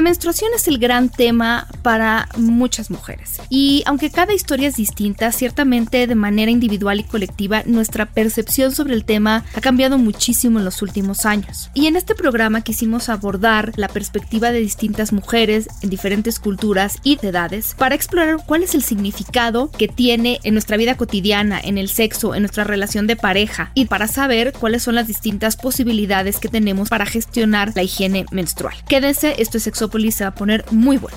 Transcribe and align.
La 0.00 0.04
menstruación 0.04 0.52
es 0.54 0.66
el 0.66 0.78
gran 0.78 1.10
tema 1.10 1.66
para 1.82 2.28
muchas 2.36 2.90
mujeres 2.90 3.40
y 3.48 3.82
aunque 3.86 4.10
cada 4.10 4.32
historia 4.32 4.68
es 4.68 4.76
distinta, 4.76 5.32
ciertamente 5.32 6.06
de 6.06 6.14
manera 6.14 6.50
individual 6.50 7.00
y 7.00 7.04
colectiva 7.04 7.62
nuestra 7.66 8.06
percepción 8.06 8.72
sobre 8.72 8.94
el 8.94 9.04
tema 9.04 9.44
ha 9.54 9.60
cambiado 9.60 9.98
muchísimo 9.98 10.58
en 10.58 10.64
los 10.64 10.82
últimos 10.82 11.26
años. 11.26 11.70
Y 11.74 11.86
en 11.86 11.96
este 11.96 12.14
programa 12.14 12.62
quisimos 12.62 13.08
abordar 13.08 13.72
la 13.76 13.88
perspectiva 13.88 14.52
de 14.52 14.60
distintas 14.60 15.12
mujeres 15.12 15.68
en 15.82 15.90
diferentes 15.90 16.38
culturas 16.38 16.98
y 17.02 17.18
edades 17.22 17.74
para 17.76 17.94
explorar 17.94 18.38
cuál 18.46 18.62
es 18.62 18.74
el 18.74 18.82
significado 18.82 19.70
que 19.70 19.88
tiene 19.88 20.40
en 20.44 20.54
nuestra 20.54 20.76
vida 20.76 20.96
cotidiana, 20.96 21.60
en 21.60 21.78
el 21.78 21.88
sexo, 21.88 22.34
en 22.34 22.42
nuestra 22.42 22.64
relación 22.64 23.06
de 23.06 23.16
pareja 23.16 23.72
y 23.74 23.86
para 23.86 24.08
saber 24.08 24.52
cuáles 24.58 24.82
son 24.82 24.94
las 24.94 25.06
distintas 25.06 25.56
posibilidades 25.56 26.38
que 26.38 26.48
tenemos 26.48 26.88
para 26.88 27.06
gestionar 27.06 27.72
la 27.74 27.82
higiene 27.82 28.26
menstrual. 28.30 28.74
Quédense, 28.88 29.34
esto 29.38 29.58
es 29.58 29.64
Sexópolis, 29.64 30.16
se 30.16 30.24
va 30.24 30.30
a 30.30 30.34
poner 30.34 30.64
muy 30.70 30.96
bueno. 30.96 31.16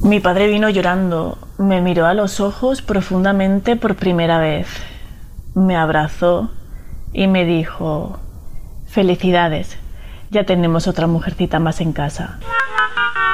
Mi 0.00 0.20
padre 0.20 0.46
vino 0.46 0.70
llorando, 0.70 1.38
me 1.58 1.80
miró 1.80 2.06
a 2.06 2.14
los 2.14 2.38
ojos 2.38 2.82
profundamente 2.82 3.74
por 3.74 3.96
primera 3.96 4.38
vez, 4.38 4.68
me 5.56 5.76
abrazó 5.76 6.50
y 7.12 7.26
me 7.26 7.44
dijo, 7.44 8.20
felicidades, 8.86 9.76
ya 10.30 10.44
tenemos 10.44 10.86
otra 10.86 11.08
mujercita 11.08 11.58
más 11.58 11.80
en 11.80 11.92
casa. 11.92 12.38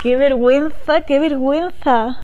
¡Qué 0.03 0.17
vergüenza, 0.17 1.03
qué 1.07 1.21
vergüenza! 1.21 2.21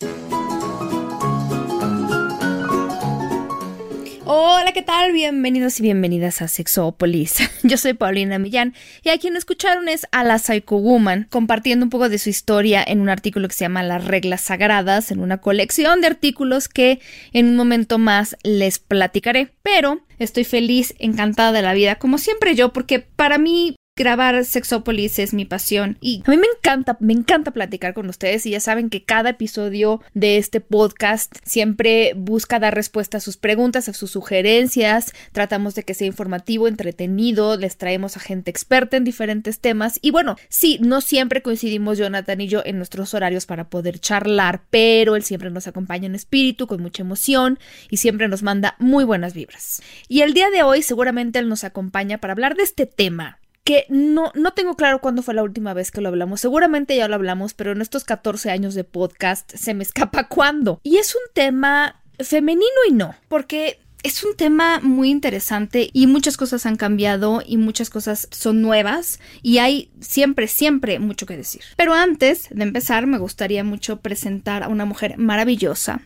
Hola, 4.32 4.70
¿qué 4.70 4.82
tal? 4.82 5.10
Bienvenidos 5.10 5.80
y 5.80 5.82
bienvenidas 5.82 6.40
a 6.40 6.46
Sexópolis. 6.46 7.38
Yo 7.64 7.76
soy 7.76 7.94
Paulina 7.94 8.38
Millán 8.38 8.74
y 9.02 9.08
a 9.08 9.18
quien 9.18 9.34
escucharon 9.36 9.88
es 9.88 10.06
a 10.12 10.22
la 10.22 10.38
Psycho 10.38 10.76
Woman 10.76 11.26
compartiendo 11.28 11.84
un 11.84 11.90
poco 11.90 12.08
de 12.08 12.20
su 12.20 12.30
historia 12.30 12.80
en 12.86 13.00
un 13.00 13.08
artículo 13.08 13.48
que 13.48 13.54
se 13.54 13.64
llama 13.64 13.82
Las 13.82 14.04
reglas 14.04 14.42
sagradas, 14.42 15.10
en 15.10 15.18
una 15.18 15.38
colección 15.38 16.00
de 16.00 16.06
artículos 16.06 16.68
que 16.68 17.00
en 17.32 17.48
un 17.48 17.56
momento 17.56 17.98
más 17.98 18.36
les 18.44 18.78
platicaré. 18.78 19.52
Pero 19.64 20.06
estoy 20.20 20.44
feliz, 20.44 20.94
encantada 21.00 21.50
de 21.50 21.62
la 21.62 21.74
vida, 21.74 21.96
como 21.96 22.16
siempre 22.16 22.54
yo, 22.54 22.72
porque 22.72 23.00
para 23.00 23.36
mí 23.36 23.74
grabar 24.00 24.46
Sexópolis 24.46 25.18
es 25.18 25.34
mi 25.34 25.44
pasión. 25.44 25.98
Y 26.00 26.22
a 26.24 26.30
mí 26.30 26.38
me 26.38 26.46
encanta, 26.56 26.96
me 27.00 27.12
encanta 27.12 27.50
platicar 27.50 27.92
con 27.92 28.08
ustedes 28.08 28.46
y 28.46 28.52
ya 28.52 28.60
saben 28.60 28.88
que 28.88 29.04
cada 29.04 29.30
episodio 29.30 30.00
de 30.14 30.38
este 30.38 30.62
podcast 30.62 31.36
siempre 31.44 32.14
busca 32.16 32.58
dar 32.58 32.74
respuesta 32.74 33.18
a 33.18 33.20
sus 33.20 33.36
preguntas, 33.36 33.90
a 33.90 33.92
sus 33.92 34.10
sugerencias, 34.10 35.12
tratamos 35.32 35.74
de 35.74 35.82
que 35.82 35.92
sea 35.92 36.06
informativo, 36.06 36.66
entretenido, 36.66 37.58
les 37.58 37.76
traemos 37.76 38.16
a 38.16 38.20
gente 38.20 38.50
experta 38.50 38.96
en 38.96 39.04
diferentes 39.04 39.60
temas. 39.60 39.98
Y 40.00 40.12
bueno, 40.12 40.36
sí, 40.48 40.78
no 40.80 41.02
siempre 41.02 41.42
coincidimos 41.42 41.98
Jonathan 41.98 42.40
y 42.40 42.48
yo 42.48 42.62
en 42.64 42.78
nuestros 42.78 43.12
horarios 43.12 43.44
para 43.44 43.68
poder 43.68 43.98
charlar, 43.98 44.62
pero 44.70 45.14
él 45.14 45.24
siempre 45.24 45.50
nos 45.50 45.66
acompaña 45.66 46.06
en 46.06 46.14
espíritu, 46.14 46.66
con 46.66 46.80
mucha 46.80 47.02
emoción 47.02 47.58
y 47.90 47.98
siempre 47.98 48.28
nos 48.28 48.42
manda 48.42 48.76
muy 48.78 49.04
buenas 49.04 49.34
vibras. 49.34 49.82
Y 50.08 50.22
el 50.22 50.32
día 50.32 50.48
de 50.48 50.62
hoy 50.62 50.80
seguramente 50.80 51.38
él 51.38 51.50
nos 51.50 51.64
acompaña 51.64 52.16
para 52.16 52.32
hablar 52.32 52.56
de 52.56 52.62
este 52.62 52.86
tema 52.86 53.39
que 53.64 53.86
no, 53.88 54.32
no 54.34 54.52
tengo 54.52 54.74
claro 54.74 55.00
cuándo 55.00 55.22
fue 55.22 55.34
la 55.34 55.42
última 55.42 55.74
vez 55.74 55.90
que 55.90 56.00
lo 56.00 56.08
hablamos. 56.08 56.40
Seguramente 56.40 56.96
ya 56.96 57.08
lo 57.08 57.14
hablamos, 57.14 57.54
pero 57.54 57.72
en 57.72 57.82
estos 57.82 58.04
14 58.04 58.50
años 58.50 58.74
de 58.74 58.84
podcast 58.84 59.54
se 59.54 59.74
me 59.74 59.82
escapa 59.84 60.24
cuándo. 60.28 60.80
Y 60.82 60.96
es 60.96 61.14
un 61.14 61.22
tema 61.34 62.02
femenino 62.18 62.66
y 62.88 62.92
no, 62.92 63.14
porque 63.28 63.78
es 64.02 64.24
un 64.24 64.34
tema 64.34 64.80
muy 64.80 65.10
interesante 65.10 65.90
y 65.92 66.06
muchas 66.06 66.36
cosas 66.36 66.64
han 66.66 66.76
cambiado 66.76 67.42
y 67.44 67.58
muchas 67.58 67.90
cosas 67.90 68.28
son 68.30 68.62
nuevas 68.62 69.20
y 69.42 69.58
hay 69.58 69.90
siempre, 70.00 70.48
siempre 70.48 70.98
mucho 70.98 71.26
que 71.26 71.36
decir. 71.36 71.62
Pero 71.76 71.94
antes 71.94 72.48
de 72.50 72.62
empezar 72.62 73.06
me 73.06 73.18
gustaría 73.18 73.62
mucho 73.64 74.00
presentar 74.00 74.62
a 74.62 74.68
una 74.68 74.84
mujer 74.84 75.18
maravillosa 75.18 76.00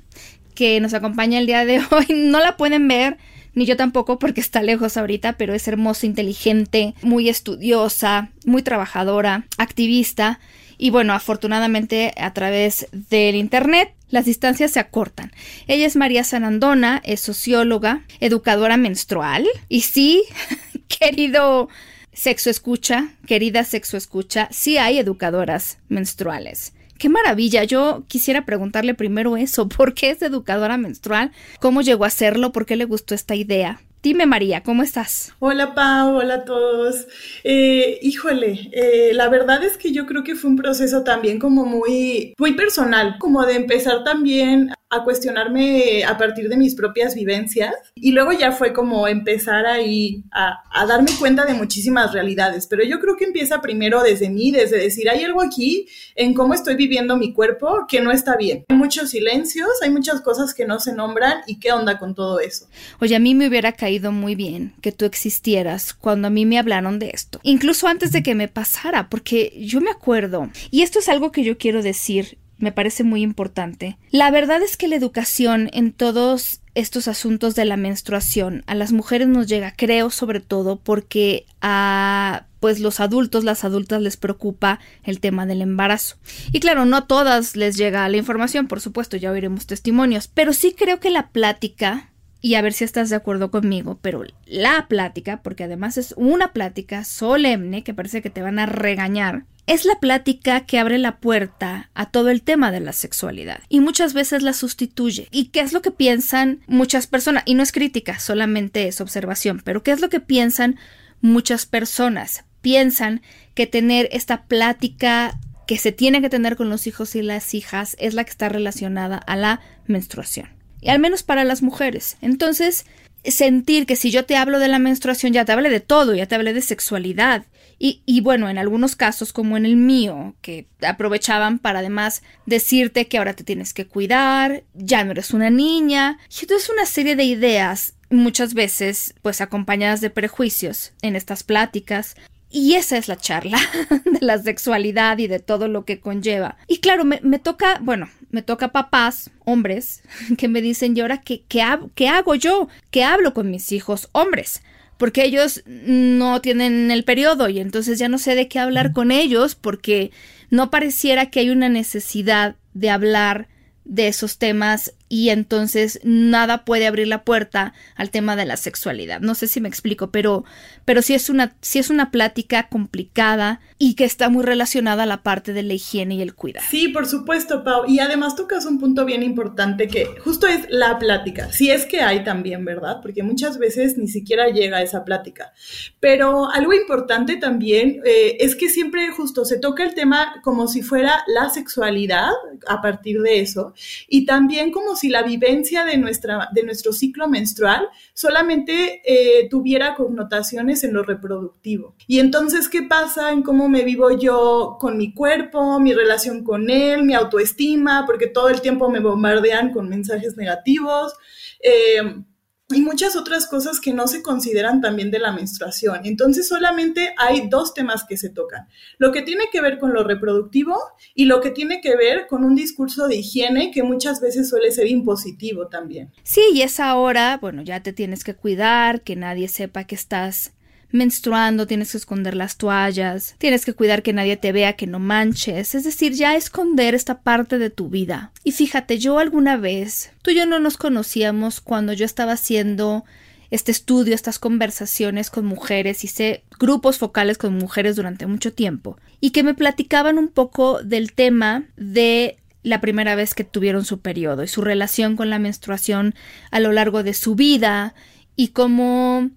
que 0.54 0.80
nos 0.80 0.94
acompaña 0.94 1.38
el 1.38 1.46
día 1.46 1.64
de 1.64 1.82
hoy. 1.90 2.06
No 2.10 2.40
la 2.40 2.56
pueden 2.56 2.88
ver, 2.88 3.18
ni 3.54 3.66
yo 3.66 3.76
tampoco 3.76 4.18
porque 4.18 4.40
está 4.40 4.62
lejos 4.62 4.96
ahorita, 4.96 5.34
pero 5.34 5.54
es 5.54 5.66
hermosa, 5.68 6.06
inteligente, 6.06 6.94
muy 7.02 7.28
estudiosa, 7.28 8.30
muy 8.44 8.62
trabajadora, 8.62 9.46
activista. 9.58 10.40
Y 10.76 10.90
bueno, 10.90 11.12
afortunadamente 11.12 12.12
a 12.16 12.32
través 12.32 12.88
del 12.92 13.36
Internet 13.36 13.94
las 14.14 14.26
distancias 14.26 14.70
se 14.70 14.78
acortan. 14.78 15.32
Ella 15.66 15.86
es 15.86 15.96
María 15.96 16.22
Sanandona, 16.22 17.02
es 17.04 17.20
socióloga, 17.20 18.04
educadora 18.20 18.76
menstrual. 18.76 19.44
Y 19.68 19.80
sí, 19.80 20.22
querido 20.88 21.68
sexo 22.12 22.48
escucha, 22.48 23.08
querida 23.26 23.64
sexo 23.64 23.96
escucha, 23.96 24.48
sí 24.52 24.78
hay 24.78 25.00
educadoras 25.00 25.78
menstruales. 25.88 26.73
Qué 26.98 27.08
maravilla. 27.08 27.64
Yo 27.64 28.04
quisiera 28.08 28.44
preguntarle 28.44 28.94
primero 28.94 29.36
eso. 29.36 29.68
¿Por 29.76 29.94
qué 29.94 30.10
es 30.10 30.22
educadora 30.22 30.76
menstrual? 30.76 31.32
¿Cómo 31.60 31.82
llegó 31.82 32.04
a 32.04 32.08
hacerlo? 32.08 32.52
¿Por 32.52 32.66
qué 32.66 32.76
le 32.76 32.84
gustó 32.84 33.14
esta 33.14 33.34
idea? 33.34 33.80
Dime 34.04 34.26
María, 34.26 34.62
¿cómo 34.62 34.82
estás? 34.82 35.32
Hola 35.38 35.74
Pau, 35.74 36.16
hola 36.16 36.34
a 36.34 36.44
todos. 36.44 37.06
Eh, 37.42 37.98
híjole, 38.02 38.68
eh, 38.72 39.14
la 39.14 39.30
verdad 39.30 39.64
es 39.64 39.78
que 39.78 39.92
yo 39.92 40.04
creo 40.04 40.22
que 40.22 40.34
fue 40.34 40.50
un 40.50 40.56
proceso 40.56 41.04
también 41.04 41.38
como 41.38 41.64
muy, 41.64 42.34
muy 42.38 42.52
personal, 42.52 43.16
como 43.18 43.46
de 43.46 43.54
empezar 43.54 44.04
también 44.04 44.74
a 44.94 45.04
cuestionarme 45.04 46.04
a 46.04 46.16
partir 46.16 46.48
de 46.48 46.56
mis 46.56 46.74
propias 46.74 47.14
vivencias 47.14 47.74
y 47.94 48.12
luego 48.12 48.32
ya 48.32 48.52
fue 48.52 48.72
como 48.72 49.08
empezar 49.08 49.66
ahí 49.66 50.22
a, 50.32 50.62
darme 50.86 51.10
cuenta 51.18 51.44
de 51.44 51.54
muchísimas 51.54 52.12
realidades, 52.12 52.66
pero 52.66 52.84
yo 52.84 53.00
creo 53.00 53.16
que 53.16 53.24
empieza 53.24 53.60
primero 53.60 54.02
desde 54.02 54.28
mí, 54.28 54.50
desde 54.52 54.78
decir, 54.78 55.08
hay 55.08 55.24
algo 55.24 55.40
aquí 55.40 55.86
en 56.14 56.34
cómo 56.34 56.54
estoy 56.54 56.76
viviendo 56.76 57.16
mi 57.16 57.32
cuerpo 57.32 57.86
que 57.88 58.00
no 58.00 58.12
está 58.12 58.36
bien. 58.36 58.64
Hay 58.68 58.76
muchos 58.76 59.10
silencios, 59.10 59.68
hay 59.82 59.90
muchas 59.90 60.20
cosas 60.20 60.54
que 60.54 60.66
no 60.66 60.78
se 60.78 60.92
nombran 60.92 61.40
y 61.46 61.58
qué 61.58 61.72
onda 61.72 61.98
con 61.98 62.14
todo 62.14 62.40
eso. 62.40 62.66
Oye, 63.00 63.16
a 63.16 63.20
mí 63.20 63.34
me 63.34 63.48
hubiera 63.48 63.72
caído 63.72 64.12
muy 64.12 64.34
bien 64.34 64.74
que 64.80 64.92
tú 64.92 65.04
existieras 65.04 65.94
cuando 65.94 66.28
a 66.28 66.30
mí 66.30 66.46
me 66.46 66.58
hablaron 66.58 66.98
de 66.98 67.10
esto, 67.10 67.40
incluso 67.42 67.88
antes 67.88 68.12
de 68.12 68.22
que 68.22 68.34
me 68.34 68.48
pasara, 68.48 69.08
porque 69.08 69.52
yo 69.58 69.80
me 69.80 69.90
acuerdo, 69.90 70.50
y 70.70 70.82
esto 70.82 70.98
es 70.98 71.08
algo 71.08 71.32
que 71.32 71.44
yo 71.44 71.56
quiero 71.58 71.82
decir 71.82 72.38
me 72.58 72.72
parece 72.72 73.04
muy 73.04 73.22
importante. 73.22 73.98
La 74.10 74.30
verdad 74.30 74.62
es 74.62 74.76
que 74.76 74.88
la 74.88 74.96
educación 74.96 75.70
en 75.72 75.92
todos 75.92 76.60
estos 76.74 77.08
asuntos 77.08 77.54
de 77.54 77.64
la 77.64 77.76
menstruación 77.76 78.64
a 78.66 78.74
las 78.74 78.92
mujeres 78.92 79.28
nos 79.28 79.46
llega, 79.46 79.72
creo, 79.76 80.10
sobre 80.10 80.40
todo 80.40 80.76
porque 80.76 81.46
a 81.60 82.46
pues 82.60 82.80
los 82.80 82.98
adultos, 82.98 83.44
las 83.44 83.62
adultas 83.62 84.00
les 84.00 84.16
preocupa 84.16 84.80
el 85.02 85.20
tema 85.20 85.44
del 85.44 85.60
embarazo. 85.60 86.16
Y 86.50 86.60
claro, 86.60 86.86
no 86.86 86.96
a 86.96 87.06
todas 87.06 87.56
les 87.56 87.76
llega 87.76 88.08
la 88.08 88.16
información, 88.16 88.68
por 88.68 88.80
supuesto, 88.80 89.18
ya 89.18 89.30
oiremos 89.30 89.66
testimonios, 89.66 90.28
pero 90.28 90.54
sí 90.54 90.74
creo 90.76 90.98
que 90.98 91.10
la 91.10 91.28
plática 91.28 92.13
y 92.44 92.56
a 92.56 92.60
ver 92.60 92.74
si 92.74 92.84
estás 92.84 93.08
de 93.08 93.16
acuerdo 93.16 93.50
conmigo, 93.50 93.98
pero 94.02 94.22
la 94.44 94.86
plática, 94.86 95.40
porque 95.42 95.64
además 95.64 95.96
es 95.96 96.12
una 96.18 96.52
plática 96.52 97.02
solemne 97.02 97.82
que 97.82 97.94
parece 97.94 98.20
que 98.20 98.28
te 98.28 98.42
van 98.42 98.58
a 98.58 98.66
regañar, 98.66 99.46
es 99.66 99.86
la 99.86 99.98
plática 99.98 100.66
que 100.66 100.78
abre 100.78 100.98
la 100.98 101.20
puerta 101.20 101.88
a 101.94 102.10
todo 102.10 102.28
el 102.28 102.42
tema 102.42 102.70
de 102.70 102.80
la 102.80 102.92
sexualidad 102.92 103.60
y 103.70 103.80
muchas 103.80 104.12
veces 104.12 104.42
la 104.42 104.52
sustituye. 104.52 105.26
¿Y 105.30 105.46
qué 105.46 105.60
es 105.60 105.72
lo 105.72 105.80
que 105.80 105.90
piensan 105.90 106.60
muchas 106.66 107.06
personas? 107.06 107.44
Y 107.46 107.54
no 107.54 107.62
es 107.62 107.72
crítica, 107.72 108.18
solamente 108.18 108.88
es 108.88 109.00
observación, 109.00 109.62
pero 109.64 109.82
¿qué 109.82 109.92
es 109.92 110.02
lo 110.02 110.10
que 110.10 110.20
piensan 110.20 110.76
muchas 111.22 111.64
personas? 111.64 112.44
Piensan 112.60 113.22
que 113.54 113.66
tener 113.66 114.06
esta 114.12 114.42
plática 114.42 115.40
que 115.66 115.78
se 115.78 115.92
tiene 115.92 116.20
que 116.20 116.28
tener 116.28 116.56
con 116.56 116.68
los 116.68 116.86
hijos 116.86 117.16
y 117.16 117.22
las 117.22 117.54
hijas 117.54 117.96
es 117.98 118.12
la 118.12 118.22
que 118.24 118.32
está 118.32 118.50
relacionada 118.50 119.16
a 119.16 119.34
la 119.34 119.62
menstruación. 119.86 120.63
Y 120.84 120.90
al 120.90 121.00
menos 121.00 121.24
para 121.24 121.42
las 121.42 121.62
mujeres. 121.62 122.16
Entonces, 122.20 122.84
sentir 123.24 123.86
que 123.86 123.96
si 123.96 124.10
yo 124.10 124.24
te 124.26 124.36
hablo 124.36 124.58
de 124.60 124.68
la 124.68 124.78
menstruación 124.78 125.32
ya 125.32 125.44
te 125.44 125.52
hablé 125.52 125.70
de 125.70 125.80
todo, 125.80 126.14
ya 126.14 126.26
te 126.26 126.34
hablé 126.36 126.52
de 126.52 126.62
sexualidad, 126.62 127.46
y, 127.76 128.20
bueno, 128.22 128.48
en 128.48 128.56
algunos 128.56 128.96
casos, 128.96 129.34
como 129.34 129.58
en 129.58 129.66
el 129.66 129.76
mío, 129.76 130.34
que 130.40 130.66
aprovechaban 130.86 131.58
para 131.58 131.80
además 131.80 132.22
decirte 132.46 133.08
que 133.08 133.18
ahora 133.18 133.34
te 133.34 133.44
tienes 133.44 133.74
que 133.74 133.86
cuidar, 133.86 134.62
ya 134.72 135.04
no 135.04 135.10
eres 135.10 135.32
una 135.32 135.50
niña, 135.50 136.18
y 136.30 136.42
entonces 136.42 136.70
una 136.70 136.86
serie 136.86 137.14
de 137.14 137.24
ideas, 137.24 137.94
muchas 138.08 138.54
veces 138.54 139.14
pues 139.20 139.40
acompañadas 139.40 140.00
de 140.00 140.08
prejuicios 140.08 140.92
en 141.02 141.14
estas 141.14 141.42
pláticas, 141.42 142.16
y 142.54 142.76
esa 142.76 142.96
es 142.96 143.08
la 143.08 143.16
charla 143.16 143.58
de 144.04 144.20
la 144.20 144.38
sexualidad 144.38 145.18
y 145.18 145.26
de 145.26 145.40
todo 145.40 145.66
lo 145.66 145.84
que 145.84 145.98
conlleva. 145.98 146.56
Y 146.68 146.78
claro, 146.78 147.04
me, 147.04 147.38
toca, 147.40 147.80
bueno, 147.82 148.08
me 148.30 148.42
toca 148.42 148.68
papás, 148.68 149.32
hombres, 149.44 150.02
que 150.38 150.46
me 150.46 150.62
dicen, 150.62 150.96
¿y 150.96 151.00
ahora 151.00 151.20
qué, 151.20 151.42
qué, 151.48 151.64
qué 151.96 152.08
hago 152.08 152.36
yo? 152.36 152.68
¿Qué 152.92 153.02
hablo 153.02 153.34
con 153.34 153.50
mis 153.50 153.72
hijos 153.72 154.08
hombres? 154.12 154.62
porque 154.96 155.24
ellos 155.24 155.64
no 155.66 156.40
tienen 156.40 156.92
el 156.92 157.02
periodo 157.02 157.48
y 157.48 157.58
entonces 157.58 157.98
ya 157.98 158.08
no 158.08 158.16
sé 158.16 158.36
de 158.36 158.46
qué 158.46 158.60
hablar 158.60 158.92
con 158.92 159.10
ellos 159.10 159.56
porque 159.56 160.12
no 160.50 160.70
pareciera 160.70 161.30
que 161.30 161.40
hay 161.40 161.50
una 161.50 161.68
necesidad 161.68 162.54
de 162.74 162.90
hablar 162.90 163.48
de 163.84 164.06
esos 164.06 164.38
temas 164.38 164.94
y 165.14 165.30
entonces 165.30 166.00
nada 166.02 166.64
puede 166.64 166.88
abrir 166.88 167.06
la 167.06 167.22
puerta 167.22 167.72
al 167.94 168.10
tema 168.10 168.34
de 168.34 168.46
la 168.46 168.56
sexualidad. 168.56 169.20
No 169.20 169.36
sé 169.36 169.46
si 169.46 169.60
me 169.60 169.68
explico, 169.68 170.10
pero, 170.10 170.44
pero 170.84 171.02
sí, 171.02 171.14
es 171.14 171.30
una, 171.30 171.54
sí 171.60 171.78
es 171.78 171.88
una 171.88 172.10
plática 172.10 172.68
complicada 172.68 173.60
y 173.78 173.94
que 173.94 174.04
está 174.04 174.28
muy 174.28 174.42
relacionada 174.42 175.04
a 175.04 175.06
la 175.06 175.22
parte 175.22 175.52
de 175.52 175.62
la 175.62 175.74
higiene 175.74 176.16
y 176.16 176.22
el 176.22 176.34
cuidado. 176.34 176.66
Sí, 176.68 176.88
por 176.88 177.06
supuesto, 177.06 177.62
Pau. 177.62 177.84
Y 177.86 178.00
además 178.00 178.34
tocas 178.34 178.66
un 178.66 178.80
punto 178.80 179.04
bien 179.04 179.22
importante 179.22 179.86
que 179.86 180.06
justo 180.24 180.48
es 180.48 180.66
la 180.68 180.98
plática. 180.98 181.52
Si 181.52 181.70
es 181.70 181.86
que 181.86 182.00
hay 182.00 182.24
también, 182.24 182.64
¿verdad? 182.64 182.98
Porque 183.00 183.22
muchas 183.22 183.58
veces 183.58 183.96
ni 183.96 184.08
siquiera 184.08 184.48
llega 184.48 184.78
a 184.78 184.82
esa 184.82 185.04
plática. 185.04 185.52
Pero 186.00 186.50
algo 186.50 186.72
importante 186.72 187.36
también 187.36 188.00
eh, 188.04 188.38
es 188.40 188.56
que 188.56 188.68
siempre 188.68 189.10
justo 189.10 189.44
se 189.44 189.60
toca 189.60 189.84
el 189.84 189.94
tema 189.94 190.40
como 190.42 190.66
si 190.66 190.82
fuera 190.82 191.22
la 191.28 191.50
sexualidad 191.50 192.32
a 192.66 192.82
partir 192.82 193.20
de 193.20 193.40
eso 193.40 193.74
y 194.08 194.26
también 194.26 194.72
como 194.72 194.96
si 194.96 195.03
la 195.08 195.22
vivencia 195.22 195.84
de, 195.84 195.96
nuestra, 195.96 196.48
de 196.52 196.62
nuestro 196.62 196.92
ciclo 196.92 197.28
menstrual 197.28 197.88
solamente 198.12 199.02
eh, 199.04 199.48
tuviera 199.48 199.94
connotaciones 199.94 200.84
en 200.84 200.92
lo 200.94 201.02
reproductivo. 201.02 201.94
Y 202.06 202.20
entonces, 202.20 202.68
¿qué 202.68 202.82
pasa 202.82 203.32
en 203.32 203.42
cómo 203.42 203.68
me 203.68 203.84
vivo 203.84 204.10
yo 204.16 204.76
con 204.80 204.96
mi 204.98 205.14
cuerpo, 205.14 205.80
mi 205.80 205.92
relación 205.92 206.44
con 206.44 206.70
él, 206.70 207.04
mi 207.04 207.14
autoestima? 207.14 208.04
Porque 208.06 208.26
todo 208.26 208.48
el 208.48 208.60
tiempo 208.60 208.90
me 208.90 209.00
bombardean 209.00 209.72
con 209.72 209.88
mensajes 209.88 210.36
negativos. 210.36 211.14
Eh, 211.60 212.24
y 212.70 212.80
muchas 212.80 213.14
otras 213.14 213.46
cosas 213.46 213.78
que 213.78 213.92
no 213.92 214.06
se 214.06 214.22
consideran 214.22 214.80
también 214.80 215.10
de 215.10 215.18
la 215.18 215.32
menstruación. 215.32 216.00
Entonces 216.04 216.48
solamente 216.48 217.14
hay 217.18 217.48
dos 217.48 217.74
temas 217.74 218.04
que 218.08 218.16
se 218.16 218.30
tocan. 218.30 218.66
Lo 218.98 219.12
que 219.12 219.22
tiene 219.22 219.44
que 219.52 219.60
ver 219.60 219.78
con 219.78 219.92
lo 219.92 220.02
reproductivo 220.02 220.76
y 221.14 221.26
lo 221.26 221.40
que 221.40 221.50
tiene 221.50 221.80
que 221.80 221.94
ver 221.96 222.26
con 222.26 222.44
un 222.44 222.54
discurso 222.54 223.06
de 223.06 223.16
higiene 223.16 223.70
que 223.70 223.82
muchas 223.82 224.20
veces 224.20 224.48
suele 224.48 224.72
ser 224.72 224.86
impositivo 224.86 225.68
también. 225.68 226.12
Sí, 226.22 226.42
y 226.54 226.62
es 226.62 226.80
ahora, 226.80 227.38
bueno, 227.40 227.62
ya 227.62 227.82
te 227.82 227.92
tienes 227.92 228.24
que 228.24 228.34
cuidar, 228.34 229.02
que 229.02 229.16
nadie 229.16 229.48
sepa 229.48 229.84
que 229.84 229.94
estás 229.94 230.52
menstruando, 230.94 231.66
tienes 231.66 231.90
que 231.90 231.98
esconder 231.98 232.36
las 232.36 232.56
toallas, 232.56 233.34
tienes 233.38 233.64
que 233.64 233.74
cuidar 233.74 234.04
que 234.04 234.12
nadie 234.12 234.36
te 234.36 234.52
vea, 234.52 234.74
que 234.74 234.86
no 234.86 235.00
manches, 235.00 235.74
es 235.74 235.82
decir, 235.82 236.12
ya 236.12 236.36
esconder 236.36 236.94
esta 236.94 237.20
parte 237.20 237.58
de 237.58 237.68
tu 237.68 237.88
vida. 237.88 238.30
Y 238.44 238.52
fíjate, 238.52 238.98
yo 238.98 239.18
alguna 239.18 239.56
vez, 239.56 240.12
tú 240.22 240.30
y 240.30 240.36
yo 240.36 240.46
no 240.46 240.60
nos 240.60 240.76
conocíamos 240.76 241.60
cuando 241.60 241.92
yo 241.92 242.04
estaba 242.04 242.32
haciendo 242.32 243.04
este 243.50 243.72
estudio, 243.72 244.14
estas 244.14 244.38
conversaciones 244.38 245.30
con 245.30 245.46
mujeres, 245.46 246.04
hice 246.04 246.44
grupos 246.60 246.98
focales 246.98 247.38
con 247.38 247.58
mujeres 247.58 247.96
durante 247.96 248.26
mucho 248.26 248.52
tiempo 248.52 248.96
y 249.20 249.30
que 249.30 249.42
me 249.42 249.54
platicaban 249.54 250.16
un 250.16 250.28
poco 250.28 250.80
del 250.82 251.12
tema 251.12 251.64
de 251.76 252.36
la 252.62 252.80
primera 252.80 253.16
vez 253.16 253.34
que 253.34 253.42
tuvieron 253.42 253.84
su 253.84 253.98
periodo 253.98 254.44
y 254.44 254.48
su 254.48 254.62
relación 254.62 255.16
con 255.16 255.28
la 255.28 255.40
menstruación 255.40 256.14
a 256.52 256.60
lo 256.60 256.70
largo 256.70 257.02
de 257.02 257.14
su 257.14 257.34
vida 257.34 257.94
y 258.36 258.48
cómo 258.48 259.30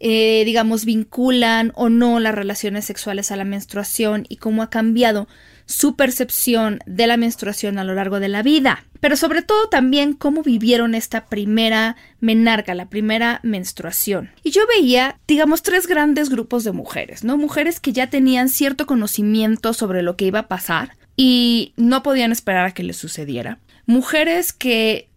eh, 0.00 0.42
digamos, 0.44 0.84
vinculan 0.84 1.72
o 1.74 1.88
no 1.88 2.20
las 2.20 2.34
relaciones 2.34 2.84
sexuales 2.84 3.30
a 3.30 3.36
la 3.36 3.44
menstruación 3.44 4.26
y 4.28 4.36
cómo 4.36 4.62
ha 4.62 4.70
cambiado 4.70 5.28
su 5.66 5.96
percepción 5.96 6.80
de 6.86 7.06
la 7.06 7.16
menstruación 7.16 7.78
a 7.78 7.84
lo 7.84 7.94
largo 7.94 8.20
de 8.20 8.28
la 8.28 8.42
vida, 8.42 8.84
pero 9.00 9.16
sobre 9.16 9.42
todo 9.42 9.68
también 9.68 10.12
cómo 10.12 10.42
vivieron 10.42 10.94
esta 10.94 11.26
primera 11.26 11.96
menarca, 12.20 12.74
la 12.74 12.90
primera 12.90 13.40
menstruación. 13.42 14.30
Y 14.42 14.50
yo 14.50 14.62
veía, 14.66 15.18
digamos, 15.26 15.62
tres 15.62 15.86
grandes 15.86 16.28
grupos 16.28 16.64
de 16.64 16.72
mujeres, 16.72 17.24
¿no? 17.24 17.38
Mujeres 17.38 17.80
que 17.80 17.92
ya 17.92 18.10
tenían 18.10 18.48
cierto 18.48 18.86
conocimiento 18.86 19.72
sobre 19.72 20.02
lo 20.02 20.16
que 20.16 20.26
iba 20.26 20.40
a 20.40 20.48
pasar 20.48 20.96
y 21.16 21.72
no 21.76 22.02
podían 22.02 22.32
esperar 22.32 22.66
a 22.66 22.70
que 22.72 22.82
les 22.82 22.96
sucediera. 22.96 23.58
Mujeres 23.86 24.52
que 24.52 25.08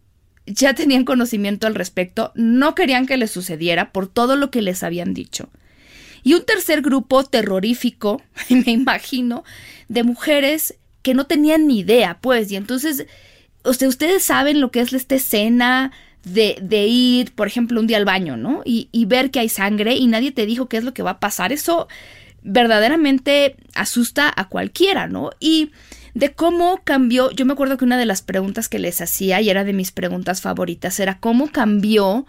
ya 0.48 0.74
tenían 0.74 1.04
conocimiento 1.04 1.68
al 1.68 1.76
respecto, 1.76 2.32
no 2.34 2.74
querían 2.74 3.06
que 3.06 3.18
les 3.18 3.32
sucediera 3.32 3.92
por 3.92 4.08
todo 4.08 4.36
lo 4.36 4.50
que 4.50 4.62
les 4.62 4.82
habían 4.82 5.14
dicho. 5.14 5.50
Y 6.24 6.34
un 6.34 6.46
tercer 6.46 6.82
grupo 6.82 7.24
terrorífico, 7.24 8.22
me 8.50 8.72
imagino, 8.72 9.44
de 9.90 10.04
mujeres 10.04 10.76
que 11.04 11.14
no 11.14 11.28
tenían 11.28 11.68
ni 11.68 11.80
idea, 11.80 12.20
pues, 12.22 12.52
y 12.52 12.56
entonces, 12.56 13.06
ustedes 13.64 14.24
saben 14.24 14.60
lo 14.60 14.72
que 14.72 14.82
es 14.82 14.92
esta 14.94 15.16
escena 15.16 15.92
de, 16.24 16.58
de, 16.62 16.88
ir, 16.88 17.34
por 17.34 17.48
ejemplo, 17.48 17.80
un 17.80 17.88
día 17.88 17.98
al 17.98 18.06
baño, 18.06 18.36
¿no? 18.36 18.62
Y, 18.66 18.90
y 18.92 19.06
ver 19.06 19.32
que 19.32 19.40
hay 19.40 19.50
sangre 19.50 19.96
y 19.96 20.08
nadie 20.08 20.32
te 20.32 20.46
dijo 20.46 20.68
qué 20.68 20.78
es 20.78 20.84
lo 20.84 20.94
que 20.94 21.04
va 21.04 21.12
a 21.12 21.20
pasar. 21.20 21.54
Eso 21.54 21.88
verdaderamente 22.42 23.56
asusta 23.74 24.34
a 24.36 24.50
cualquiera, 24.50 25.08
¿no? 25.08 25.30
Y 25.40 25.72
de 26.18 26.34
cómo 26.34 26.82
cambió, 26.84 27.30
yo 27.30 27.46
me 27.46 27.54
acuerdo 27.54 27.78
que 27.78 27.86
una 27.86 27.98
de 28.00 28.08
las 28.08 28.24
preguntas 28.24 28.70
que 28.70 28.80
les 28.80 29.02
hacía, 29.02 29.40
y 29.40 29.52
era 29.52 29.64
de 29.64 29.74
mis 29.74 29.92
preguntas 29.92 30.42
favoritas, 30.42 31.00
era 31.00 31.20
cómo 31.20 31.52
cambió 31.52 32.26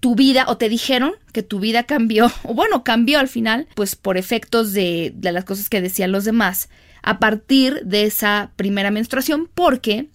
tu 0.00 0.14
vida, 0.14 0.44
o 0.48 0.58
te 0.58 0.68
dijeron 0.68 1.12
que 1.32 1.42
tu 1.42 1.58
vida 1.58 1.84
cambió, 1.84 2.30
o 2.42 2.52
bueno, 2.52 2.84
cambió 2.84 3.18
al 3.18 3.28
final, 3.28 3.66
pues 3.74 3.96
por 3.96 4.18
efectos 4.18 4.74
de, 4.74 5.12
de 5.14 5.32
las 5.32 5.46
cosas 5.46 5.70
que 5.70 5.80
decían 5.80 6.12
los 6.12 6.26
demás, 6.26 6.68
a 7.02 7.18
partir 7.18 7.80
de 7.82 8.02
esa 8.02 8.52
primera 8.56 8.90
menstruación, 8.90 9.48
porque 9.54 10.10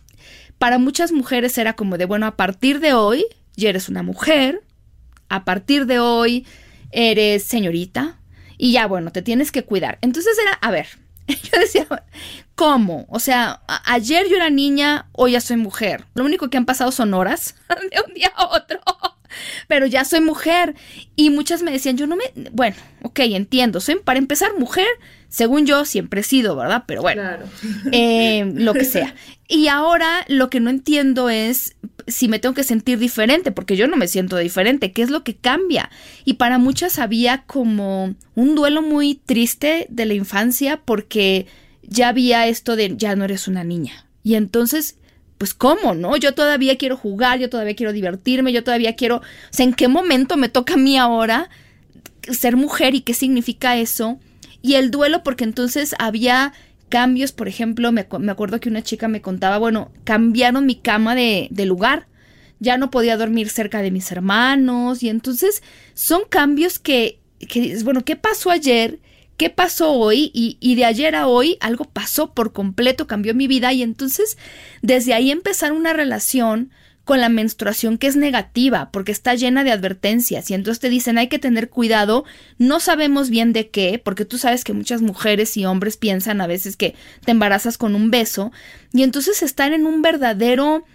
para 0.60 0.78
muchas 0.78 1.12
mujeres 1.12 1.58
era 1.58 1.74
como 1.74 1.98
de, 1.98 2.06
bueno, 2.06 2.28
a 2.28 2.36
partir 2.38 2.80
de 2.80 2.94
hoy 2.94 3.26
ya 3.56 3.70
eres 3.70 3.90
una 3.90 4.04
mujer, 4.04 4.62
a 5.30 5.46
partir 5.46 5.88
de 5.88 5.98
hoy 5.98 6.46
eres 6.92 7.42
señorita, 7.44 8.20
y 8.60 8.74
ya 8.74 8.86
bueno, 8.86 9.12
te 9.12 9.24
tienes 9.24 9.52
que 9.52 9.64
cuidar. 9.64 9.98
Entonces 10.02 10.38
era, 10.40 10.54
a 10.62 10.70
ver, 10.70 10.88
yo 11.28 11.60
decía, 11.60 11.88
¿cómo? 12.56 13.06
O 13.10 13.20
sea, 13.20 13.62
ayer 13.86 14.28
yo 14.30 14.36
era 14.36 14.50
niña, 14.50 15.08
hoy 15.12 15.34
ya 15.34 15.42
soy 15.42 15.58
mujer. 15.58 16.06
Lo 16.14 16.24
único 16.24 16.50
que 16.50 16.58
han 16.58 16.66
pasado 16.66 16.92
son 16.92 17.14
horas 17.14 17.56
de 17.68 18.02
un 18.06 18.14
día 18.14 18.32
a 18.36 18.46
otro. 18.48 18.80
Pero 19.68 19.86
ya 19.86 20.06
soy 20.06 20.22
mujer. 20.22 20.76
Y 21.16 21.30
muchas 21.30 21.62
me 21.64 21.72
decían, 21.72 21.98
yo 21.98 22.08
no 22.08 22.16
me. 22.16 22.24
Bueno, 22.52 22.76
ok, 23.02 23.20
entiendo. 23.20 23.80
Soy, 23.80 23.96
para 23.96 24.20
empezar, 24.20 24.58
mujer, 24.58 24.88
según 25.30 25.66
yo, 25.66 25.86
siempre 25.86 26.22
he 26.22 26.24
sido, 26.24 26.56
¿verdad? 26.56 26.84
Pero 26.86 27.02
bueno, 27.02 27.24
eh, 27.92 28.52
lo 28.56 28.74
que 28.74 28.86
sea. 28.86 29.16
Y 29.48 29.68
ahora 29.68 30.26
lo 30.28 30.50
que 30.50 30.60
no 30.60 30.70
entiendo 30.70 31.30
es 31.30 31.76
si 32.08 32.28
me 32.28 32.40
tengo 32.40 32.56
que 32.56 32.64
sentir 32.64 33.00
diferente, 33.00 33.52
porque 33.52 33.76
yo 33.76 33.88
no 33.88 33.98
me 33.98 34.08
siento 34.08 34.38
diferente, 34.38 34.92
¿qué 34.92 35.02
es 35.02 35.10
lo 35.10 35.24
que 35.24 35.36
cambia? 35.36 35.90
Y 36.26 36.34
para 36.34 36.58
muchas 36.58 37.00
había 37.00 37.44
como 37.44 38.16
un 38.36 38.56
duelo 38.56 38.82
muy 38.82 39.16
triste 39.16 39.88
de 39.90 40.06
la 40.06 40.14
infancia 40.14 40.82
porque 40.84 41.48
ya 41.82 42.10
había 42.10 42.48
esto 42.48 42.76
de 42.76 42.96
ya 42.98 43.16
no 43.16 43.26
eres 43.26 43.48
una 43.48 43.64
niña. 43.64 44.06
Y 44.24 44.36
entonces, 44.36 44.98
pues 45.44 45.54
cómo, 45.54 45.94
¿no? 45.94 46.16
Yo 46.16 46.34
todavía 46.34 46.78
quiero 46.78 46.96
jugar, 46.96 47.38
yo 47.38 47.50
todavía 47.50 47.76
quiero 47.76 47.92
divertirme, 47.92 48.54
yo 48.54 48.64
todavía 48.64 48.96
quiero, 48.96 49.18
o 49.18 49.22
sea, 49.50 49.66
¿en 49.66 49.74
qué 49.74 49.90
momento 49.90 50.38
me 50.38 50.48
toca 50.48 50.76
a 50.76 50.78
mí 50.78 50.98
ahora 50.98 51.50
ser 52.32 52.56
mujer 52.56 52.96
y 52.96 53.02
qué 53.02 53.14
significa 53.14 53.76
eso? 53.76 54.18
Y 54.62 54.76
el 54.76 54.90
duelo 54.90 55.22
porque 55.22 55.44
entonces 55.44 55.96
había 56.00 56.54
cambios, 56.88 57.34
por 57.34 57.50
ejemplo, 57.50 57.92
me, 57.92 58.08
acuerdo 58.32 58.62
que 58.62 58.70
una 58.70 58.84
chica 58.84 59.10
me 59.10 59.22
contaba, 59.22 59.58
bueno, 59.58 59.92
cambiaron 60.06 60.66
mi 60.66 60.76
cama 60.76 61.14
de, 61.14 61.50
lugar, 61.66 62.08
ya 62.62 62.78
no 62.78 62.90
podía 62.90 63.18
dormir 63.18 63.50
cerca 63.50 63.82
de 63.82 63.92
mis 63.92 64.14
hermanos 64.14 65.04
y 65.04 65.10
entonces 65.10 65.62
son 65.94 66.22
cambios 66.30 66.80
que, 66.80 67.20
que 67.50 67.78
bueno, 67.84 68.06
¿qué 68.06 68.16
pasó 68.16 68.50
ayer? 68.50 69.02
¿Qué 69.38 69.50
pasó 69.50 69.92
hoy? 69.94 70.32
Y, 70.34 70.58
y, 70.60 70.76
de 70.76 70.86
ayer 70.86 71.16
a 71.16 71.28
hoy 71.28 71.58
algo 71.60 71.86
pasó 71.86 72.34
por 72.34 72.54
completo, 72.54 73.08
cambió 73.08 73.34
mi 73.34 73.48
vida 73.48 73.74
y 73.74 73.82
entonces 73.82 74.38
desde 74.82 75.14
ahí 75.14 75.32
empezar 75.32 75.72
una 75.72 75.94
relación 75.94 76.72
con 77.04 77.20
la 77.20 77.30
menstruación 77.30 77.98
que 77.98 78.08
es 78.08 78.16
negativa 78.16 78.90
porque 78.92 79.12
está 79.12 79.36
llena 79.36 79.64
de 79.64 79.72
advertencias 79.72 80.50
y 80.50 80.54
entonces 80.54 80.80
te 80.80 80.90
dicen 80.90 81.18
hay 81.18 81.28
que 81.28 81.40
tener 81.40 81.70
cuidado, 81.70 82.24
no 82.58 82.80
sabemos 82.80 83.30
bien 83.30 83.52
de 83.52 83.70
qué, 83.70 84.02
porque 84.04 84.26
tú 84.26 84.38
sabes 84.38 84.64
que 84.64 84.74
muchas 84.74 85.02
mujeres 85.02 85.58
y 85.58 85.66
hombres 85.66 85.98
piensan 85.98 86.40
a 86.40 86.48
veces 86.48 86.78
que 86.78 86.96
te 87.26 87.32
embarazas 87.32 87.78
con 87.78 87.96
un 87.96 88.10
beso 88.10 88.52
y 88.94 89.04
entonces 89.04 89.44
están 89.44 89.74
en 89.74 89.86
un 89.86 90.02
verdadero 90.02 90.86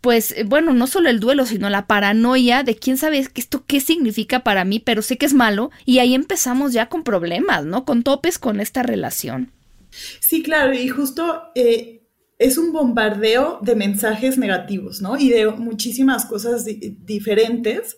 pues 0.00 0.32
eh, 0.32 0.44
bueno, 0.44 0.72
no 0.72 0.86
solo 0.86 1.10
el 1.10 1.20
duelo, 1.20 1.46
sino 1.46 1.68
la 1.70 1.86
paranoia 1.86 2.62
de 2.62 2.76
quién 2.76 2.96
sabe 2.96 3.26
esto 3.34 3.64
qué 3.66 3.80
significa 3.80 4.40
para 4.40 4.64
mí, 4.64 4.80
pero 4.80 5.02
sé 5.02 5.18
que 5.18 5.26
es 5.26 5.34
malo 5.34 5.70
y 5.84 5.98
ahí 5.98 6.14
empezamos 6.14 6.72
ya 6.72 6.88
con 6.88 7.02
problemas, 7.02 7.64
¿no? 7.64 7.84
Con 7.84 8.02
topes 8.02 8.38
con 8.38 8.60
esta 8.60 8.82
relación. 8.82 9.52
Sí, 10.20 10.42
claro, 10.42 10.74
y 10.74 10.88
justo 10.88 11.44
eh, 11.54 12.02
es 12.38 12.58
un 12.58 12.72
bombardeo 12.72 13.58
de 13.62 13.74
mensajes 13.74 14.36
negativos, 14.36 15.00
¿no? 15.00 15.18
Y 15.18 15.30
de 15.30 15.46
muchísimas 15.48 16.26
cosas 16.26 16.66
diferentes. 16.66 17.96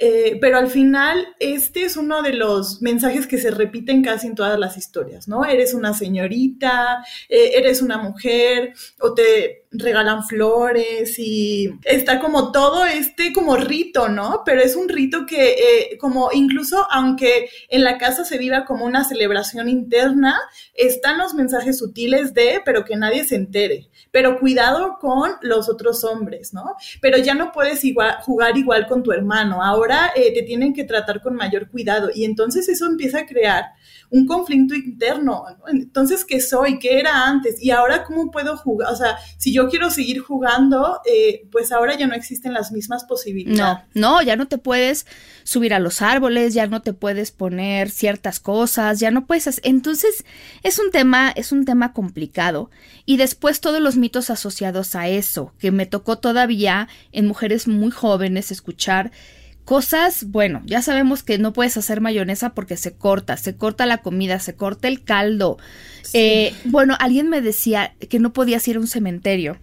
Eh, 0.00 0.38
pero 0.40 0.58
al 0.58 0.68
final, 0.68 1.26
este 1.40 1.82
es 1.82 1.96
uno 1.96 2.22
de 2.22 2.34
los 2.34 2.80
mensajes 2.80 3.26
que 3.26 3.38
se 3.38 3.50
repiten 3.50 4.02
casi 4.02 4.28
en 4.28 4.36
todas 4.36 4.58
las 4.58 4.76
historias, 4.76 5.26
¿no? 5.26 5.44
Eres 5.44 5.74
una 5.74 5.92
señorita, 5.92 7.04
eres 7.28 7.82
una 7.82 7.98
mujer, 7.98 8.74
o 9.00 9.12
te 9.12 9.59
regalan 9.72 10.24
flores 10.24 11.16
y 11.18 11.72
está 11.84 12.18
como 12.18 12.50
todo 12.50 12.84
este 12.84 13.32
como 13.32 13.56
rito, 13.56 14.08
¿no? 14.08 14.42
Pero 14.44 14.60
es 14.62 14.74
un 14.74 14.88
rito 14.88 15.26
que 15.26 15.52
eh, 15.52 15.98
como 15.98 16.30
incluso 16.32 16.86
aunque 16.90 17.48
en 17.68 17.84
la 17.84 17.96
casa 17.96 18.24
se 18.24 18.38
viva 18.38 18.64
como 18.64 18.84
una 18.84 19.04
celebración 19.04 19.68
interna, 19.68 20.38
están 20.74 21.18
los 21.18 21.34
mensajes 21.34 21.78
sutiles 21.78 22.34
de, 22.34 22.60
pero 22.64 22.84
que 22.84 22.96
nadie 22.96 23.24
se 23.24 23.36
entere. 23.36 23.90
Pero 24.10 24.40
cuidado 24.40 24.98
con 25.00 25.32
los 25.42 25.68
otros 25.68 26.02
hombres, 26.02 26.52
¿no? 26.52 26.74
Pero 27.00 27.18
ya 27.18 27.34
no 27.34 27.52
puedes 27.52 27.84
igual, 27.84 28.16
jugar 28.22 28.56
igual 28.56 28.88
con 28.88 29.02
tu 29.04 29.12
hermano. 29.12 29.62
Ahora 29.62 30.10
eh, 30.16 30.34
te 30.34 30.42
tienen 30.42 30.74
que 30.74 30.84
tratar 30.84 31.22
con 31.22 31.36
mayor 31.36 31.70
cuidado. 31.70 32.10
Y 32.12 32.24
entonces 32.24 32.68
eso 32.68 32.86
empieza 32.86 33.20
a 33.20 33.26
crear 33.26 33.66
un 34.10 34.26
conflicto 34.26 34.74
interno. 34.74 35.44
Entonces, 35.68 36.24
¿qué 36.24 36.40
soy? 36.40 36.78
¿Qué 36.78 36.98
era 36.98 37.26
antes? 37.26 37.62
Y 37.62 37.70
ahora, 37.70 38.04
¿cómo 38.04 38.30
puedo 38.30 38.56
jugar? 38.56 38.92
O 38.92 38.96
sea, 38.96 39.16
si 39.38 39.52
yo 39.52 39.59
quiero 39.68 39.90
seguir 39.90 40.20
jugando, 40.20 41.00
eh, 41.04 41.46
pues 41.50 41.72
ahora 41.72 41.96
ya 41.96 42.06
no 42.06 42.14
existen 42.14 42.52
las 42.52 42.72
mismas 42.72 43.04
posibilidades. 43.04 43.84
No, 43.94 44.18
no, 44.18 44.22
ya 44.22 44.36
no 44.36 44.48
te 44.48 44.58
puedes 44.58 45.06
subir 45.44 45.74
a 45.74 45.78
los 45.78 46.02
árboles, 46.02 46.54
ya 46.54 46.66
no 46.66 46.82
te 46.82 46.92
puedes 46.92 47.30
poner 47.30 47.90
ciertas 47.90 48.40
cosas, 48.40 49.00
ya 49.00 49.10
no 49.10 49.26
puedes 49.26 49.46
hacer. 49.46 49.66
Entonces, 49.66 50.24
es 50.62 50.78
un 50.78 50.90
tema, 50.90 51.30
es 51.30 51.52
un 51.52 51.64
tema 51.64 51.92
complicado. 51.92 52.70
Y 53.06 53.16
después 53.16 53.60
todos 53.60 53.80
los 53.80 53.96
mitos 53.96 54.30
asociados 54.30 54.94
a 54.94 55.08
eso, 55.08 55.52
que 55.58 55.70
me 55.70 55.86
tocó 55.86 56.18
todavía 56.18 56.88
en 57.12 57.26
mujeres 57.26 57.68
muy 57.68 57.90
jóvenes 57.90 58.50
escuchar 58.50 59.10
Cosas, 59.70 60.24
bueno, 60.24 60.62
ya 60.66 60.82
sabemos 60.82 61.22
que 61.22 61.38
no 61.38 61.52
puedes 61.52 61.76
hacer 61.76 62.00
mayonesa 62.00 62.54
porque 62.54 62.76
se 62.76 62.92
corta, 62.92 63.36
se 63.36 63.54
corta 63.54 63.86
la 63.86 63.98
comida, 63.98 64.40
se 64.40 64.56
corta 64.56 64.88
el 64.88 65.04
caldo. 65.04 65.58
Eh, 66.12 66.52
bueno, 66.64 66.96
alguien 66.98 67.28
me 67.28 67.40
decía 67.40 67.94
que 68.08 68.18
no 68.18 68.32
podías 68.32 68.66
ir 68.66 68.78
a 68.78 68.80
un 68.80 68.88
cementerio. 68.88 69.60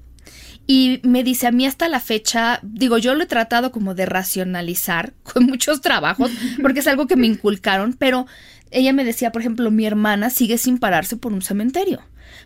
Y 0.65 1.01
me 1.03 1.25
dice, 1.25 1.47
a 1.47 1.51
mí 1.51 1.65
hasta 1.65 1.89
la 1.89 1.99
fecha, 1.99 2.61
digo, 2.63 2.97
yo 2.97 3.15
lo 3.15 3.23
he 3.23 3.27
tratado 3.27 3.73
como 3.73 3.95
de 3.95 4.05
racionalizar 4.05 5.11
con 5.23 5.45
muchos 5.45 5.81
trabajos, 5.81 6.31
porque 6.61 6.79
es 6.79 6.87
algo 6.87 7.05
que 7.07 7.17
me 7.17 7.27
inculcaron, 7.27 7.91
pero 7.91 8.27
ella 8.71 8.93
me 8.93 9.03
decía, 9.03 9.33
por 9.33 9.41
ejemplo, 9.41 9.71
mi 9.71 9.85
hermana 9.85 10.29
sigue 10.29 10.57
sin 10.57 10.77
pararse 10.77 11.17
por 11.17 11.33
un 11.33 11.41
cementerio 11.41 12.01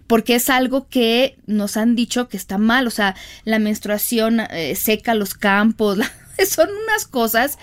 porque 0.07 0.35
es 0.35 0.49
algo 0.49 0.87
que 0.89 1.37
nos 1.47 1.77
han 1.77 1.95
dicho 1.95 2.27
que 2.27 2.37
está 2.37 2.57
mal, 2.57 2.87
o 2.87 2.89
sea, 2.91 3.15
la 3.45 3.59
menstruación 3.59 4.41
eh, 4.41 4.75
seca 4.75 5.15
los 5.15 5.33
campos, 5.33 5.97
la, 5.97 6.11
son 6.49 6.69
unas 6.83 7.07
cosas 7.07 7.57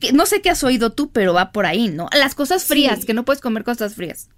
que 0.00 0.12
no 0.12 0.26
sé 0.26 0.42
qué 0.42 0.50
has 0.50 0.64
oído 0.64 0.92
tú, 0.92 1.10
pero 1.10 1.34
va 1.34 1.52
por 1.52 1.66
ahí, 1.66 1.88
¿no? 1.88 2.08
Las 2.16 2.34
cosas 2.34 2.64
frías, 2.64 3.04
que 3.04 3.14
no 3.14 3.24
puedes 3.24 3.40
comer 3.40 3.64
cosas 3.64 3.94
frías. 3.94 4.28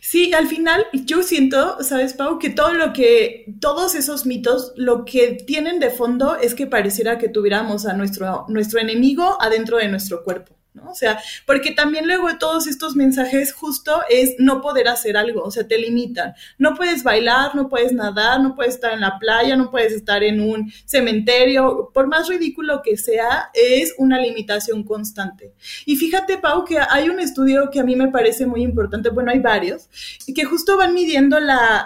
Sí, 0.00 0.32
al 0.32 0.46
final 0.46 0.84
yo 0.92 1.22
siento, 1.22 1.82
¿sabes, 1.82 2.14
Pau? 2.14 2.38
Que 2.38 2.50
todo 2.50 2.72
lo 2.72 2.92
que, 2.92 3.46
todos 3.60 3.94
esos 3.94 4.26
mitos, 4.26 4.72
lo 4.76 5.04
que 5.04 5.32
tienen 5.46 5.80
de 5.80 5.90
fondo 5.90 6.36
es 6.36 6.54
que 6.54 6.66
pareciera 6.66 7.18
que 7.18 7.28
tuviéramos 7.28 7.86
a 7.86 7.92
nuestro, 7.92 8.44
nuestro 8.48 8.80
enemigo 8.80 9.38
adentro 9.40 9.78
de 9.78 9.88
nuestro 9.88 10.22
cuerpo. 10.22 10.59
¿No? 10.74 10.90
O 10.90 10.94
sea, 10.94 11.18
porque 11.46 11.72
también 11.72 12.06
luego 12.06 12.28
de 12.28 12.36
todos 12.36 12.66
estos 12.66 12.96
mensajes 12.96 13.52
justo 13.52 14.02
es 14.08 14.34
no 14.38 14.60
poder 14.60 14.88
hacer 14.88 15.16
algo, 15.16 15.42
o 15.42 15.50
sea, 15.50 15.66
te 15.66 15.78
limitan. 15.78 16.34
No 16.58 16.74
puedes 16.74 17.02
bailar, 17.02 17.54
no 17.54 17.68
puedes 17.68 17.92
nadar, 17.92 18.40
no 18.40 18.54
puedes 18.54 18.74
estar 18.74 18.92
en 18.92 19.00
la 19.00 19.18
playa, 19.18 19.56
no 19.56 19.70
puedes 19.70 19.92
estar 19.92 20.22
en 20.22 20.40
un 20.40 20.72
cementerio, 20.84 21.90
por 21.92 22.06
más 22.06 22.28
ridículo 22.28 22.82
que 22.82 22.96
sea, 22.96 23.50
es 23.54 23.94
una 23.98 24.20
limitación 24.20 24.84
constante. 24.84 25.52
Y 25.86 25.96
fíjate, 25.96 26.38
Pau, 26.38 26.64
que 26.64 26.78
hay 26.78 27.08
un 27.08 27.20
estudio 27.20 27.70
que 27.70 27.80
a 27.80 27.84
mí 27.84 27.96
me 27.96 28.08
parece 28.08 28.46
muy 28.46 28.62
importante, 28.62 29.10
bueno, 29.10 29.30
hay 29.30 29.40
varios, 29.40 29.88
que 30.34 30.44
justo 30.44 30.76
van 30.76 30.94
midiendo 30.94 31.38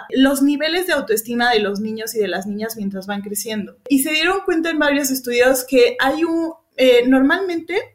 los 0.09 0.41
niveles 0.41 0.87
de 0.87 0.93
autoestima 0.93 1.51
de 1.51 1.59
los 1.59 1.79
niños 1.79 2.15
y 2.15 2.19
de 2.19 2.27
las 2.27 2.45
niñas 2.45 2.75
mientras 2.77 3.07
van 3.07 3.21
creciendo. 3.21 3.77
Y 3.89 3.99
se 3.99 4.11
dieron 4.11 4.41
cuenta 4.45 4.69
en 4.69 4.79
varios 4.79 5.11
estudios 5.11 5.63
que 5.63 5.97
hay 5.99 6.23
un, 6.23 6.53
eh, 6.77 7.07
normalmente, 7.07 7.94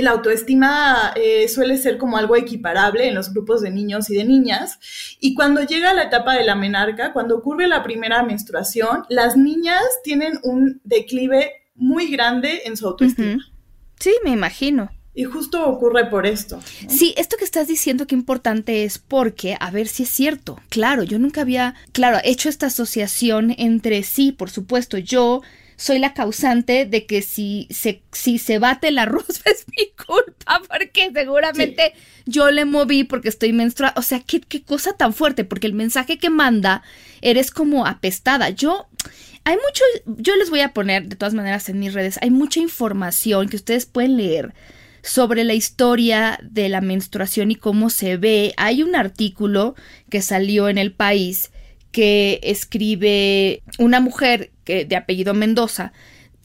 la 0.00 0.12
autoestima 0.12 1.12
eh, 1.16 1.48
suele 1.48 1.76
ser 1.76 1.98
como 1.98 2.16
algo 2.16 2.36
equiparable 2.36 3.06
en 3.06 3.14
los 3.14 3.32
grupos 3.32 3.60
de 3.60 3.70
niños 3.70 4.08
y 4.08 4.14
de 4.14 4.24
niñas. 4.24 4.78
Y 5.20 5.34
cuando 5.34 5.62
llega 5.62 5.92
la 5.92 6.04
etapa 6.04 6.34
de 6.34 6.44
la 6.44 6.54
menarca, 6.54 7.12
cuando 7.12 7.36
ocurre 7.36 7.66
la 7.68 7.82
primera 7.82 8.22
menstruación, 8.22 9.04
las 9.10 9.36
niñas 9.36 9.82
tienen 10.02 10.38
un 10.42 10.80
declive 10.84 11.52
muy 11.74 12.10
grande 12.10 12.62
en 12.64 12.76
su 12.76 12.86
autoestima. 12.86 13.44
Sí, 13.98 14.12
me 14.24 14.30
imagino. 14.30 14.90
Y 15.14 15.24
justo 15.24 15.66
ocurre 15.66 16.06
por 16.06 16.26
esto. 16.26 16.60
Sí, 16.88 17.12
esto 17.18 17.36
que 17.36 17.44
estás 17.44 17.68
diciendo 17.68 18.06
qué 18.06 18.14
importante 18.14 18.84
es 18.84 18.98
porque, 18.98 19.56
a 19.60 19.70
ver 19.70 19.86
si 19.86 20.04
es 20.04 20.08
cierto. 20.08 20.58
Claro, 20.70 21.02
yo 21.02 21.18
nunca 21.18 21.42
había, 21.42 21.74
claro, 21.92 22.18
hecho 22.24 22.48
esta 22.48 22.66
asociación 22.66 23.54
entre 23.58 24.02
sí, 24.04 24.32
por 24.32 24.48
supuesto, 24.48 24.96
yo 24.96 25.42
soy 25.82 25.98
la 25.98 26.14
causante 26.14 26.86
de 26.86 27.06
que 27.06 27.22
si 27.22 27.66
se, 27.70 28.04
si 28.12 28.38
se 28.38 28.60
bate 28.60 28.86
el 28.86 28.98
arroz 28.98 29.26
es 29.44 29.66
mi 29.76 29.90
culpa, 29.96 30.62
porque 30.68 31.10
seguramente 31.12 31.94
yo 32.24 32.52
le 32.52 32.64
moví 32.64 33.02
porque 33.02 33.28
estoy 33.28 33.52
menstruada. 33.52 33.94
O 33.96 34.02
sea, 34.02 34.20
¿qué, 34.20 34.40
qué 34.40 34.62
cosa 34.62 34.92
tan 34.92 35.12
fuerte, 35.12 35.42
porque 35.44 35.66
el 35.66 35.72
mensaje 35.72 36.18
que 36.18 36.30
manda 36.30 36.84
eres 37.20 37.50
como 37.50 37.84
apestada. 37.84 38.50
Yo, 38.50 38.86
hay 39.42 39.56
mucho, 39.56 39.82
yo 40.22 40.36
les 40.36 40.50
voy 40.50 40.60
a 40.60 40.72
poner 40.72 41.08
de 41.08 41.16
todas 41.16 41.34
maneras 41.34 41.68
en 41.68 41.80
mis 41.80 41.94
redes, 41.94 42.16
hay 42.22 42.30
mucha 42.30 42.60
información 42.60 43.48
que 43.48 43.56
ustedes 43.56 43.86
pueden 43.86 44.16
leer 44.16 44.54
sobre 45.02 45.42
la 45.42 45.54
historia 45.54 46.38
de 46.44 46.68
la 46.68 46.80
menstruación 46.80 47.50
y 47.50 47.56
cómo 47.56 47.90
se 47.90 48.18
ve. 48.18 48.54
Hay 48.56 48.84
un 48.84 48.94
artículo 48.94 49.74
que 50.10 50.22
salió 50.22 50.68
en 50.68 50.78
el 50.78 50.92
país 50.92 51.50
que 51.92 52.40
escribe 52.42 53.62
una 53.78 54.00
mujer 54.00 54.50
de 54.66 54.96
apellido 54.96 55.34
Mendoza 55.34 55.92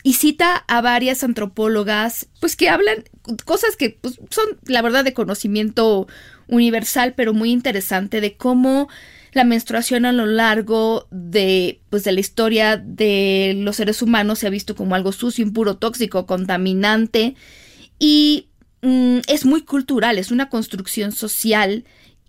y 0.03 0.13
cita 0.13 0.63
a 0.67 0.81
varias 0.81 1.23
antropólogas, 1.23 2.27
pues 2.39 2.55
que 2.55 2.69
hablan 2.69 3.03
cosas 3.45 3.75
que 3.75 3.97
pues, 3.99 4.19
son, 4.29 4.45
la 4.65 4.81
verdad, 4.81 5.03
de 5.03 5.13
conocimiento 5.13 6.07
universal, 6.47 7.13
pero 7.15 7.33
muy 7.33 7.51
interesante 7.51 8.21
de 8.21 8.37
cómo 8.37 8.87
la 9.33 9.43
menstruación 9.43 10.05
a 10.05 10.13
lo 10.13 10.25
largo 10.25 11.07
de, 11.11 11.81
pues, 11.89 12.03
de 12.03 12.11
la 12.11 12.19
historia 12.19 12.77
de 12.77 13.53
los 13.57 13.77
seres 13.77 14.01
humanos 14.01 14.39
se 14.39 14.47
ha 14.47 14.51
visto 14.51 14.75
como 14.75 14.95
algo 14.95 15.11
sucio, 15.11 15.43
impuro, 15.43 15.77
tóxico, 15.77 16.25
contaminante 16.25 17.35
y 17.99 18.47
mm, 18.81 19.19
es 19.27 19.45
muy 19.45 19.63
cultural, 19.63 20.17
es 20.17 20.31
una 20.31 20.49
construcción 20.49 21.11
social 21.11 21.83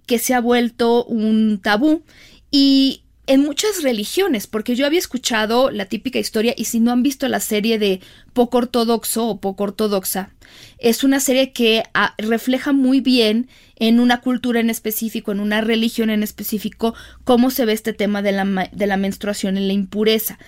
que 0.07 0.19
se 0.19 0.35
ha 0.35 0.41
vuelto 0.41 1.05
un 1.05 1.61
tabú. 1.63 2.03
Y 2.51 3.05
en 3.29 3.43
muchas 3.43 3.83
religiones, 3.83 4.47
porque 4.47 4.75
yo 4.75 4.87
había 4.87 4.99
escuchado 4.99 5.71
la 5.71 5.85
típica 5.85 6.19
historia 6.19 6.55
y 6.57 6.65
si 6.65 6.81
no 6.81 6.93
han 6.93 7.03
visto 7.03 7.29
la 7.29 7.41
serie 7.41 7.79
de 7.79 8.01
poco 8.33 8.59
ortodoxo 8.59 9.29
o 9.29 9.39
poco 9.39 9.65
ortodoxa, 9.65 10.31
es 10.79 11.05
una 11.05 11.21
serie 11.21 11.53
que 11.53 11.85
ah, 11.93 12.15
refleja 12.17 12.73
muy 12.73 13.01
bien 13.01 13.49
en 13.77 14.01
una 14.01 14.23
cultura 14.23 14.61
en 14.61 14.71
específico, 14.71 15.31
en 15.31 15.41
una 15.41 15.61
religión 15.61 16.09
en 16.09 16.23
específico, 16.23 16.95
cómo 17.25 17.51
se 17.51 17.67
ve 17.67 17.75
este 17.75 17.93
tema 17.93 18.23
de 18.23 18.33
la, 18.33 18.71
de 18.73 18.87
la 18.87 18.97
menstruación 18.97 19.59
en 19.59 19.69
la 19.69 19.75
impureza. 19.75 20.39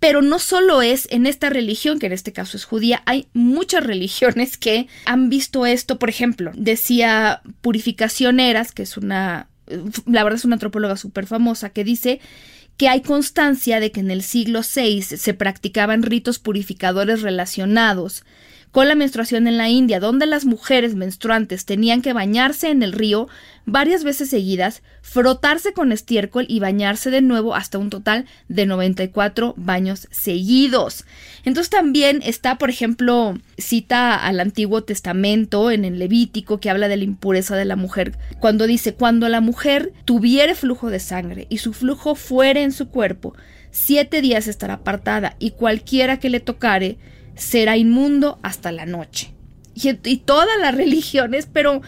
Pero 0.00 0.20
no 0.20 0.40
solo 0.40 0.82
es 0.82 1.06
en 1.12 1.26
esta 1.26 1.50
religión, 1.50 2.00
que 2.00 2.06
en 2.06 2.12
este 2.12 2.32
caso 2.32 2.56
es 2.56 2.64
judía, 2.64 3.02
hay 3.06 3.28
muchas 3.32 3.84
religiones 3.86 4.58
que 4.58 4.88
han 5.06 5.28
visto 5.28 5.66
esto. 5.66 6.00
Por 6.00 6.10
ejemplo, 6.10 6.50
decía 6.56 7.42
Purificación 7.60 8.40
Eras, 8.40 8.72
que 8.72 8.82
es 8.82 8.96
una 8.96 9.48
la 10.06 10.24
verdad 10.24 10.38
es 10.38 10.44
una 10.44 10.54
antropóloga 10.54 10.96
súper 10.96 11.26
famosa, 11.26 11.70
que 11.70 11.84
dice 11.84 12.20
que 12.76 12.88
hay 12.88 13.02
constancia 13.02 13.80
de 13.80 13.92
que 13.92 14.00
en 14.00 14.10
el 14.10 14.22
siglo 14.22 14.60
VI 14.62 15.02
se 15.02 15.34
practicaban 15.34 16.02
ritos 16.02 16.38
purificadores 16.38 17.22
relacionados 17.22 18.24
con 18.74 18.88
la 18.88 18.96
menstruación 18.96 19.46
en 19.46 19.56
la 19.56 19.68
India, 19.68 20.00
donde 20.00 20.26
las 20.26 20.46
mujeres 20.46 20.96
menstruantes 20.96 21.64
tenían 21.64 22.02
que 22.02 22.12
bañarse 22.12 22.70
en 22.70 22.82
el 22.82 22.90
río 22.90 23.28
varias 23.66 24.02
veces 24.02 24.30
seguidas, 24.30 24.82
frotarse 25.00 25.72
con 25.72 25.92
estiércol 25.92 26.44
y 26.48 26.58
bañarse 26.58 27.12
de 27.12 27.22
nuevo 27.22 27.54
hasta 27.54 27.78
un 27.78 27.88
total 27.88 28.24
de 28.48 28.66
94 28.66 29.54
baños 29.56 30.08
seguidos. 30.10 31.04
Entonces 31.44 31.70
también 31.70 32.20
está, 32.24 32.58
por 32.58 32.68
ejemplo, 32.68 33.38
cita 33.58 34.16
al 34.16 34.40
Antiguo 34.40 34.82
Testamento 34.82 35.70
en 35.70 35.84
el 35.84 36.00
Levítico 36.00 36.58
que 36.58 36.68
habla 36.68 36.88
de 36.88 36.96
la 36.96 37.04
impureza 37.04 37.54
de 37.54 37.66
la 37.66 37.76
mujer, 37.76 38.18
cuando 38.40 38.66
dice, 38.66 38.94
cuando 38.94 39.28
la 39.28 39.40
mujer 39.40 39.92
tuviere 40.04 40.56
flujo 40.56 40.90
de 40.90 40.98
sangre 40.98 41.46
y 41.48 41.58
su 41.58 41.74
flujo 41.74 42.16
fuere 42.16 42.64
en 42.64 42.72
su 42.72 42.88
cuerpo, 42.88 43.36
siete 43.70 44.20
días 44.20 44.48
estará 44.48 44.74
apartada 44.74 45.36
y 45.38 45.52
cualquiera 45.52 46.18
que 46.18 46.28
le 46.28 46.40
tocare, 46.40 46.98
será 47.36 47.76
inmundo 47.76 48.38
hasta 48.42 48.72
la 48.72 48.86
noche. 48.86 49.32
Y, 49.74 50.16
todas 50.18 50.58
las 50.60 50.74
religiones, 50.74 51.48
pero 51.52 51.82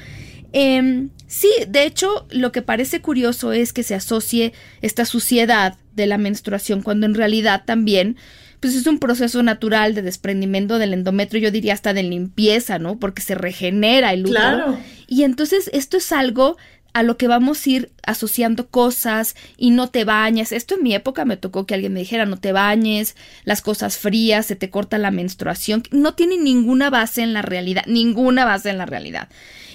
em, 0.52 1.10
sí, 1.26 1.50
de 1.68 1.84
hecho, 1.84 2.26
lo 2.30 2.52
que 2.52 2.62
parece 2.62 3.00
curioso 3.00 3.52
es 3.52 3.72
que 3.72 3.82
se 3.82 3.94
asocie 3.94 4.52
esta 4.82 5.04
suciedad 5.04 5.76
de 5.94 6.06
la 6.06 6.18
menstruación, 6.18 6.82
cuando 6.82 7.06
en 7.06 7.14
realidad 7.14 7.62
también 7.64 8.16
pues 8.60 8.74
es 8.74 8.86
un 8.86 8.98
proceso 8.98 9.42
natural 9.42 9.94
de 9.94 10.02
desprendimiento 10.02 10.78
del 10.78 10.94
endometrio, 10.94 11.42
yo 11.42 11.50
diría 11.50 11.74
hasta 11.74 11.92
de 11.92 12.02
limpieza, 12.02 12.78
¿no? 12.78 12.98
Porque 12.98 13.22
se 13.22 13.34
regenera 13.34 14.12
el 14.12 14.26
útero. 14.26 14.34
Claro. 14.34 14.78
Y 15.06 15.22
entonces 15.24 15.70
esto 15.72 15.98
es 15.98 16.10
algo 16.10 16.56
a 16.96 17.02
lo 17.02 17.18
que 17.18 17.28
vamos 17.28 17.66
a 17.66 17.70
ir 17.70 17.92
asociando 18.06 18.68
cosas 18.68 19.36
y 19.58 19.68
no 19.68 19.90
te 19.90 20.04
bañes. 20.04 20.50
Esto 20.50 20.76
en 20.76 20.82
mi 20.82 20.94
época 20.94 21.26
me 21.26 21.36
tocó 21.36 21.66
que 21.66 21.74
alguien 21.74 21.92
me 21.92 22.00
dijera 22.00 22.24
no 22.24 22.38
te 22.38 22.52
bañes, 22.52 23.16
las 23.44 23.60
cosas 23.60 23.98
frías, 23.98 24.46
se 24.46 24.56
te 24.56 24.70
corta 24.70 24.96
la 24.96 25.10
menstruación. 25.10 25.82
No 25.90 26.14
tiene 26.14 26.38
ninguna 26.38 26.88
base 26.88 27.20
en 27.20 27.34
la 27.34 27.42
realidad, 27.42 27.84
ninguna 27.86 28.46
base 28.46 28.70
en 28.70 28.78
la 28.78 28.86
realidad. 28.86 29.28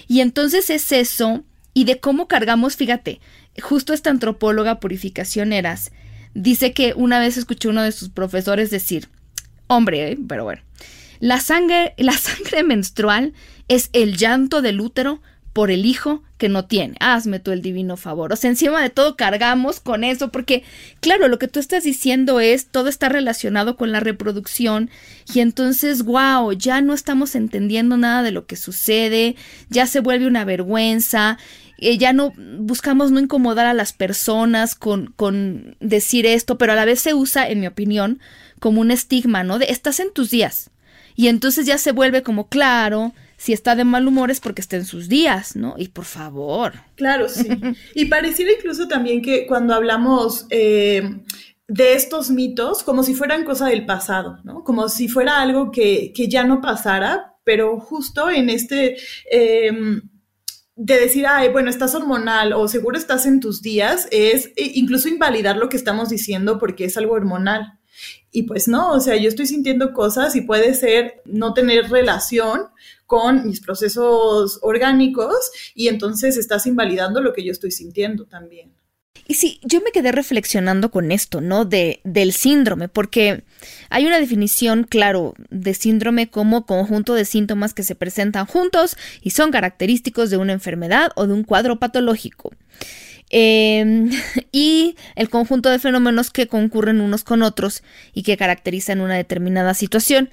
Y 0.08 0.18
entonces 0.18 0.68
es 0.68 0.90
eso 0.90 1.44
y 1.74 1.84
de 1.84 2.00
cómo 2.00 2.26
cargamos, 2.26 2.74
fíjate, 2.74 3.20
justo 3.62 3.92
esta 3.92 4.10
antropóloga 4.10 4.80
Purificación 4.80 5.52
Eras 5.52 5.92
dice 6.34 6.72
que 6.72 6.92
una 6.96 7.20
vez 7.20 7.36
escuchó 7.36 7.68
uno 7.68 7.84
de 7.84 7.92
sus 7.92 8.08
profesores 8.08 8.68
decir, 8.70 9.08
hombre, 9.68 10.10
¿eh? 10.10 10.18
pero 10.26 10.42
bueno, 10.42 10.62
la 11.20 11.38
sangre, 11.38 11.94
la 11.98 12.18
sangre 12.18 12.64
menstrual 12.64 13.32
es 13.68 13.90
el 13.92 14.16
llanto 14.16 14.60
del 14.60 14.80
útero 14.80 15.22
por 15.52 15.70
el 15.70 15.84
hijo 15.84 16.22
que 16.38 16.48
no 16.48 16.64
tiene. 16.64 16.96
Hazme 17.00 17.38
tú 17.38 17.52
el 17.52 17.62
divino 17.62 17.96
favor. 17.96 18.32
O 18.32 18.36
sea, 18.36 18.50
encima 18.50 18.82
de 18.82 18.90
todo 18.90 19.16
cargamos 19.16 19.80
con 19.80 20.02
eso, 20.02 20.30
porque, 20.30 20.64
claro, 21.00 21.28
lo 21.28 21.38
que 21.38 21.48
tú 21.48 21.60
estás 21.60 21.84
diciendo 21.84 22.40
es 22.40 22.66
todo 22.66 22.88
está 22.88 23.08
relacionado 23.08 23.76
con 23.76 23.92
la 23.92 24.00
reproducción, 24.00 24.90
y 25.32 25.40
entonces, 25.40 26.02
wow, 26.02 26.52
ya 26.52 26.80
no 26.80 26.94
estamos 26.94 27.34
entendiendo 27.34 27.96
nada 27.96 28.22
de 28.22 28.32
lo 28.32 28.46
que 28.46 28.56
sucede, 28.56 29.36
ya 29.68 29.86
se 29.86 30.00
vuelve 30.00 30.26
una 30.26 30.44
vergüenza, 30.44 31.38
eh, 31.78 31.98
ya 31.98 32.12
no 32.12 32.32
buscamos 32.58 33.10
no 33.10 33.20
incomodar 33.20 33.66
a 33.66 33.74
las 33.74 33.92
personas 33.92 34.74
con, 34.74 35.12
con 35.16 35.76
decir 35.80 36.26
esto, 36.26 36.56
pero 36.56 36.72
a 36.72 36.76
la 36.76 36.84
vez 36.84 37.00
se 37.00 37.12
usa, 37.12 37.48
en 37.48 37.60
mi 37.60 37.66
opinión, 37.66 38.20
como 38.58 38.80
un 38.80 38.90
estigma, 38.90 39.42
¿no? 39.42 39.58
De 39.58 39.66
estás 39.66 40.00
en 40.00 40.12
tus 40.12 40.30
días. 40.30 40.70
Y 41.14 41.28
entonces 41.28 41.66
ya 41.66 41.78
se 41.78 41.92
vuelve 41.92 42.22
como 42.22 42.48
claro, 42.48 43.12
si 43.42 43.52
está 43.52 43.74
de 43.74 43.82
mal 43.82 44.06
humor 44.06 44.30
es 44.30 44.38
porque 44.38 44.60
está 44.60 44.76
en 44.76 44.84
sus 44.84 45.08
días, 45.08 45.56
¿no? 45.56 45.74
Y 45.76 45.88
por 45.88 46.04
favor. 46.04 46.74
Claro, 46.94 47.28
sí. 47.28 47.48
y 47.96 48.04
pareciera 48.04 48.52
incluso 48.52 48.86
también 48.86 49.20
que 49.20 49.48
cuando 49.48 49.74
hablamos 49.74 50.46
eh, 50.50 51.02
de 51.66 51.94
estos 51.94 52.30
mitos, 52.30 52.84
como 52.84 53.02
si 53.02 53.14
fueran 53.14 53.44
cosa 53.44 53.66
del 53.66 53.84
pasado, 53.84 54.38
¿no? 54.44 54.62
Como 54.62 54.88
si 54.88 55.08
fuera 55.08 55.40
algo 55.40 55.72
que, 55.72 56.12
que 56.14 56.28
ya 56.28 56.44
no 56.44 56.60
pasara, 56.60 57.34
pero 57.42 57.80
justo 57.80 58.30
en 58.30 58.48
este... 58.48 58.96
Eh, 59.28 59.72
de 60.74 61.00
decir, 61.00 61.26
ay, 61.26 61.48
bueno, 61.50 61.68
estás 61.68 61.94
hormonal 61.96 62.52
o 62.52 62.66
seguro 62.68 62.96
estás 62.96 63.26
en 63.26 63.40
tus 63.40 63.60
días, 63.60 64.08
es 64.10 64.46
e, 64.56 64.72
incluso 64.74 65.08
invalidar 65.08 65.56
lo 65.56 65.68
que 65.68 65.76
estamos 65.76 66.08
diciendo 66.08 66.58
porque 66.58 66.84
es 66.84 66.96
algo 66.96 67.14
hormonal. 67.14 67.78
Y 68.32 68.44
pues 68.44 68.66
no, 68.66 68.92
o 68.92 69.00
sea, 69.00 69.16
yo 69.16 69.28
estoy 69.28 69.46
sintiendo 69.46 69.92
cosas 69.92 70.34
y 70.34 70.40
puede 70.40 70.72
ser 70.72 71.20
no 71.26 71.52
tener 71.52 71.90
relación 71.90 72.62
con 73.06 73.46
mis 73.46 73.60
procesos 73.60 74.58
orgánicos 74.62 75.50
y 75.74 75.88
entonces 75.88 76.38
estás 76.38 76.66
invalidando 76.66 77.20
lo 77.20 77.34
que 77.34 77.44
yo 77.44 77.52
estoy 77.52 77.70
sintiendo 77.70 78.24
también. 78.24 78.72
Y 79.28 79.34
sí, 79.34 79.60
yo 79.62 79.80
me 79.80 79.92
quedé 79.92 80.10
reflexionando 80.12 80.90
con 80.90 81.12
esto, 81.12 81.40
¿no? 81.40 81.64
De, 81.64 82.00
del 82.04 82.32
síndrome, 82.32 82.88
porque 82.88 83.44
hay 83.88 84.06
una 84.06 84.18
definición, 84.18 84.84
claro, 84.84 85.34
de 85.50 85.74
síndrome 85.74 86.28
como 86.28 86.66
conjunto 86.66 87.14
de 87.14 87.24
síntomas 87.24 87.72
que 87.72 87.84
se 87.84 87.94
presentan 87.94 88.46
juntos 88.46 88.96
y 89.20 89.30
son 89.30 89.50
característicos 89.50 90.30
de 90.30 90.38
una 90.38 90.52
enfermedad 90.52 91.12
o 91.14 91.26
de 91.26 91.34
un 91.34 91.44
cuadro 91.44 91.78
patológico. 91.78 92.50
Em, 93.32 94.10
y 94.52 94.96
el 95.16 95.30
conjunto 95.30 95.70
de 95.70 95.78
fenómenos 95.78 96.30
que 96.30 96.46
concurren 96.46 97.00
unos 97.00 97.24
con 97.24 97.42
otros 97.42 97.82
y 98.12 98.22
que 98.22 98.36
caracterizan 98.36 99.00
una 99.00 99.16
determinada 99.16 99.74
situación. 99.74 100.30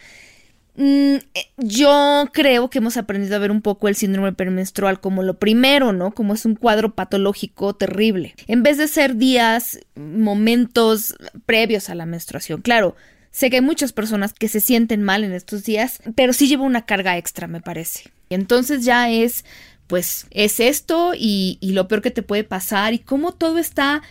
Mm, 0.76 1.16
eh, 1.34 1.48
yo 1.58 2.30
creo 2.32 2.70
que 2.70 2.78
hemos 2.78 2.98
aprendido 2.98 3.36
a 3.36 3.40
ver 3.40 3.52
un 3.52 3.62
poco 3.62 3.88
el 3.88 3.96
síndrome 3.96 4.34
premenstrual 4.34 5.00
como 5.00 5.24
lo 5.24 5.40
primero, 5.40 5.94
¿no? 5.94 6.12
Como 6.12 6.34
es 6.34 6.46
un 6.46 6.56
cuadro 6.56 6.94
patológico 6.94 7.74
terrible. 7.74 8.36
En 8.48 8.64
vez 8.64 8.78
de 8.78 8.88
ser 8.88 9.16
días, 9.16 9.80
momentos 9.96 11.16
previos 11.46 11.90
a 11.90 11.96
la 11.96 12.06
menstruación. 12.06 12.62
Claro, 12.62 12.96
sé 13.32 13.50
que 13.50 13.58
hay 13.58 13.62
muchas 13.62 13.94
personas 13.94 14.34
que 14.34 14.48
se 14.48 14.62
sienten 14.62 15.04
mal 15.04 15.24
en 15.24 15.34
estos 15.34 15.64
días, 15.64 16.02
pero 16.16 16.34
sí 16.34 16.48
lleva 16.48 16.64
una 16.64 16.86
carga 16.86 17.18
extra, 17.18 17.48
me 17.48 17.62
parece. 17.62 18.12
Entonces 18.30 18.86
ya 18.86 19.10
es, 19.10 19.44
pues, 19.90 20.28
es 20.30 20.60
esto 20.60 21.14
y, 21.18 21.58
lo 21.62 21.88
peor 21.88 22.04
que 22.04 22.12
te 22.12 22.22
puede 22.22 22.44
pasar 22.44 22.94
y 22.94 23.00
cómo 23.00 23.34
todo 23.34 23.58
está 23.58 24.04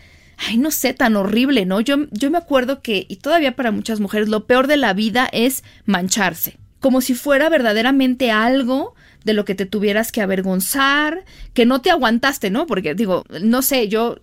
ay, 0.48 0.56
no 0.56 0.70
sé, 0.70 0.92
tan 0.92 1.16
horrible, 1.16 1.66
¿no? 1.66 1.80
Yo, 1.80 2.06
yo 2.12 2.30
me 2.30 2.38
acuerdo 2.38 2.80
que, 2.80 3.06
y 3.08 3.16
todavía 3.16 3.56
para 3.56 3.72
muchas 3.72 3.98
mujeres, 3.98 4.28
lo 4.28 4.46
peor 4.46 4.68
de 4.68 4.76
la 4.76 4.92
vida 4.92 5.28
es 5.32 5.64
mancharse, 5.84 6.58
como 6.78 7.00
si 7.00 7.14
fuera 7.14 7.48
verdaderamente 7.48 8.30
algo 8.30 8.94
de 9.24 9.34
lo 9.34 9.44
que 9.44 9.56
te 9.56 9.66
tuvieras 9.66 10.12
que 10.12 10.20
avergonzar, 10.20 11.24
que 11.54 11.66
no 11.66 11.80
te 11.80 11.90
aguantaste, 11.90 12.50
¿no? 12.50 12.66
Porque 12.68 12.94
digo, 12.94 13.24
no 13.42 13.62
sé, 13.62 13.88
yo 13.88 14.20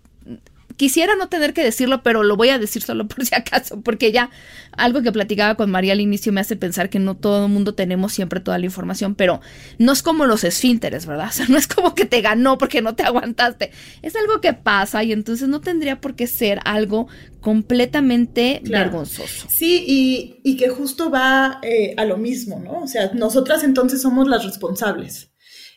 Quisiera 0.77 1.15
no 1.15 1.29
tener 1.29 1.53
que 1.53 1.63
decirlo, 1.63 2.03
pero 2.03 2.23
lo 2.23 2.35
voy 2.35 2.49
a 2.49 2.59
decir 2.59 2.81
solo 2.81 3.07
por 3.07 3.25
si 3.25 3.33
acaso, 3.35 3.81
porque 3.81 4.11
ya 4.11 4.29
algo 4.71 5.01
que 5.01 5.11
platicaba 5.11 5.55
con 5.55 5.71
María 5.71 5.93
al 5.93 6.01
inicio 6.01 6.33
me 6.33 6.41
hace 6.41 6.55
pensar 6.55 6.89
que 6.89 6.99
no 6.99 7.15
todo 7.15 7.45
el 7.45 7.51
mundo 7.51 7.73
tenemos 7.73 8.13
siempre 8.13 8.39
toda 8.39 8.57
la 8.57 8.65
información, 8.65 9.15
pero 9.15 9.41
no 9.77 9.91
es 9.91 10.03
como 10.03 10.25
los 10.25 10.43
esfínteres, 10.43 11.05
¿verdad? 11.05 11.29
O 11.35 11.37
sea, 11.37 11.47
no 11.49 11.57
es 11.57 11.67
como 11.67 11.95
que 11.95 12.05
te 12.05 12.21
ganó 12.21 12.57
porque 12.57 12.81
no 12.81 12.95
te 12.95 13.03
aguantaste. 13.03 13.71
Es 14.01 14.15
algo 14.15 14.39
que 14.39 14.53
pasa 14.53 15.03
y 15.03 15.11
entonces 15.11 15.49
no 15.49 15.59
tendría 15.59 15.99
por 15.99 16.15
qué 16.15 16.27
ser 16.27 16.59
algo 16.63 17.07
completamente 17.41 18.61
vergonzoso. 18.63 19.47
Sí, 19.49 19.83
y, 20.43 20.57
que 20.57 20.69
justo 20.69 21.11
va 21.11 21.59
eh, 21.61 21.93
a 21.97 22.05
lo 22.05 22.17
mismo, 22.17 22.59
¿no? 22.59 22.83
O 22.83 22.87
sea, 22.87 23.11
nosotras 23.13 23.63
entonces 23.63 24.01
somos 24.01 24.27
las 24.27 24.45
responsables. 24.45 25.29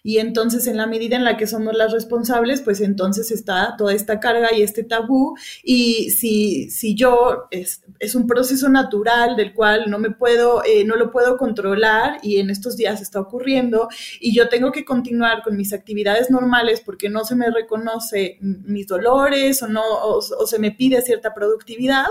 Y 0.03 0.19
entonces 0.19 0.67
en 0.67 0.77
la 0.77 0.87
medida 0.87 1.17
en 1.17 1.25
la 1.25 1.37
que 1.37 1.47
somos 1.47 1.77
las 1.77 1.93
responsables, 1.93 2.63
pues 2.63 2.81
entonces 2.81 3.31
está 3.31 3.75
toda 3.77 3.93
esta 3.93 4.21
carga 4.21 4.55
y 4.55 4.63
este 4.63 4.85
tabú. 4.85 5.37
Y 5.63 6.11
si, 6.11 6.71
si 6.71 6.95
yo 6.95 7.49
es, 7.51 7.83
es 7.99 8.15
un 8.15 8.27
proceso 8.27 8.69
natural 8.69 9.37
del 9.37 9.53
cual 9.55 9.91
no 9.91 9.99
me 9.99 10.11
puedo, 10.11 10.63
eh, 10.65 10.85
no 10.85 10.97
lo 10.97 11.11
puedo 11.11 11.37
controlar 11.37 12.19
y 12.23 12.39
en 12.39 12.51
estos 12.51 12.77
días 12.77 13.01
está 13.01 13.21
ocurriendo 13.21 13.89
y 14.21 14.35
yo 14.35 14.49
tengo 14.49 14.73
que 14.73 14.85
continuar 14.85 15.43
con 15.43 15.57
mis 15.57 15.73
actividades 15.73 16.31
normales 16.31 16.81
porque 16.81 17.09
no 17.09 17.25
se 17.25 17.35
me 17.35 17.51
reconoce 17.51 18.39
mis 18.41 18.87
dolores 18.87 19.63
o 19.63 19.69
no, 19.69 19.83
o, 19.83 20.21
se 20.21 20.59
me 20.59 20.71
pide 20.71 21.03
cierta 21.03 21.35
productividad, 21.35 22.07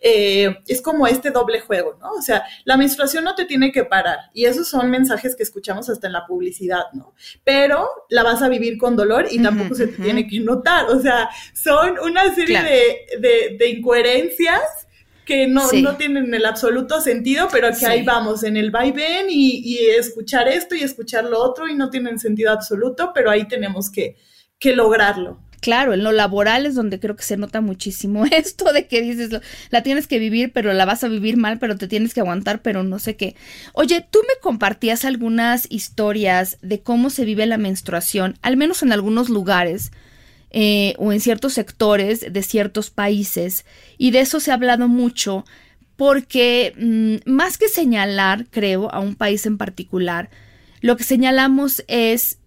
eh, 0.00 0.58
es 0.66 0.80
como 0.82 1.06
este 1.06 1.30
doble 1.30 1.60
juego, 1.60 1.96
¿no? 2.00 2.12
O 2.12 2.22
sea, 2.22 2.44
la 2.64 2.76
menstruación 2.76 3.24
no 3.24 3.34
te 3.34 3.44
tiene 3.44 3.72
que 3.72 3.84
parar 3.84 4.18
y 4.32 4.44
esos 4.44 4.68
son 4.68 4.90
mensajes 4.90 5.34
que 5.36 5.42
escuchamos 5.42 5.88
hasta 5.88 6.06
en 6.06 6.12
la 6.12 6.26
publicidad, 6.26 6.84
¿no? 6.92 7.14
Pero 7.44 7.88
la 8.08 8.22
vas 8.22 8.42
a 8.42 8.48
vivir 8.48 8.78
con 8.78 8.96
dolor 8.96 9.26
y 9.30 9.42
tampoco 9.42 9.74
se 9.74 9.88
te 9.88 10.02
tiene 10.02 10.26
que 10.26 10.40
notar. 10.40 10.86
O 10.86 11.00
sea, 11.00 11.28
son 11.54 11.98
una 12.04 12.34
serie 12.34 12.60
de, 13.18 13.68
incoherencias 13.68 14.62
que 15.24 15.46
no, 15.46 15.68
tienen 15.96 16.34
el 16.34 16.44
absoluto 16.44 17.00
sentido, 17.00 17.48
pero 17.52 17.68
que 17.78 17.86
ahí 17.86 18.02
vamos 18.02 18.42
en 18.42 18.56
el 18.56 18.70
vaivén 18.70 19.26
y, 19.28 19.60
y 19.64 19.90
escuchar 19.90 20.48
esto 20.48 20.74
y 20.74 20.82
escuchar 20.82 21.24
lo 21.24 21.38
otro 21.40 21.68
y 21.68 21.74
no 21.74 21.90
tienen 21.90 22.18
sentido 22.18 22.50
absoluto, 22.50 23.12
pero 23.14 23.30
ahí 23.30 23.46
tenemos 23.46 23.90
que, 23.90 24.16
que 24.58 24.74
lograrlo. 24.74 25.40
Claro, 25.60 25.92
en 25.92 26.02
lo 26.02 26.12
laboral 26.12 26.64
es 26.64 26.74
donde 26.74 26.98
creo 26.98 27.16
que 27.16 27.22
se 27.22 27.36
nota 27.36 27.60
muchísimo 27.60 28.24
esto 28.30 28.72
de 28.72 28.86
que 28.86 29.02
dices, 29.02 29.30
la 29.70 29.82
tienes 29.82 30.06
que 30.06 30.18
vivir, 30.18 30.52
pero 30.52 30.72
la 30.72 30.86
vas 30.86 31.04
a 31.04 31.08
vivir 31.08 31.36
mal, 31.36 31.58
pero 31.58 31.76
te 31.76 31.88
tienes 31.88 32.14
que 32.14 32.20
aguantar, 32.20 32.62
pero 32.62 32.82
no 32.82 32.98
sé 32.98 33.16
qué. 33.16 33.36
Oye, 33.74 34.06
tú 34.10 34.20
me 34.22 34.40
compartías 34.40 35.04
algunas 35.04 35.66
historias 35.70 36.58
de 36.62 36.80
cómo 36.80 37.10
se 37.10 37.24
vive 37.24 37.46
la 37.46 37.58
menstruación, 37.58 38.38
al 38.42 38.56
menos 38.56 38.82
en 38.82 38.92
algunos 38.92 39.28
lugares. 39.28 39.92
Eh, 40.52 40.94
o 40.98 41.12
en 41.12 41.20
ciertos 41.20 41.52
sectores 41.52 42.26
de 42.28 42.42
ciertos 42.42 42.90
países 42.90 43.64
y 43.98 44.10
de 44.10 44.18
eso 44.18 44.40
se 44.40 44.50
ha 44.50 44.54
hablado 44.54 44.88
mucho 44.88 45.44
porque 45.94 46.74
mm, 46.76 47.30
más 47.30 47.56
que 47.56 47.68
señalar, 47.68 48.46
creo, 48.50 48.92
a 48.92 48.98
un 48.98 49.14
país 49.14 49.46
en 49.46 49.58
particular, 49.58 50.28
lo 50.80 50.96
que 50.96 51.04
señalamos 51.04 51.84
es 51.86 52.39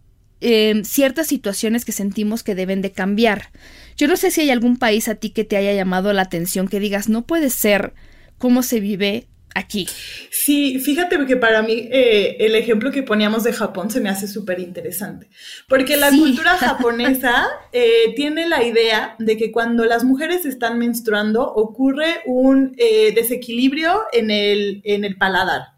Ciertas 0.84 1.28
situaciones 1.28 1.86
que 1.86 1.92
sentimos 1.92 2.44
que 2.44 2.56
deben 2.56 2.82
de 2.82 2.92
cambiar. 2.92 3.50
Yo 3.98 4.08
no 4.08 4.18
sé 4.18 4.32
si 4.32 4.42
hay 4.42 4.50
algún 4.50 4.78
país 4.78 5.08
a 5.08 5.16
ti 5.16 5.30
que 5.30 5.44
te 5.44 5.58
haya 5.58 5.74
llamado 5.74 6.12
la 6.14 6.24
atención, 6.24 6.68
que 6.68 6.80
digas, 6.80 7.10
no 7.10 7.24
puede 7.24 7.50
ser 7.50 7.94
cómo 8.38 8.64
se 8.64 8.80
vive 8.80 9.28
aquí. 9.56 9.88
Sí, 10.32 10.80
fíjate 10.80 11.24
que 11.26 11.38
para 11.38 11.62
mí 11.62 11.88
eh, 11.92 12.38
el 12.40 12.56
ejemplo 12.56 12.92
que 12.92 13.04
poníamos 13.04 13.44
de 13.44 13.54
Japón 13.54 13.92
se 13.92 14.02
me 14.02 14.10
hace 14.10 14.28
súper 14.28 14.60
interesante, 14.60 15.30
porque 15.68 15.98
la 15.98 16.10
cultura 16.10 16.52
japonesa 16.58 17.48
eh, 17.72 18.14
tiene 18.16 18.48
la 18.48 18.64
idea 18.64 19.16
de 19.20 19.38
que 19.38 19.52
cuando 19.52 19.86
las 19.86 20.04
mujeres 20.04 20.46
están 20.46 20.80
menstruando 20.80 21.44
ocurre 21.44 22.22
un 22.26 22.74
eh, 22.78 23.14
desequilibrio 23.14 24.02
en 24.12 24.32
el, 24.32 24.82
en 24.84 25.06
el 25.06 25.18
paladar. 25.18 25.73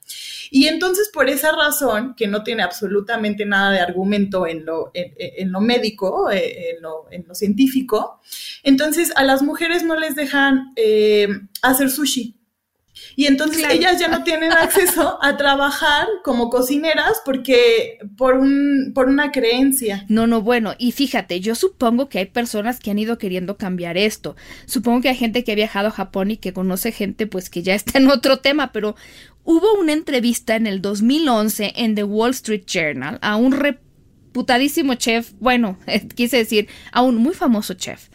Y 0.55 0.67
entonces, 0.69 1.09
por 1.11 1.29
esa 1.29 1.51
razón, 1.51 2.15
que 2.15 2.27
no 2.27 2.41
tiene 2.41 2.63
absolutamente 2.63 3.45
nada 3.45 3.71
de 3.71 3.79
argumento 3.79 4.47
en 4.47 4.63
lo, 4.63 4.89
en, 4.93 5.51
lo 5.51 5.59
médico, 5.59 6.31
eh, 6.31 6.69
en 6.69 6.81
lo, 6.81 7.07
en 7.11 7.25
lo, 7.27 7.35
científico, 7.35 8.21
entonces 8.63 9.11
a 9.17 9.25
las 9.25 9.41
mujeres 9.41 9.83
no 9.83 9.97
les 9.97 10.15
dejan 10.15 10.71
eh, 10.77 11.27
hacer 11.61 11.91
sushi. 11.91 12.37
Y 13.15 13.27
entonces 13.27 13.63
ellas 13.69 13.99
ya 13.99 14.07
no 14.07 14.23
tienen 14.23 14.51
acceso 14.51 15.17
a 15.21 15.37
trabajar 15.37 16.07
como 16.23 16.49
cocineras 16.49 17.21
porque 17.25 17.97
por 18.17 18.35
un 18.35 18.91
por 18.93 19.07
una 19.07 19.31
creencia. 19.31 20.05
No, 20.07 20.27
no, 20.27 20.41
bueno, 20.41 20.73
y 20.77 20.91
fíjate, 20.91 21.39
yo 21.39 21.55
supongo 21.55 22.09
que 22.09 22.19
hay 22.19 22.25
personas 22.25 22.79
que 22.79 22.91
han 22.91 22.99
ido 22.99 23.17
queriendo 23.17 23.57
cambiar 23.57 23.97
esto. 23.97 24.35
Supongo 24.65 25.01
que 25.01 25.09
hay 25.09 25.15
gente 25.15 25.43
que 25.43 25.51
ha 25.51 25.55
viajado 25.55 25.89
a 25.89 25.91
Japón 25.91 26.31
y 26.31 26.37
que 26.37 26.53
conoce 26.53 26.91
gente 26.91 27.27
pues 27.27 27.49
que 27.49 27.63
ya 27.63 27.75
está 27.75 27.97
en 27.97 28.09
otro 28.09 28.37
tema, 28.37 28.71
pero 28.71 28.95
hubo 29.43 29.73
una 29.79 29.93
entrevista 29.93 30.55
en 30.55 30.67
el 30.67 30.81
2011 30.81 31.73
en 31.75 31.95
The 31.95 32.03
Wall 32.03 32.31
Street 32.31 32.63
Journal 32.65 33.19
a 33.21 33.35
un 33.35 33.51
reputadísimo 33.51 34.95
chef, 34.95 35.31
bueno, 35.39 35.77
quise 36.15 36.37
decir, 36.37 36.67
a 36.91 37.01
un 37.01 37.17
muy 37.17 37.33
famoso 37.33 37.73
chef. 37.73 38.09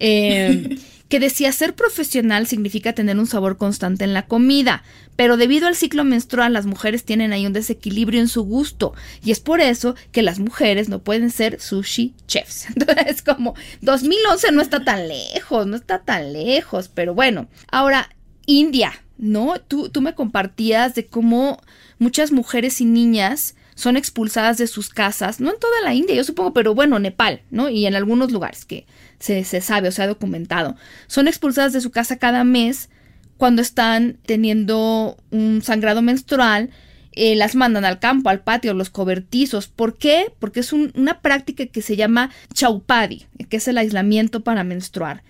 Eh, 0.00 0.76
que 1.14 1.20
decía 1.20 1.52
ser 1.52 1.76
profesional 1.76 2.48
significa 2.48 2.92
tener 2.92 3.16
un 3.20 3.28
sabor 3.28 3.56
constante 3.56 4.02
en 4.02 4.14
la 4.14 4.26
comida, 4.26 4.82
pero 5.14 5.36
debido 5.36 5.68
al 5.68 5.76
ciclo 5.76 6.02
menstrual 6.02 6.52
las 6.52 6.66
mujeres 6.66 7.04
tienen 7.04 7.32
ahí 7.32 7.46
un 7.46 7.52
desequilibrio 7.52 8.20
en 8.20 8.26
su 8.26 8.42
gusto 8.42 8.94
y 9.22 9.30
es 9.30 9.38
por 9.38 9.60
eso 9.60 9.94
que 10.10 10.22
las 10.22 10.40
mujeres 10.40 10.88
no 10.88 10.98
pueden 10.98 11.30
ser 11.30 11.60
sushi 11.60 12.14
chefs. 12.26 12.66
Entonces 12.74 13.22
como 13.22 13.54
2011 13.82 14.50
no 14.50 14.60
está 14.60 14.82
tan 14.82 15.06
lejos, 15.06 15.68
no 15.68 15.76
está 15.76 16.00
tan 16.00 16.32
lejos, 16.32 16.90
pero 16.92 17.14
bueno, 17.14 17.46
ahora 17.70 18.10
India, 18.46 18.92
¿no? 19.16 19.60
Tú, 19.60 19.90
tú 19.90 20.00
me 20.00 20.16
compartías 20.16 20.96
de 20.96 21.06
cómo 21.06 21.62
muchas 22.00 22.32
mujeres 22.32 22.80
y 22.80 22.86
niñas 22.86 23.54
son 23.74 23.96
expulsadas 23.96 24.58
de 24.58 24.66
sus 24.66 24.88
casas, 24.88 25.40
no 25.40 25.50
en 25.50 25.58
toda 25.58 25.80
la 25.82 25.94
India, 25.94 26.14
yo 26.14 26.24
supongo, 26.24 26.52
pero 26.52 26.74
bueno, 26.74 26.98
Nepal, 26.98 27.42
¿no? 27.50 27.68
Y 27.68 27.86
en 27.86 27.94
algunos 27.94 28.30
lugares 28.32 28.64
que 28.64 28.86
se, 29.18 29.44
sabe 29.60 29.88
o 29.88 29.92
se 29.92 30.02
ha 30.02 30.06
documentado. 30.06 30.76
Son 31.06 31.28
expulsadas 31.28 31.72
de 31.72 31.80
su 31.80 31.90
casa 31.90 32.18
cada 32.18 32.44
mes 32.44 32.90
cuando 33.36 33.62
están 33.62 34.18
teniendo 34.26 35.16
un 35.30 35.62
sangrado 35.62 36.02
menstrual. 36.02 36.70
Eh, 37.12 37.36
las 37.36 37.54
mandan 37.54 37.84
al 37.84 38.00
campo, 38.00 38.28
al 38.28 38.42
patio, 38.42 38.74
los 38.74 38.90
cobertizos. 38.90 39.68
¿Por 39.68 39.96
qué? 39.96 40.32
Porque 40.38 40.60
es 40.60 40.72
una 40.72 41.20
práctica 41.20 41.66
que 41.66 41.82
se 41.82 41.96
llama 41.96 42.30
chaupadi, 42.52 43.26
que 43.48 43.58
es 43.58 43.68
el 43.68 43.78
aislamiento 43.78 44.42
para 44.42 44.64
menstruar. 44.64 45.22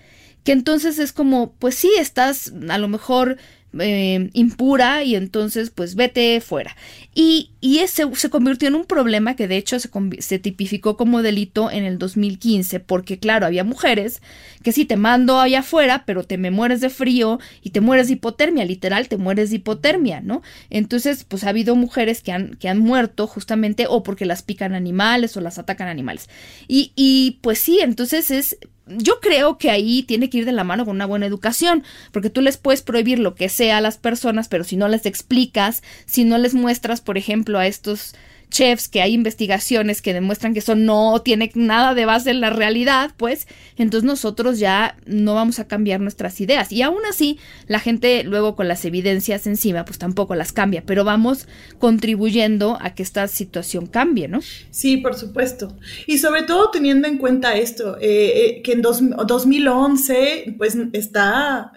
Que 0.44 0.52
entonces 0.52 0.98
es 0.98 1.12
como, 1.12 1.52
pues 1.52 1.74
sí, 1.74 1.90
estás 1.98 2.52
a 2.68 2.78
lo 2.78 2.88
mejor 2.88 3.38
eh, 3.78 4.30
impura 4.32 5.04
y 5.04 5.14
entonces 5.14 5.70
pues 5.70 5.94
vete 5.94 6.40
fuera. 6.40 6.76
Y, 7.14 7.50
y 7.60 7.78
ese 7.78 8.04
se 8.14 8.30
convirtió 8.30 8.68
en 8.68 8.74
un 8.74 8.84
problema 8.84 9.36
que 9.36 9.48
de 9.48 9.56
hecho 9.56 9.78
se, 9.78 9.88
se, 10.18 10.38
tipificó 10.38 10.96
como 10.96 11.22
delito 11.22 11.70
en 11.70 11.84
el 11.84 11.98
2015 11.98 12.80
porque 12.80 13.18
claro, 13.18 13.46
había 13.46 13.64
mujeres 13.64 14.20
que 14.62 14.72
sí 14.72 14.84
te 14.84 14.96
mando 14.96 15.38
allá 15.38 15.60
afuera 15.60 16.04
pero 16.06 16.24
te 16.24 16.38
me 16.38 16.50
mueres 16.50 16.80
de 16.80 16.90
frío 16.90 17.38
y 17.62 17.70
te 17.70 17.80
mueres 17.80 18.08
de 18.08 18.14
hipotermia, 18.14 18.64
literal 18.64 19.08
te 19.08 19.16
mueres 19.16 19.50
de 19.50 19.56
hipotermia, 19.56 20.20
¿no? 20.20 20.42
Entonces 20.70 21.24
pues 21.24 21.44
ha 21.44 21.50
habido 21.50 21.76
mujeres 21.76 22.22
que 22.22 22.32
han, 22.32 22.54
que 22.54 22.68
han 22.68 22.78
muerto 22.78 23.26
justamente 23.26 23.86
o 23.88 24.02
porque 24.02 24.26
las 24.26 24.42
pican 24.42 24.74
animales 24.74 25.36
o 25.36 25.40
las 25.40 25.58
atacan 25.58 25.88
animales. 25.88 26.28
Y, 26.68 26.92
y 26.96 27.38
pues 27.42 27.58
sí, 27.58 27.78
entonces 27.80 28.30
es 28.30 28.58
yo 28.86 29.20
creo 29.20 29.58
que 29.58 29.70
ahí 29.70 30.02
tiene 30.02 30.28
que 30.28 30.38
ir 30.38 30.44
de 30.44 30.52
la 30.52 30.64
mano 30.64 30.84
con 30.84 30.96
una 30.96 31.06
buena 31.06 31.26
educación, 31.26 31.84
porque 32.12 32.30
tú 32.30 32.40
les 32.40 32.56
puedes 32.56 32.82
prohibir 32.82 33.18
lo 33.18 33.34
que 33.34 33.48
sea 33.48 33.78
a 33.78 33.80
las 33.80 33.98
personas, 33.98 34.48
pero 34.48 34.64
si 34.64 34.76
no 34.76 34.88
les 34.88 35.06
explicas, 35.06 35.82
si 36.06 36.24
no 36.24 36.38
les 36.38 36.54
muestras, 36.54 37.00
por 37.00 37.16
ejemplo, 37.16 37.58
a 37.58 37.66
estos 37.66 38.14
chefs 38.50 38.88
que 38.88 39.02
hay 39.02 39.12
investigaciones 39.12 40.02
que 40.02 40.14
demuestran 40.14 40.52
que 40.52 40.60
eso 40.60 40.74
no 40.74 41.20
tiene 41.22 41.50
nada 41.54 41.94
de 41.94 42.06
base 42.06 42.30
en 42.30 42.40
la 42.40 42.50
realidad, 42.50 43.12
pues 43.16 43.46
entonces 43.76 44.06
nosotros 44.06 44.58
ya 44.58 44.96
no 45.06 45.34
vamos 45.34 45.58
a 45.58 45.66
cambiar 45.66 46.00
nuestras 46.00 46.40
ideas. 46.40 46.72
Y 46.72 46.82
aún 46.82 47.04
así, 47.08 47.38
la 47.66 47.80
gente 47.80 48.22
luego 48.24 48.56
con 48.56 48.68
las 48.68 48.84
evidencias 48.84 49.46
encima, 49.46 49.84
pues 49.84 49.98
tampoco 49.98 50.34
las 50.34 50.52
cambia, 50.52 50.82
pero 50.86 51.04
vamos 51.04 51.48
contribuyendo 51.78 52.78
a 52.80 52.94
que 52.94 53.02
esta 53.02 53.28
situación 53.28 53.86
cambie, 53.86 54.28
¿no? 54.28 54.40
Sí, 54.70 54.98
por 54.98 55.14
supuesto. 55.14 55.76
Y 56.06 56.18
sobre 56.18 56.42
todo 56.42 56.70
teniendo 56.70 57.08
en 57.08 57.18
cuenta 57.18 57.56
esto, 57.56 57.98
eh, 58.00 58.56
eh, 58.56 58.62
que 58.62 58.72
en 58.72 58.82
2011, 58.82 60.54
pues 60.56 60.76
está 60.92 61.72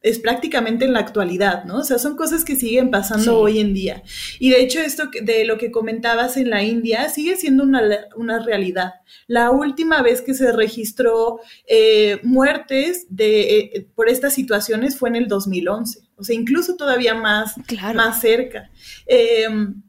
es 0.00 0.18
prácticamente 0.18 0.84
en 0.84 0.92
la 0.92 1.00
actualidad, 1.00 1.64
¿no? 1.64 1.78
O 1.78 1.84
sea, 1.84 1.98
son 1.98 2.16
cosas 2.16 2.44
que 2.44 2.56
siguen 2.56 2.90
pasando 2.90 3.38
hoy 3.38 3.58
en 3.58 3.74
día. 3.74 4.02
Y 4.38 4.50
de 4.50 4.60
hecho, 4.60 4.80
esto 4.80 5.10
de 5.22 5.44
lo 5.44 5.58
que 5.58 5.70
comentabas 5.70 6.36
en 6.36 6.50
la 6.50 6.62
India 6.62 7.08
sigue 7.08 7.36
siendo 7.36 7.64
una, 7.64 8.38
realidad. 8.44 8.94
La 9.26 9.50
última 9.50 10.00
vez 10.02 10.22
que 10.22 10.34
se 10.34 10.52
registró 10.52 11.40
eh, 11.66 12.20
muertes 12.22 13.06
de, 13.08 13.50
eh, 13.50 13.88
por 13.94 14.08
estas 14.08 14.34
situaciones 14.34 14.96
fue 14.96 15.08
en 15.08 15.16
el 15.16 15.26
2011, 15.26 16.00
o 16.16 16.22
sea, 16.22 16.36
incluso 16.36 16.76
todavía 16.76 17.14
más, 17.14 17.54
más 17.94 18.20
cerca. 18.20 18.70
Em, 19.06 19.82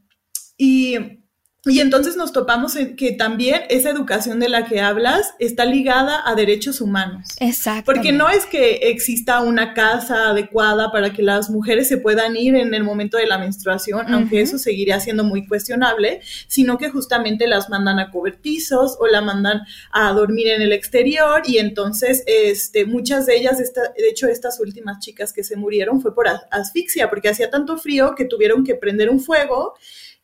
y 0.56 1.19
y 1.66 1.80
entonces 1.80 2.16
nos 2.16 2.32
topamos 2.32 2.74
en 2.76 2.96
que 2.96 3.12
también 3.12 3.62
esa 3.68 3.90
educación 3.90 4.40
de 4.40 4.48
la 4.48 4.64
que 4.64 4.80
hablas 4.80 5.34
está 5.38 5.66
ligada 5.66 6.22
a 6.24 6.34
derechos 6.34 6.80
humanos. 6.80 7.28
Exacto. 7.38 7.84
Porque 7.84 8.12
no 8.12 8.30
es 8.30 8.46
que 8.46 8.88
exista 8.90 9.42
una 9.42 9.74
casa 9.74 10.30
adecuada 10.30 10.90
para 10.90 11.12
que 11.12 11.22
las 11.22 11.50
mujeres 11.50 11.86
se 11.86 11.98
puedan 11.98 12.34
ir 12.34 12.56
en 12.56 12.72
el 12.72 12.82
momento 12.82 13.18
de 13.18 13.26
la 13.26 13.36
menstruación, 13.36 14.12
aunque 14.12 14.40
eso 14.40 14.56
seguiría 14.56 15.00
siendo 15.00 15.22
muy 15.22 15.46
cuestionable, 15.46 16.22
sino 16.48 16.78
que 16.78 16.88
justamente 16.88 17.46
las 17.46 17.68
mandan 17.68 17.98
a 17.98 18.10
cobertizos 18.10 18.96
o 18.98 19.06
la 19.06 19.20
mandan 19.20 19.60
a 19.92 20.10
dormir 20.14 20.48
en 20.48 20.62
el 20.62 20.72
exterior 20.72 21.42
y 21.44 21.58
entonces 21.58 22.24
este, 22.26 22.86
muchas 22.86 23.26
de 23.26 23.36
ellas, 23.36 23.58
de 23.58 24.08
hecho 24.08 24.28
estas 24.28 24.60
últimas 24.60 25.00
chicas 25.00 25.30
que 25.34 25.44
se 25.44 25.56
murieron 25.56 26.00
fue 26.00 26.14
por 26.14 26.26
asfixia, 26.50 27.10
porque 27.10 27.28
hacía 27.28 27.50
tanto 27.50 27.76
frío 27.76 28.14
que 28.14 28.24
tuvieron 28.24 28.64
que 28.64 28.76
prender 28.76 29.10
un 29.10 29.20
fuego 29.20 29.74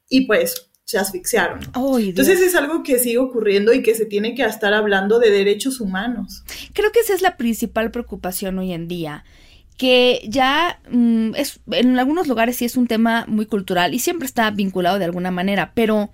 y 0.09 0.27
pues 0.27 0.71
se 0.87 0.99
asfixiaron. 0.99 1.61
Entonces 1.99 2.41
es 2.41 2.55
algo 2.55 2.85
que 2.85 3.01
sigue 3.01 3.19
ocurriendo 3.19 3.75
y 3.75 3.83
que 3.83 3.97
se 3.97 4.07
tiene 4.07 4.37
que 4.37 4.45
estar 4.45 4.73
hablando 4.73 5.19
de 5.19 5.31
derechos 5.31 5.81
humanos. 5.81 6.45
Creo 6.73 6.93
que 6.93 7.01
esa 7.01 7.13
es 7.13 7.23
la 7.23 7.37
principal 7.37 7.91
preocupación 7.91 8.59
hoy 8.59 8.73
en 8.73 8.87
día 8.87 9.25
que 9.77 10.23
ya 10.27 10.81
mm, 10.91 11.35
es 11.35 11.61
en 11.71 11.99
algunos 11.99 12.29
lugares 12.29 12.57
sí 12.57 12.65
es 12.65 12.77
un 12.79 12.87
tema 12.87 13.27
muy 13.29 13.45
cultural 13.45 13.93
y 13.93 13.99
siempre 13.99 14.25
está 14.25 14.51
vinculado 14.51 14.99
de 14.99 15.05
alguna 15.05 15.31
manera, 15.31 15.73
pero 15.75 16.09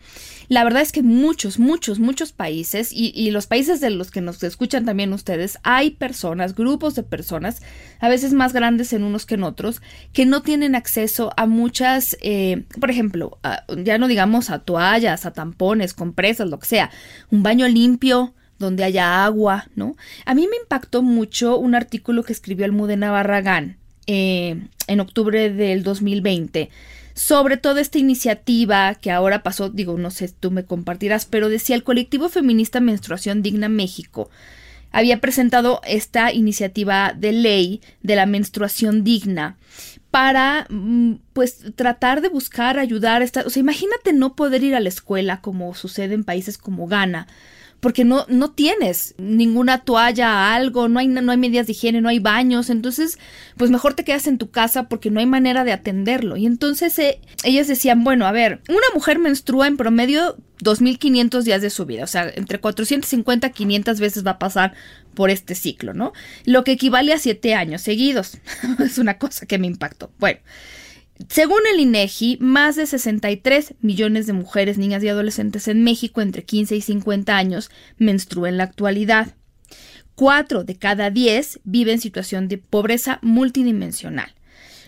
la 0.53 0.65
verdad 0.65 0.83
es 0.83 0.93
que 0.93 1.03
muchos, 1.03 1.59
muchos, 1.59 1.99
muchos 1.99 2.33
países 2.33 2.91
y, 2.93 3.31
los 3.31 3.47
países 3.47 3.81
de 3.81 3.89
los 3.89 4.11
que 4.11 4.21
nos 4.21 4.43
escuchan 4.43 4.85
también 4.85 5.15
ustedes, 5.15 5.59
hay 5.63 5.93
personas, 5.93 6.55
grupos 6.55 6.95
de 6.95 7.03
personas, 7.03 7.63
a 8.01 8.11
veces 8.11 8.35
más 8.35 8.53
grandes 8.53 8.93
en 8.93 9.03
unos 9.03 9.25
que 9.25 9.37
en 9.37 9.45
otros, 9.45 9.81
que 10.13 10.27
no 10.27 10.43
tienen 10.43 10.75
acceso 10.75 11.33
a 11.39 11.47
muchas, 11.47 12.19
eh, 12.21 12.65
por 12.79 12.91
ejemplo, 12.91 13.39
ya 13.83 13.97
no 13.97 14.09
digamos 14.09 14.51
a 14.51 14.59
toallas, 14.59 15.25
a 15.25 15.33
tampones, 15.33 15.95
compresas, 15.95 16.51
lo 16.51 16.59
que 16.59 16.67
sea, 16.67 16.91
un 17.31 17.43
baño 17.43 17.67
limpio, 17.67 18.35
donde 18.59 18.85
haya 18.85 19.25
agua, 19.25 19.71
¿no? 19.75 19.97
A 20.27 20.35
mí 20.35 20.47
me 20.51 20.57
impactó 20.57 21.03
mucho 21.03 21.57
un 21.57 21.75
artículo 21.75 22.25
que 22.25 22.35
escribió 22.35 22.67
Almudena 22.67 23.11
Barragán 23.11 23.79
eh, 24.07 24.69
en 24.87 25.01
octubre 25.01 25.51
del 25.51 25.83
2020 25.83 26.69
sobre 27.15 27.57
toda 27.57 27.81
esta 27.81 27.99
iniciativa 27.99 28.95
que 28.95 29.11
ahora 29.11 29.43
pasó, 29.43 29.71
digo, 29.71 29.99
no 29.99 30.11
sé, 30.11 30.29
tú 30.29 30.51
me 30.51 30.65
compartirás, 30.65 31.27
pero 31.27 31.49
decía 31.49 31.77
el 31.77 31.85
colectivo 31.85 32.29
feminista 32.29 32.81
Menstruación 32.81 33.43
Digna 33.43 33.69
México 33.69 34.31
había 34.93 35.21
presentado 35.21 35.81
esta 35.85 36.33
iniciativa 36.33 37.15
de 37.17 37.33
ley 37.33 37.81
de 38.03 38.15
la 38.15 38.27
menstruación 38.27 39.03
digna 39.03 39.57
para 40.11 40.67
mm, 40.69 41.15
pues 41.33 41.75
tratar 41.75 42.21
de 42.21 42.29
buscar 42.29 42.79
ayudar 42.79 43.23
a 43.23 43.25
esta, 43.25 43.43
o 43.47 43.51
sea, 43.51 43.61
imagínate 43.61 44.13
no 44.13 44.37
poder 44.37 44.63
ir 44.63 44.75
a 44.75 44.81
la 44.81 44.91
escuela 44.91 45.41
como 45.41 45.75
sucede 45.75 46.15
en 46.15 46.25
países 46.25 46.59
como 46.59 46.87
Ghana, 46.87 47.27
porque 47.83 48.05
no, 48.05 48.25
no 48.29 48.53
tienes 48.53 49.17
ninguna 49.19 49.79
toalla, 49.79 50.55
algo, 50.55 50.89
no 50.89 51.01
hay, 51.01 51.09
no 51.09 51.33
hay 51.33 51.37
medidas 51.37 51.67
de 51.67 51.73
higiene, 51.73 52.01
no 52.01 52.11
hay 52.11 52.21
baños, 52.21 52.71
entonces, 52.71 53.19
pues 53.57 53.73
mejor 53.73 53.95
te 53.95 54.05
quedas 54.05 54.29
en 54.29 54.39
tu 54.39 54.53
casa 54.53 54.85
porque 54.89 55.11
no 55.11 55.19
hay 55.19 55.27
manera 55.27 55.65
de 55.65 55.73
atenderlo. 55.73 56.37
Y 56.37 56.47
entonces 56.47 56.97
eh, 57.01 57.19
ellas 57.43 57.67
decían, 57.67 58.05
bueno, 58.05 58.25
a 58.25 58.31
ver, 58.31 58.61
una 58.69 58.87
mujer 58.95 59.19
menstrua 59.19 59.67
en 59.67 59.77
promedio 59.77 60.37
2.500 60.63 61.43
días 61.43 61.61
de 61.61 61.71
su 61.71 61.85
vida, 61.85 62.05
o 62.05 62.07
sea, 62.07 62.31
entre 62.33 62.61
450 62.61 63.49
y 63.49 63.51
500 63.51 63.99
veces 63.99 64.25
va 64.25 64.31
a 64.31 64.39
pasar 64.39 64.75
por 65.15 65.31
este 65.31 65.57
ciclo, 65.57 65.93
¿no? 65.93 66.13
Lo 66.45 66.63
que 66.63 66.71
equivale 66.71 67.13
a 67.13 67.19
7 67.19 67.57
años 67.57 67.83
seguidos. 67.83 68.39
es 68.79 68.99
una 68.99 69.19
cosa 69.19 69.47
que 69.47 69.59
me 69.59 69.67
impactó. 69.67 70.13
Bueno. 70.21 70.39
Según 71.29 71.61
el 71.73 71.81
INEGI, 71.81 72.39
más 72.41 72.77
de 72.77 72.87
63 72.87 73.75
millones 73.81 74.27
de 74.27 74.33
mujeres, 74.33 74.79
niñas 74.79 75.03
y 75.03 75.09
adolescentes 75.09 75.69
en 75.69 75.85
México 75.85 76.21
entre 76.21 76.45
15 76.45 76.77
y 76.77 76.81
50 76.81 77.37
años 77.37 77.71
menstruan 77.99 78.53
en 78.53 78.59
la 78.59 78.65
actualidad. 78.65 79.35
Cuatro 80.15 80.65
de 80.65 80.77
cada 80.77 81.11
diez 81.11 81.61
viven 81.65 81.95
en 81.95 82.01
situación 82.01 82.49
de 82.49 82.59
pobreza 82.59 83.19
multidimensional. 83.23 84.35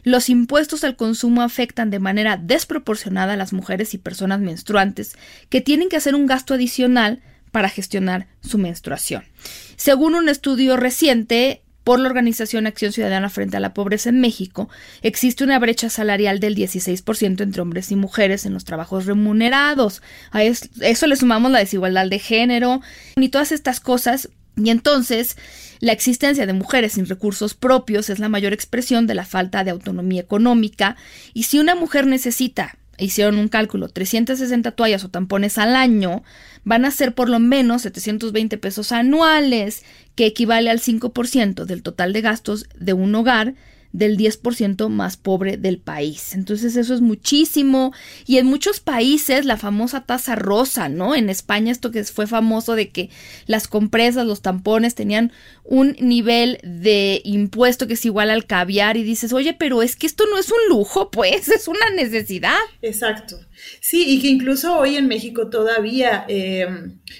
Los 0.02 0.28
impuestos 0.28 0.84
al 0.84 0.96
consumo 0.96 1.40
afectan 1.40 1.90
de 1.90 1.98
manera 1.98 2.36
desproporcionada 2.36 3.32
a 3.32 3.36
las 3.36 3.54
mujeres 3.54 3.94
y 3.94 3.98
personas 3.98 4.40
menstruantes 4.40 5.16
que 5.48 5.62
tienen 5.62 5.88
que 5.88 5.96
hacer 5.96 6.14
un 6.14 6.26
gasto 6.26 6.54
adicional 6.54 7.22
para 7.52 7.70
gestionar 7.70 8.26
su 8.42 8.58
menstruación. 8.58 9.24
Según 9.76 10.14
un 10.14 10.28
estudio 10.28 10.76
reciente, 10.76 11.63
por 11.84 12.00
la 12.00 12.08
organización 12.08 12.66
Acción 12.66 12.92
Ciudadana 12.92 13.28
frente 13.28 13.58
a 13.58 13.60
la 13.60 13.74
Pobreza 13.74 14.08
en 14.08 14.20
México, 14.20 14.68
existe 15.02 15.44
una 15.44 15.58
brecha 15.58 15.90
salarial 15.90 16.40
del 16.40 16.56
16% 16.56 17.42
entre 17.42 17.62
hombres 17.62 17.92
y 17.92 17.96
mujeres 17.96 18.46
en 18.46 18.54
los 18.54 18.64
trabajos 18.64 19.04
remunerados. 19.04 20.02
A 20.30 20.42
eso 20.42 21.06
le 21.06 21.16
sumamos 21.16 21.52
la 21.52 21.58
desigualdad 21.58 22.08
de 22.08 22.18
género 22.18 22.80
y 23.16 23.28
todas 23.28 23.52
estas 23.52 23.80
cosas. 23.80 24.30
Y 24.56 24.70
entonces, 24.70 25.36
la 25.80 25.92
existencia 25.92 26.46
de 26.46 26.52
mujeres 26.52 26.92
sin 26.92 27.06
recursos 27.06 27.54
propios 27.54 28.08
es 28.08 28.18
la 28.18 28.28
mayor 28.28 28.52
expresión 28.52 29.06
de 29.06 29.14
la 29.14 29.26
falta 29.26 29.62
de 29.62 29.70
autonomía 29.70 30.22
económica. 30.22 30.96
Y 31.34 31.42
si 31.42 31.58
una 31.58 31.74
mujer 31.74 32.06
necesita 32.06 32.78
hicieron 32.98 33.38
un 33.38 33.48
cálculo, 33.48 33.88
360 33.88 34.72
toallas 34.72 35.04
o 35.04 35.10
tampones 35.10 35.58
al 35.58 35.76
año, 35.76 36.22
van 36.64 36.84
a 36.84 36.90
ser 36.90 37.14
por 37.14 37.28
lo 37.28 37.38
menos 37.38 37.82
720 37.82 38.58
pesos 38.58 38.92
anuales, 38.92 39.84
que 40.14 40.26
equivale 40.26 40.70
al 40.70 40.80
5% 40.80 41.64
del 41.64 41.82
total 41.82 42.12
de 42.12 42.20
gastos 42.20 42.66
de 42.78 42.92
un 42.92 43.14
hogar 43.14 43.54
del 43.94 44.18
10% 44.18 44.88
más 44.88 45.16
pobre 45.16 45.56
del 45.56 45.78
país. 45.78 46.34
Entonces 46.34 46.74
eso 46.74 46.92
es 46.94 47.00
muchísimo. 47.00 47.92
Y 48.26 48.38
en 48.38 48.46
muchos 48.46 48.80
países 48.80 49.44
la 49.44 49.56
famosa 49.56 50.04
tasa 50.04 50.34
rosa, 50.34 50.88
¿no? 50.88 51.14
En 51.14 51.30
España 51.30 51.70
esto 51.70 51.92
que 51.92 52.02
fue 52.02 52.26
famoso 52.26 52.74
de 52.74 52.90
que 52.90 53.08
las 53.46 53.68
compresas, 53.68 54.26
los 54.26 54.42
tampones 54.42 54.96
tenían 54.96 55.32
un 55.62 55.96
nivel 56.00 56.58
de 56.64 57.22
impuesto 57.24 57.86
que 57.86 57.94
es 57.94 58.04
igual 58.04 58.30
al 58.30 58.46
caviar 58.46 58.96
y 58.96 59.04
dices, 59.04 59.32
oye, 59.32 59.54
pero 59.54 59.80
es 59.80 59.94
que 59.94 60.08
esto 60.08 60.24
no 60.28 60.38
es 60.38 60.50
un 60.50 60.68
lujo, 60.68 61.12
pues 61.12 61.48
es 61.48 61.68
una 61.68 61.88
necesidad. 61.94 62.58
Exacto. 62.82 63.38
Sí, 63.80 64.04
y 64.08 64.20
que 64.20 64.26
incluso 64.26 64.76
hoy 64.76 64.96
en 64.96 65.06
México 65.06 65.48
todavía 65.50 66.24
eh, 66.26 66.66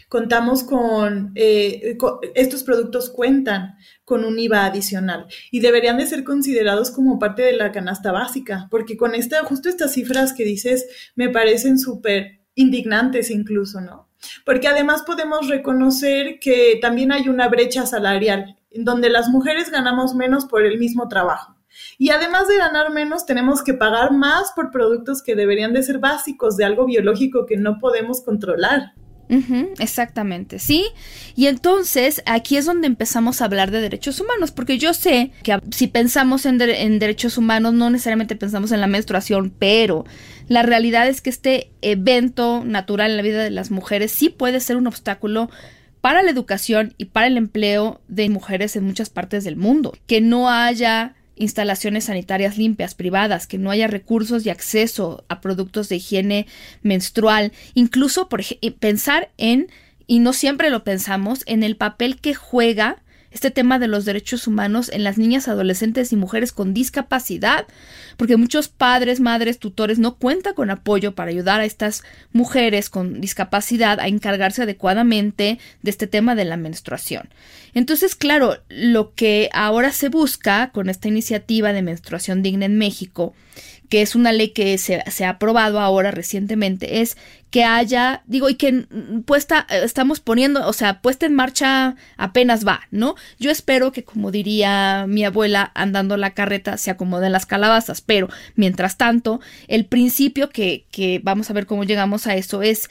contamos 0.09 0.65
con, 0.65 1.31
eh, 1.37 1.97
con, 1.99 2.19
estos 2.35 2.65
productos 2.65 3.11
cuentan 3.11 3.77
con 4.05 4.25
un 4.25 4.39
IVA 4.39 4.67
adicional 4.67 5.27
y 5.51 5.61
deberían 5.61 5.99
de 5.99 6.07
ser 6.07 6.25
considerados 6.25 6.91
como 6.91 7.19
parte 7.19 7.43
de 7.43 7.55
la 7.55 7.73
canasta 7.73 8.13
básica, 8.13 8.69
porque 8.71 8.97
con 8.97 9.15
esta, 9.15 9.45
justo 9.45 9.69
estas 9.69 9.93
cifras 9.93 10.33
que 10.33 10.45
dices 10.45 10.87
me 11.15 11.29
parecen 11.29 11.79
súper 11.79 12.41
indignantes 12.55 13.31
incluso, 13.31 13.81
¿no? 13.81 14.09
Porque 14.45 14.69
además 14.69 15.03
podemos 15.03 15.49
reconocer 15.49 16.39
que 16.41 16.79
también 16.81 17.13
hay 17.13 17.29
una 17.29 17.49
brecha 17.49 17.87
salarial, 17.87 18.57
donde 18.73 19.11
las 19.11 19.29
mujeres 19.29 19.71
ganamos 19.71 20.15
menos 20.15 20.47
por 20.47 20.65
el 20.65 20.79
mismo 20.79 21.09
trabajo. 21.09 21.57
Y 21.99 22.11
además 22.11 22.49
de 22.49 22.57
ganar 22.57 22.93
menos, 22.93 23.27
tenemos 23.27 23.63
que 23.63 23.75
pagar 23.75 24.13
más 24.13 24.53
por 24.55 24.71
productos 24.71 25.23
que 25.23 25.35
deberían 25.35 25.73
de 25.73 25.83
ser 25.83 25.99
básicos 25.99 26.57
de 26.57 26.65
algo 26.65 26.87
biológico 26.87 27.47
que 27.47 27.57
no 27.57 27.79
podemos 27.79 28.23
controlar 28.23 28.95
exactamente, 29.79 30.59
sí. 30.59 30.87
Y 31.35 31.47
entonces 31.47 32.23
aquí 32.27 32.57
es 32.57 32.67
donde 32.67 32.87
empezamos 32.87 33.41
a 33.41 33.47
hablar 33.47 33.71
de 33.71 33.81
derechos 33.81 34.21
humanos, 34.21 34.51
porque 34.51 34.79
yo 34.79 34.95
sé 34.95 35.31
que 35.43 35.59
si 35.71 35.87
pensamos 35.87 36.47
en, 36.47 36.59
derechos 36.59 37.39
humanos 37.39 37.75
no 37.75 37.91
necesariamente 37.91 38.37
pensamos 38.37 38.73
en 38.73 38.81
la 38.81 38.87
menstruación, 38.87 39.53
pero 39.59 40.05
la 40.49 40.63
realidad 40.63 41.09
es 41.09 41.21
que 41.21 41.31
este 41.31 41.71
evento 41.83 42.65
natural 42.65 43.13
en 43.13 43.17
la 43.17 43.23
vida 43.23 43.43
de 43.43 43.51
las 43.51 43.71
mujeres 43.71 44.13
sí 44.13 44.29
puede 44.29 44.61
ser 44.61 44.77
un 44.77 44.87
obstáculo 44.87 45.51
para 46.01 46.23
la 46.23 46.31
educación 46.31 46.95
y 46.99 47.07
para 47.07 47.27
el 47.29 47.39
empleo 47.39 48.03
de 48.09 48.29
mujeres 48.29 48.77
en 48.77 48.85
muchas 48.85 49.09
partes 49.09 49.43
del 49.45 49.57
mundo. 49.57 49.97
Que 50.07 50.21
no 50.21 50.51
haya 50.51 51.15
instalaciones 51.37 52.05
sanitarias 52.05 52.59
limpias, 52.59 52.95
privadas, 52.95 53.47
que 53.47 53.59
no 53.59 53.71
haya 53.71 53.87
recursos 53.87 54.45
y 54.45 54.51
acceso 54.51 55.25
a 55.29 55.41
productos 55.41 55.89
de 55.89 55.97
higiene 55.97 56.47
menstrual, 56.83 57.53
incluso 57.75 58.29
por 58.29 58.43
pensar 58.79 59.31
en, 59.37 59.69
y 60.07 60.19
no 60.19 60.33
siempre 60.33 60.71
lo 60.71 60.85
pensamos, 60.85 61.43
en 61.47 61.63
el 61.63 61.77
papel 61.77 62.21
que 62.21 62.35
juega 62.35 63.03
este 63.35 63.51
tema 63.51 63.79
de 63.81 63.89
los 63.89 64.05
derechos 64.05 64.47
humanos 64.47 64.89
en 64.91 65.05
las 65.05 65.19
niñas, 65.19 65.49
adolescentes 65.49 66.13
y 66.13 66.17
mujeres 66.17 66.53
con 66.53 66.73
discapacidad, 66.73 67.67
porque 68.17 68.37
muchos 68.37 68.69
padres, 68.69 69.21
madres, 69.21 69.59
tutores 69.59 69.99
no 69.99 70.15
cuentan 70.15 70.55
con 70.55 70.71
apoyo 70.71 71.17
para 71.17 71.31
ayudar 71.31 71.61
a 71.61 71.65
estas 71.65 72.05
mujeres 72.33 72.89
con 72.89 73.21
discapacidad 73.21 73.99
a 73.99 74.07
encargarse 74.07 74.63
adecuadamente 74.63 75.59
de 75.83 75.91
este 75.91 76.07
tema 76.07 76.37
de 76.37 76.45
la 76.45 76.57
menstruación. 76.57 77.29
Entonces, 77.75 78.15
claro, 78.15 78.59
lo 78.69 79.15
que 79.15 79.51
ahora 79.53 79.91
se 79.91 80.09
busca 80.09 80.71
con 80.71 80.89
esta 80.89 81.09
iniciativa 81.09 81.73
de 81.73 81.83
menstruación 81.83 82.41
digna 82.41 82.67
en 82.67 82.79
México 82.79 83.35
que 83.89 84.03
es 84.03 84.15
una 84.15 84.33
ley 84.33 84.49
que 84.49 84.77
se, 84.79 85.03
ha 85.25 85.29
aprobado 85.29 85.81
ahora 85.81 86.11
recientemente, 86.11 87.01
es 87.01 87.17
que 87.51 87.65
haya, 87.65 88.23
digo, 88.27 88.49
y 88.49 88.57
que 88.57 88.87
puesta, 89.27 89.67
estamos 89.69 90.21
poniendo, 90.21 90.67
o 90.67 90.73
sea, 90.73 91.01
puesta 91.01 91.27
en 91.27 91.35
marcha 91.35 91.95
apenas 92.17 92.67
va, 92.67 92.81
¿no? 92.91 93.15
Yo 93.39 93.51
espero 93.51 93.93
que, 93.93 94.03
como 94.03 94.33
diría 94.33 95.07
mi 95.09 95.25
abuela, 95.25 95.71
andando 95.75 96.17
la 96.17 96.31
carreta 96.31 96.79
se 96.79 96.91
acomoden 96.91 97.33
las 97.33 97.47
calabazas, 97.47 98.01
pero 98.01 98.29
mientras 98.57 98.97
tanto, 98.97 99.41
el 99.69 99.87
principio 99.87 100.51
que, 100.51 100.87
que 100.91 101.21
vamos 101.23 101.51
a 101.51 101.53
ver 101.53 101.67
cómo 101.67 101.85
llegamos 101.85 102.27
a 102.27 102.35
eso 102.35 102.63
es 102.63 102.91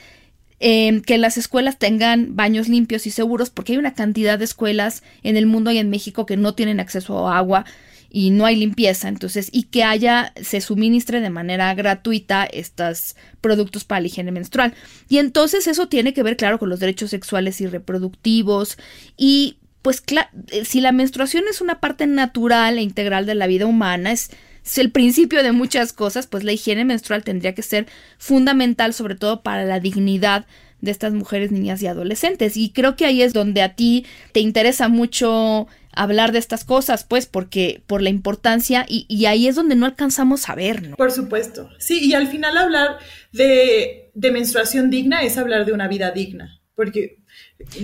eh, 0.65 1.01
que 1.05 1.17
las 1.17 1.37
escuelas 1.37 1.77
tengan 1.77 2.37
baños 2.37 2.69
limpios 2.69 3.05
y 3.05 3.11
seguros, 3.11 3.49
porque 3.49 3.73
hay 3.73 3.77
una 3.77 3.95
cantidad 3.95 4.39
de 4.39 4.45
escuelas 4.45 5.03
en 5.21 5.35
el 5.35 5.45
mundo 5.45 5.71
y 5.71 5.77
en 5.77 5.89
México 5.89 6.25
que 6.25 6.37
no 6.37 6.53
tienen 6.53 6.79
acceso 6.79 7.27
a 7.27 7.37
agua 7.37 7.65
y 8.15 8.29
no 8.29 8.45
hay 8.45 8.55
limpieza, 8.55 9.07
entonces, 9.09 9.49
y 9.51 9.63
que 9.63 9.83
haya, 9.83 10.33
se 10.39 10.61
suministre 10.61 11.19
de 11.19 11.31
manera 11.31 11.73
gratuita 11.73 12.45
estos 12.45 13.15
productos 13.41 13.85
para 13.85 14.01
la 14.01 14.07
higiene 14.07 14.31
menstrual. 14.31 14.75
Y 15.09 15.17
entonces 15.17 15.65
eso 15.65 15.87
tiene 15.87 16.13
que 16.13 16.21
ver, 16.21 16.37
claro, 16.37 16.59
con 16.59 16.69
los 16.69 16.79
derechos 16.79 17.09
sexuales 17.09 17.59
y 17.59 17.65
reproductivos 17.65 18.77
y 19.17 19.57
pues 19.81 20.03
eh, 20.51 20.63
si 20.63 20.79
la 20.79 20.91
menstruación 20.91 21.45
es 21.49 21.59
una 21.59 21.79
parte 21.79 22.05
natural 22.05 22.77
e 22.77 22.83
integral 22.83 23.25
de 23.25 23.33
la 23.33 23.47
vida 23.47 23.65
humana, 23.65 24.11
es, 24.11 24.29
es, 24.63 24.77
el 24.77 24.91
principio 24.91 25.41
de 25.41 25.51
muchas 25.51 25.91
cosas, 25.91 26.27
pues 26.27 26.43
la 26.43 26.53
higiene 26.53 26.85
menstrual 26.85 27.23
tendría 27.23 27.55
que 27.55 27.63
ser 27.63 27.87
fundamental, 28.19 28.93
sobre 28.93 29.15
todo 29.15 29.41
para 29.41 29.65
la 29.65 29.79
dignidad 29.79 30.45
de 30.81 30.91
estas 30.91 31.13
mujeres, 31.13 31.51
niñas 31.51 31.81
y 31.81 31.87
adolescentes. 31.87 32.57
Y 32.57 32.69
creo 32.69 32.95
que 32.95 33.05
ahí 33.05 33.23
es 33.23 33.33
donde 33.33 33.63
a 33.63 33.73
ti 33.73 34.05
te 34.33 34.39
interesa 34.39 34.87
mucho 34.87 35.67
hablar 35.95 36.31
de 36.31 36.39
estas 36.39 36.63
cosas, 36.63 37.03
pues, 37.03 37.25
porque 37.25 37.83
por 37.87 38.01
la 38.01 38.09
importancia 38.09 38.85
y, 38.87 39.25
ahí 39.25 39.47
es 39.47 39.55
donde 39.55 39.75
no 39.75 39.85
alcanzamos 39.85 40.49
a 40.49 40.55
ver, 40.55 40.87
¿no? 40.87 40.95
Por 40.95 41.11
supuesto. 41.11 41.69
Sí, 41.79 41.99
y 42.03 42.13
al 42.13 42.27
final 42.27 42.57
hablar 42.57 42.97
de, 43.31 44.11
de 44.13 44.31
menstruación 44.31 44.89
digna 44.89 45.23
es 45.23 45.37
hablar 45.37 45.65
de 45.65 45.73
una 45.73 45.87
vida 45.87 46.11
digna, 46.11 46.61
porque 46.75 47.23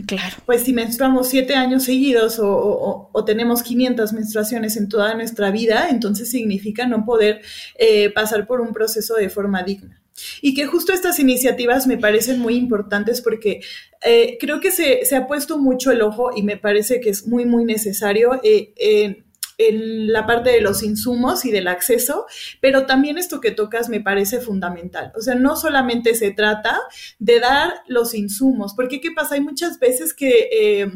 Claro. 0.06 0.38
Pues 0.46 0.64
si 0.64 0.74
menstruamos 0.74 1.30
siete 1.30 1.56
años 1.56 1.84
seguidos 1.84 2.40
o, 2.40 3.10
o, 3.12 3.26
tenemos 3.26 3.64
500 3.64 4.14
menstruaciones 4.14 4.78
en 4.78 4.90
toda 4.90 5.14
nuestra 5.16 5.52
vida, 5.52 5.88
entonces 5.90 6.30
significa 6.30 6.86
no 6.86 7.06
poder 7.06 7.42
eh, 7.78 8.12
pasar 8.12 8.46
por 8.46 8.62
un 8.62 8.74
proceso 8.74 9.16
de 9.16 9.30
forma 9.30 9.64
digna. 9.64 9.99
Y 10.42 10.54
que 10.54 10.66
justo 10.66 10.94
estas 10.94 11.20
iniciativas 11.20 11.88
me 11.88 11.98
parecen 11.98 12.40
muy 12.40 12.56
importantes 12.56 13.22
porque 13.22 13.62
eh, 14.04 14.38
creo 14.40 14.60
que 14.60 14.72
se, 14.72 15.06
se, 15.06 15.16
ha 15.16 15.28
puesto 15.28 15.58
mucho 15.58 15.92
el 15.92 16.02
ojo 16.02 16.32
y 16.36 16.44
me 16.44 16.58
parece 16.58 17.00
que 17.00 17.10
es 17.10 17.28
muy, 17.28 17.46
muy 17.46 17.66
necesario. 17.66 18.40
Eh, 18.44 19.24
en 19.62 20.14
la 20.14 20.26
parte 20.26 20.52
de 20.52 20.62
los 20.62 20.84
insumos 20.84 21.44
y 21.44 21.52
del 21.52 21.68
acceso, 21.68 22.26
pero 22.62 22.86
también 22.86 23.18
esto 23.18 23.42
que 23.42 23.52
tocas 23.52 23.90
me 23.90 24.00
parece 24.00 24.40
fundamental. 24.40 25.12
O 25.18 25.22
sea, 25.22 25.36
no 25.36 25.58
solamente 25.58 26.16
se 26.16 26.32
trata 26.32 26.80
de 27.20 27.42
dar 27.42 27.74
los 27.86 28.14
insumos, 28.14 28.74
porque 28.74 29.02
¿qué 29.02 29.12
pasa? 29.12 29.36
Hay 29.36 29.42
muchas 29.42 29.78
veces 29.78 30.14
que, 30.14 30.88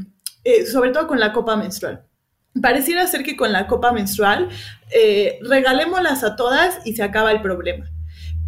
eh, 0.46 0.66
sobre 0.66 0.92
todo 0.92 1.08
con 1.08 1.20
la 1.20 1.34
copa 1.34 1.58
menstrual, 1.58 2.06
pareciera 2.62 3.06
ser 3.06 3.24
que 3.24 3.36
con 3.36 3.52
la 3.52 3.68
copa 3.68 3.92
menstrual 3.92 4.48
regalémoslas 5.42 6.24
a 6.24 6.38
todas 6.38 6.80
y 6.86 6.96
se 6.96 7.04
acaba 7.04 7.34
el 7.34 7.42
problema 7.42 7.93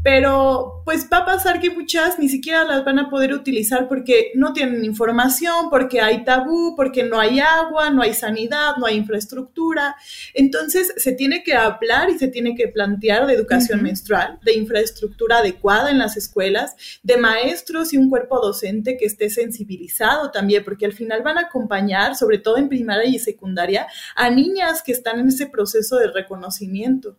pero 0.05 0.83
pues 0.85 1.09
va 1.11 1.17
a 1.17 1.25
pasar 1.25 1.59
que 1.59 1.71
muchas 1.71 2.19
ni 2.19 2.29
siquiera 2.29 2.63
las 2.63 2.85
van 2.85 2.99
a 2.99 3.09
poder 3.09 3.33
utilizar 3.33 3.87
porque 3.87 4.31
no 4.35 4.53
tienen 4.53 4.85
información, 4.85 5.71
porque 5.71 5.99
hay 5.99 6.23
tabú, 6.23 6.75
porque 6.75 7.01
no 7.01 7.19
hay 7.19 7.39
agua, 7.39 7.89
no 7.89 8.03
hay 8.03 8.13
sanidad, 8.13 8.75
no 8.77 8.85
hay 8.85 8.97
infraestructura. 8.97 9.95
Entonces 10.35 10.93
se 10.97 11.13
tiene 11.13 11.41
que 11.41 11.55
hablar 11.55 12.11
y 12.11 12.19
se 12.19 12.27
tiene 12.27 12.53
que 12.53 12.67
plantear 12.67 13.25
de 13.25 13.33
educación 13.33 13.81
menstrual, 13.81 14.37
de 14.43 14.53
infraestructura 14.53 15.39
adecuada 15.39 15.89
en 15.89 15.97
las 15.97 16.17
escuelas, 16.17 16.75
de 17.01 17.17
maestros 17.17 17.91
y 17.91 17.97
un 17.97 18.07
cuerpo 18.07 18.39
docente 18.39 18.97
que 18.97 19.05
esté 19.05 19.31
sensibilizado 19.31 20.29
también, 20.29 20.63
porque 20.63 20.85
al 20.85 20.93
final 20.93 21.23
van 21.23 21.39
a 21.39 21.47
acompañar, 21.47 22.15
sobre 22.15 22.37
todo 22.37 22.57
en 22.57 22.69
primaria 22.69 23.09
y 23.09 23.17
secundaria, 23.17 23.87
a 24.15 24.29
niñas 24.29 24.83
que 24.83 24.91
están 24.91 25.19
en 25.19 25.29
ese 25.29 25.47
proceso 25.47 25.97
de 25.97 26.11
reconocimiento. 26.11 27.17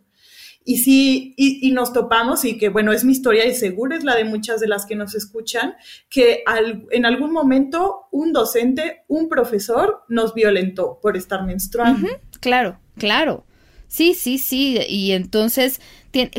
Y 0.69 0.79
sí, 0.79 1.33
y, 1.37 1.71
nos 1.71 1.93
topamos, 1.93 2.45
y 2.45 2.59
que 2.59 2.71
bueno, 2.71 2.93
es 2.93 3.05
mi 3.05 3.13
historia 3.13 3.47
y 3.47 3.55
seguro 3.55 3.95
es 3.95 4.03
la 4.03 4.17
de 4.17 4.25
muchas 4.25 4.61
de 4.61 4.67
las 4.67 4.85
que 4.85 4.97
nos 4.97 5.15
escuchan, 5.15 5.77
que 6.11 6.43
en 6.91 7.07
algún 7.07 7.33
momento 7.33 8.09
un 8.11 8.33
docente, 8.33 9.05
un 9.07 9.29
profesor 9.29 10.03
nos 10.09 10.35
violentó 10.35 10.99
por 11.01 11.17
estar 11.17 11.45
menstruando. 11.45 12.09
claro, 12.41 12.81
claro. 12.99 13.45
Sí, 13.89 14.15
sí, 14.15 14.39
sí. 14.39 14.79
Y 14.89 15.13
entonces, 15.13 15.81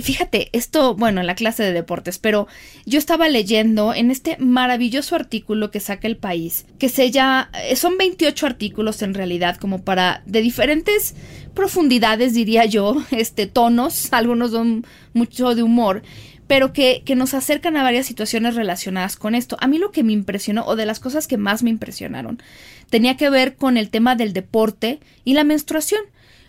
fíjate, 0.01 0.49
esto, 0.53 0.95
bueno, 0.95 1.21
en 1.21 1.27
la 1.27 1.35
clase 1.35 1.63
de 1.63 1.71
deportes, 1.71 2.17
pero 2.17 2.47
yo 2.85 2.99
estaba 2.99 3.29
leyendo 3.29 3.93
en 3.93 4.11
este 4.11 4.37
maravilloso 4.37 5.15
artículo 5.15 5.71
que 5.71 5.79
saca 5.79 6.07
el 6.07 6.17
país, 6.17 6.65
que 6.79 6.89
se 6.89 7.11
llama, 7.11 7.49
son 7.75 7.97
28 7.97 8.45
artículos 8.45 9.01
en 9.01 9.13
realidad, 9.13 9.57
como 9.57 9.81
para, 9.81 10.23
de 10.25 10.41
diferentes 10.41 11.15
profundidades, 11.53 12.33
diría 12.33 12.65
yo, 12.65 12.97
este, 13.11 13.47
tonos, 13.47 14.11
algunos 14.13 14.51
son 14.51 14.85
mucho 15.13 15.55
de 15.55 15.63
humor, 15.63 16.03
pero 16.47 16.71
que, 16.71 17.01
que, 17.05 17.15
nos 17.15 17.33
acercan 17.33 17.75
a 17.75 17.83
varias 17.83 18.05
situaciones 18.05 18.55
relacionadas 18.55 19.17
con 19.17 19.35
esto. 19.35 19.57
A 19.59 19.67
mí 19.67 19.79
lo 19.79 19.91
que 19.91 20.03
me 20.03 20.13
impresionó, 20.13 20.65
o 20.65 20.75
de 20.75 20.85
las 20.85 20.99
cosas 20.99 21.27
que 21.27 21.37
más 21.37 21.61
me 21.61 21.69
impresionaron, 21.69 22.41
tenía 22.89 23.17
que 23.17 23.29
ver 23.29 23.55
con 23.55 23.75
el 23.75 23.89
tema 23.89 24.15
del 24.15 24.31
deporte 24.31 24.99
y 25.25 25.33
la 25.33 25.43
menstruación. 25.43 26.01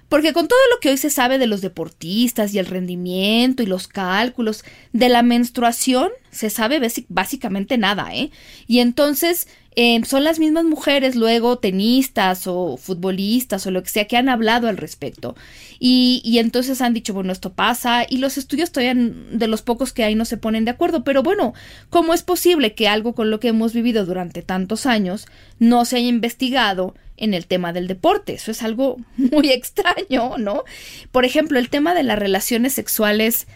Porque 0.08 0.32
con 0.32 0.48
todo 0.48 0.58
lo 0.72 0.80
que 0.80 0.90
hoy 0.90 0.96
se 0.96 1.10
sabe 1.10 1.38
de 1.38 1.46
los 1.46 1.60
deportistas 1.60 2.54
y 2.54 2.58
el 2.58 2.66
rendimiento 2.66 3.62
y 3.62 3.66
los 3.66 3.88
cálculos 3.88 4.64
de 4.92 5.08
la 5.08 5.22
menstruación, 5.22 6.10
se 6.30 6.50
sabe 6.50 6.80
básicamente 7.08 7.78
nada, 7.78 8.14
¿eh? 8.14 8.30
Y 8.66 8.78
entonces 8.78 9.48
Em, 9.80 10.02
son 10.02 10.24
las 10.24 10.40
mismas 10.40 10.64
mujeres 10.64 11.14
luego 11.14 11.58
tenistas 11.58 12.48
o 12.48 12.76
futbolistas 12.76 13.64
o 13.64 13.70
lo 13.70 13.80
que 13.80 13.88
sea 13.88 14.06
que 14.06 14.16
han 14.16 14.28
hablado 14.28 14.66
al 14.66 14.76
respecto. 14.76 15.36
Y, 15.78 16.20
y, 16.24 16.40
entonces 16.40 16.80
han 16.80 16.94
dicho, 16.94 17.14
bueno, 17.14 17.30
esto 17.30 17.52
pasa 17.52 18.04
y 18.08 18.16
los 18.16 18.38
estudios 18.38 18.72
todavía 18.72 18.96
de 18.96 19.46
los 19.46 19.62
pocos 19.62 19.92
que 19.92 20.02
hay 20.02 20.16
no 20.16 20.24
se 20.24 20.36
ponen 20.36 20.64
de 20.64 20.72
acuerdo. 20.72 21.04
Pero 21.04 21.22
bueno, 21.22 21.54
¿cómo 21.90 22.12
es 22.12 22.24
posible 22.24 22.74
que 22.74 22.88
algo 22.88 23.14
con 23.14 23.30
lo 23.30 23.38
que 23.38 23.46
hemos 23.46 23.72
vivido 23.72 24.04
durante 24.04 24.42
tantos 24.42 24.84
años 24.84 25.28
no 25.60 25.84
se 25.84 25.98
haya 25.98 26.08
investigado? 26.08 26.96
En 27.18 27.34
el 27.34 27.46
tema 27.46 27.72
del 27.72 27.88
deporte. 27.88 28.34
Eso 28.34 28.50
es 28.50 28.62
algo 28.62 28.98
muy 29.16 29.50
extraño, 29.50 30.38
¿no? 30.38 30.64
Por 31.12 31.24
ejemplo, 31.24 31.58
el 31.58 31.68
tema 31.68 31.94
de 31.94 32.02
las 32.02 32.18
relaciones 32.18 32.72
sexuales 32.72 33.46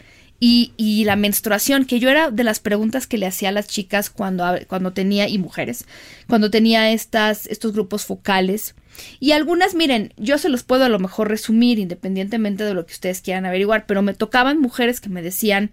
y, 0.45 1.05
la 1.05 1.15
menstruación, 1.15 1.85
que 1.85 2.01
yo 2.01 2.11
era 2.11 2.33
de 2.33 2.43
las 2.43 2.59
preguntas 2.59 3.07
que 3.07 3.17
le 3.17 3.27
hacía 3.27 3.51
a 3.51 3.53
las 3.53 3.69
chicas 3.69 4.11
cuando, 4.11 4.45
cuando 4.67 4.93
tenía, 4.93 5.29
y 5.29 5.39
mujeres, 5.39 5.85
cuando 6.27 6.51
tenía 6.51 6.91
estas, 6.91 7.47
estos 7.47 7.73
grupos 7.73 8.05
focales. 8.05 8.75
Y 9.21 9.31
algunas, 9.31 9.77
miren, 9.77 10.13
yo 10.17 10.39
se 10.39 10.49
los 10.49 10.65
puedo 10.65 10.85
a 10.85 10.89
lo 10.89 10.99
mejor 10.99 11.29
resumir 11.29 11.79
independientemente 11.79 12.65
de 12.65 12.75
lo 12.75 12.85
que 12.85 12.93
ustedes 12.93 13.21
quieran 13.21 13.47
averiguar, 13.47 13.87
pero 13.87 14.03
me 14.03 14.15
tocaban 14.15 14.59
mujeres 14.59 15.01
que 15.01 15.11
me 15.11 15.23
decían, 15.23 15.71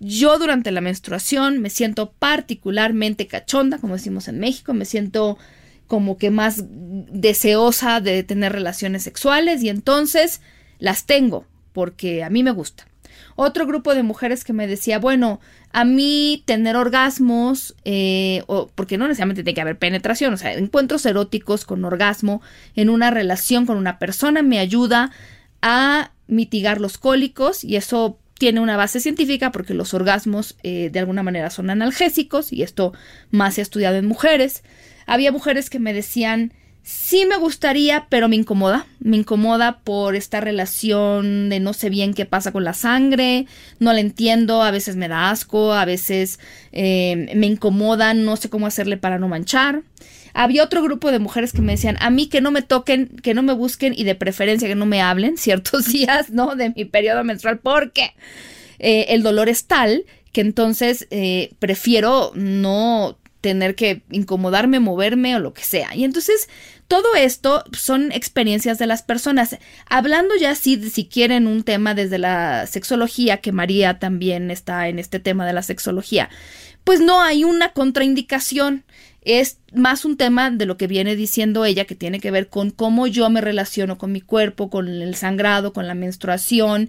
yo 0.00 0.38
durante 0.38 0.70
la 0.70 0.82
menstruación 0.82 1.60
me 1.60 1.70
siento 1.70 2.12
particularmente 2.12 3.26
cachonda, 3.26 3.78
como 3.78 3.94
decimos 3.94 4.28
en 4.28 4.38
México, 4.38 4.74
me 4.74 4.84
siento 4.84 5.38
como 5.86 6.16
que 6.18 6.30
más 6.30 6.64
deseosa 6.66 8.00
de 8.00 8.22
tener 8.22 8.52
relaciones 8.52 9.02
sexuales 9.02 9.62
y 9.62 9.68
entonces 9.68 10.40
las 10.78 11.06
tengo 11.06 11.46
porque 11.72 12.22
a 12.22 12.30
mí 12.30 12.42
me 12.42 12.52
gusta. 12.52 12.86
Otro 13.36 13.66
grupo 13.66 13.94
de 13.94 14.04
mujeres 14.04 14.44
que 14.44 14.52
me 14.52 14.68
decía, 14.68 15.00
bueno, 15.00 15.40
a 15.72 15.84
mí 15.84 16.44
tener 16.46 16.76
orgasmos, 16.76 17.74
eh, 17.84 18.44
o, 18.46 18.68
porque 18.74 18.96
no 18.96 19.08
necesariamente 19.08 19.42
tiene 19.42 19.54
que 19.54 19.60
haber 19.60 19.78
penetración, 19.78 20.32
o 20.32 20.36
sea, 20.36 20.54
encuentros 20.54 21.04
eróticos 21.04 21.64
con 21.64 21.84
orgasmo 21.84 22.42
en 22.76 22.90
una 22.90 23.10
relación 23.10 23.66
con 23.66 23.76
una 23.76 23.98
persona 23.98 24.42
me 24.42 24.60
ayuda 24.60 25.10
a 25.62 26.12
mitigar 26.28 26.80
los 26.80 26.96
cólicos 26.96 27.64
y 27.64 27.74
eso 27.74 28.18
tiene 28.38 28.60
una 28.60 28.76
base 28.76 29.00
científica 29.00 29.50
porque 29.52 29.74
los 29.74 29.94
orgasmos 29.94 30.56
eh, 30.62 30.90
de 30.92 30.98
alguna 30.98 31.22
manera 31.22 31.50
son 31.50 31.70
analgésicos 31.70 32.52
y 32.52 32.62
esto 32.62 32.92
más 33.30 33.54
se 33.54 33.60
ha 33.60 33.62
estudiado 33.62 33.96
en 33.96 34.06
mujeres. 34.06 34.62
Había 35.06 35.32
mujeres 35.32 35.70
que 35.70 35.78
me 35.78 35.92
decían, 35.92 36.52
Sí 36.84 37.24
me 37.24 37.38
gustaría, 37.38 38.08
pero 38.10 38.28
me 38.28 38.36
incomoda. 38.36 38.86
Me 39.00 39.16
incomoda 39.16 39.80
por 39.84 40.16
esta 40.16 40.42
relación 40.42 41.48
de 41.48 41.58
no 41.58 41.72
sé 41.72 41.88
bien 41.88 42.12
qué 42.12 42.26
pasa 42.26 42.52
con 42.52 42.62
la 42.62 42.74
sangre, 42.74 43.46
no 43.78 43.94
la 43.94 44.00
entiendo, 44.00 44.62
a 44.62 44.70
veces 44.70 44.94
me 44.94 45.08
da 45.08 45.30
asco, 45.30 45.72
a 45.72 45.86
veces 45.86 46.38
eh, 46.72 47.32
me 47.34 47.46
incomoda, 47.46 48.12
no 48.12 48.36
sé 48.36 48.50
cómo 48.50 48.66
hacerle 48.66 48.98
para 48.98 49.18
no 49.18 49.28
manchar. 49.28 49.80
Había 50.34 50.62
otro 50.62 50.82
grupo 50.82 51.10
de 51.10 51.20
mujeres 51.20 51.54
que 51.54 51.62
me 51.62 51.72
decían, 51.72 51.96
a 52.00 52.10
mí 52.10 52.26
que 52.26 52.42
no 52.42 52.50
me 52.50 52.60
toquen, 52.60 53.08
que 53.22 53.32
no 53.32 53.42
me 53.42 53.54
busquen 53.54 53.94
y 53.96 54.04
de 54.04 54.14
preferencia 54.14 54.68
que 54.68 54.74
no 54.74 54.84
me 54.84 55.00
hablen 55.00 55.38
ciertos 55.38 55.86
días, 55.90 56.28
¿no? 56.28 56.54
De 56.54 56.74
mi 56.76 56.84
periodo 56.84 57.24
menstrual, 57.24 57.60
porque 57.60 58.12
eh, 58.78 59.06
el 59.08 59.22
dolor 59.22 59.48
es 59.48 59.64
tal 59.64 60.04
que 60.32 60.42
entonces 60.42 61.06
eh, 61.10 61.54
prefiero 61.60 62.32
no 62.34 63.16
tener 63.44 63.74
que 63.74 64.00
incomodarme, 64.10 64.80
moverme 64.80 65.36
o 65.36 65.38
lo 65.38 65.52
que 65.52 65.64
sea. 65.64 65.94
Y 65.94 66.04
entonces 66.04 66.48
todo 66.88 67.14
esto 67.14 67.62
son 67.76 68.10
experiencias 68.10 68.78
de 68.78 68.86
las 68.86 69.02
personas. 69.02 69.58
Hablando 69.86 70.34
ya 70.34 70.52
así, 70.52 70.80
si 70.88 71.04
quieren 71.04 71.46
un 71.46 71.62
tema 71.62 71.92
desde 71.92 72.16
la 72.16 72.66
sexología, 72.66 73.42
que 73.42 73.52
María 73.52 73.98
también 73.98 74.50
está 74.50 74.88
en 74.88 74.98
este 74.98 75.20
tema 75.20 75.44
de 75.46 75.52
la 75.52 75.62
sexología, 75.62 76.30
pues 76.84 77.00
no 77.00 77.20
hay 77.20 77.44
una 77.44 77.72
contraindicación. 77.72 78.82
Es 79.20 79.58
más 79.74 80.06
un 80.06 80.16
tema 80.16 80.50
de 80.50 80.64
lo 80.64 80.78
que 80.78 80.86
viene 80.86 81.14
diciendo 81.14 81.66
ella, 81.66 81.84
que 81.84 81.94
tiene 81.94 82.20
que 82.20 82.30
ver 82.30 82.48
con 82.48 82.70
cómo 82.70 83.06
yo 83.06 83.28
me 83.28 83.42
relaciono 83.42 83.98
con 83.98 84.10
mi 84.10 84.22
cuerpo, 84.22 84.70
con 84.70 84.88
el 84.88 85.16
sangrado, 85.16 85.74
con 85.74 85.86
la 85.86 85.94
menstruación. 85.94 86.88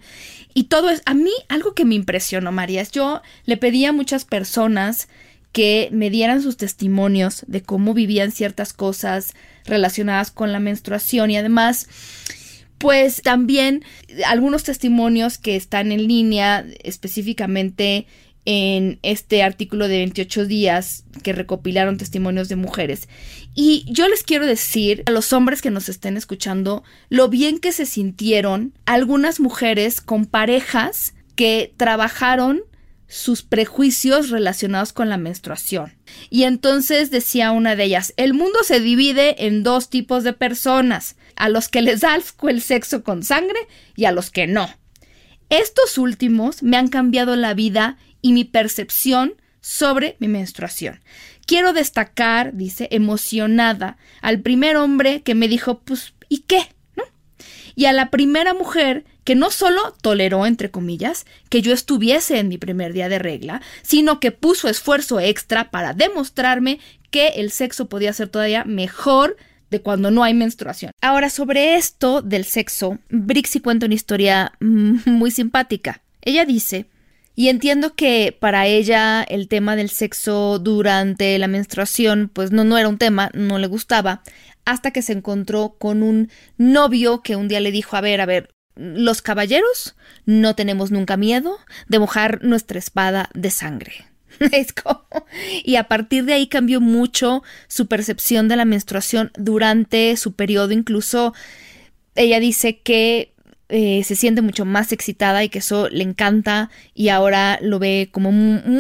Y 0.53 0.65
todo 0.65 0.89
es, 0.89 1.01
a 1.05 1.15
mí 1.15 1.33
algo 1.49 1.73
que 1.73 1.83
me 1.83 1.95
impresionó, 1.95 2.53
María, 2.53 2.81
es 2.81 2.91
yo 2.91 3.21
le 3.43 3.57
pedí 3.57 3.83
a 3.83 3.91
muchas 3.91 4.23
personas 4.23 5.09
que 5.55 5.87
me 5.93 6.09
dieran 6.09 6.41
sus 6.41 6.57
testimonios 6.57 7.45
de 7.47 7.61
cómo 7.61 7.93
vivían 7.93 8.33
ciertas 8.33 8.73
cosas 8.73 9.31
relacionadas 9.63 10.29
con 10.29 10.51
la 10.51 10.59
menstruación 10.59 11.31
y 11.31 11.37
además 11.37 11.87
pues 12.77 13.21
también 13.21 13.85
algunos 14.27 14.63
testimonios 14.63 15.37
que 15.37 15.55
están 15.55 15.93
en 15.93 16.09
línea 16.09 16.65
específicamente 16.83 18.05
en 18.43 18.99
este 19.01 19.43
artículo 19.43 19.87
de 19.87 19.99
28 19.99 20.45
días 20.45 21.05
que 21.23 21.31
recopilaron 21.31 21.97
testimonios 21.97 22.49
de 22.49 22.57
mujeres. 22.57 23.07
Y 23.53 23.85
yo 23.87 24.09
les 24.09 24.23
quiero 24.23 24.45
decir 24.45 25.03
a 25.05 25.11
los 25.11 25.31
hombres 25.31 25.61
que 25.61 25.71
nos 25.71 25.87
estén 25.87 26.17
escuchando 26.17 26.83
lo 27.07 27.29
bien 27.29 27.59
que 27.59 27.71
se 27.71 27.85
sintieron 27.85 28.73
algunas 28.85 29.39
mujeres 29.39 30.01
con 30.01 30.25
parejas 30.25 31.13
que 31.37 31.73
trabajaron 31.77 32.61
sus 33.15 33.43
prejuicios 33.43 34.29
relacionados 34.29 34.91
con 34.91 35.09
la 35.09 35.17
menstruación. 35.17 35.93
Y 36.29 36.43
entonces 36.43 37.11
decía 37.11 37.51
una 37.51 37.77
de 37.77 37.85
ellas, 37.85 38.13
el 38.17 38.33
mundo 38.33 38.59
se 38.63 38.81
divide 38.81 39.45
en 39.47 39.63
dos 39.63 39.89
tipos 39.89 40.25
de 40.25 40.33
personas, 40.33 41.15
a 41.37 41.47
los 41.47 41.69
que 41.69 41.81
les 41.81 42.01
da 42.01 42.15
el 42.15 42.61
sexo 42.61 43.03
con 43.03 43.23
sangre 43.23 43.57
y 43.95 44.03
a 44.03 44.11
los 44.11 44.31
que 44.31 44.47
no. 44.47 44.69
Estos 45.49 45.97
últimos 45.97 46.61
me 46.61 46.75
han 46.75 46.89
cambiado 46.89 47.37
la 47.37 47.53
vida 47.53 47.97
y 48.21 48.33
mi 48.33 48.43
percepción 48.43 49.35
sobre 49.61 50.17
mi 50.19 50.27
menstruación. 50.27 50.99
Quiero 51.45 51.71
destacar, 51.71 52.53
dice, 52.53 52.89
emocionada, 52.91 53.97
al 54.21 54.41
primer 54.41 54.75
hombre 54.75 55.21
que 55.21 55.35
me 55.35 55.47
dijo, 55.47 55.79
pues, 55.79 56.13
¿y 56.27 56.39
qué? 56.39 56.67
Y 57.75 57.85
a 57.85 57.93
la 57.93 58.09
primera 58.09 58.53
mujer 58.53 59.05
que 59.25 59.35
no 59.35 59.51
solo 59.51 59.93
toleró, 60.01 60.45
entre 60.45 60.71
comillas, 60.71 61.25
que 61.49 61.61
yo 61.61 61.73
estuviese 61.73 62.39
en 62.39 62.47
mi 62.47 62.57
primer 62.57 62.93
día 62.93 63.09
de 63.09 63.19
regla, 63.19 63.61
sino 63.81 64.21
que 64.21 64.31
puso 64.31 64.69
esfuerzo 64.69 65.19
extra 65.19 65.71
para 65.71 65.93
demostrarme 65.93 66.79
que 67.11 67.29
el 67.29 67.51
sexo 67.51 67.89
podía 67.89 68.13
ser 68.13 68.29
todavía 68.29 68.63
mejor 68.63 69.35
de 69.71 69.81
cuando 69.81 70.11
no 70.11 70.23
hay 70.23 70.35
menstruación. 70.35 70.91
Ahora, 71.01 71.29
sobre 71.29 71.75
esto 71.75 72.21
del 72.21 72.45
sexo, 72.45 72.99
Brixie 73.09 73.61
cuenta 73.61 73.87
una 73.87 73.95
historia 73.95 74.53
muy 74.59 75.31
simpática. 75.31 76.03
Ella 76.21 76.45
dice, 76.45 76.85
y 77.35 77.49
entiendo 77.49 77.95
que 77.95 78.35
para 78.39 78.67
ella 78.67 79.23
el 79.23 79.47
tema 79.47 79.75
del 79.75 79.89
sexo 79.89 80.59
durante 80.59 81.37
la 81.39 81.47
menstruación, 81.47 82.29
pues 82.31 82.51
no, 82.51 82.63
no 82.63 82.77
era 82.77 82.87
un 82.87 82.99
tema, 82.99 83.31
no 83.33 83.57
le 83.57 83.67
gustaba, 83.67 84.21
hasta 84.65 84.91
que 84.91 85.01
se 85.01 85.13
encontró 85.13 85.75
con 85.79 86.03
un 86.03 86.29
novio 86.57 87.21
que 87.21 87.35
un 87.35 87.47
día 87.47 87.59
le 87.59 87.71
dijo, 87.71 87.97
a 87.97 88.01
ver, 88.01 88.21
a 88.21 88.25
ver, 88.25 88.54
los 88.75 89.21
caballeros 89.21 89.95
no 90.25 90.55
tenemos 90.55 90.91
nunca 90.91 91.17
miedo 91.17 91.57
de 91.87 91.99
mojar 91.99 92.43
nuestra 92.43 92.79
espada 92.79 93.29
de 93.33 93.51
sangre. 93.51 94.05
y 95.63 95.75
a 95.77 95.85
partir 95.85 96.25
de 96.25 96.33
ahí 96.33 96.47
cambió 96.47 96.81
mucho 96.81 97.43
su 97.67 97.87
percepción 97.87 98.47
de 98.47 98.57
la 98.57 98.65
menstruación 98.65 99.31
durante 99.37 100.17
su 100.17 100.33
periodo. 100.33 100.71
Incluso 100.71 101.33
ella 102.15 102.39
dice 102.39 102.79
que 102.79 103.33
eh, 103.69 104.03
se 104.03 104.15
siente 104.15 104.41
mucho 104.41 104.65
más 104.65 104.91
excitada 104.91 105.43
y 105.43 105.49
que 105.49 105.59
eso 105.59 105.89
le 105.89 106.03
encanta 106.03 106.69
y 106.93 107.09
ahora 107.09 107.59
lo 107.61 107.79
ve 107.79 108.09
como 108.11 108.31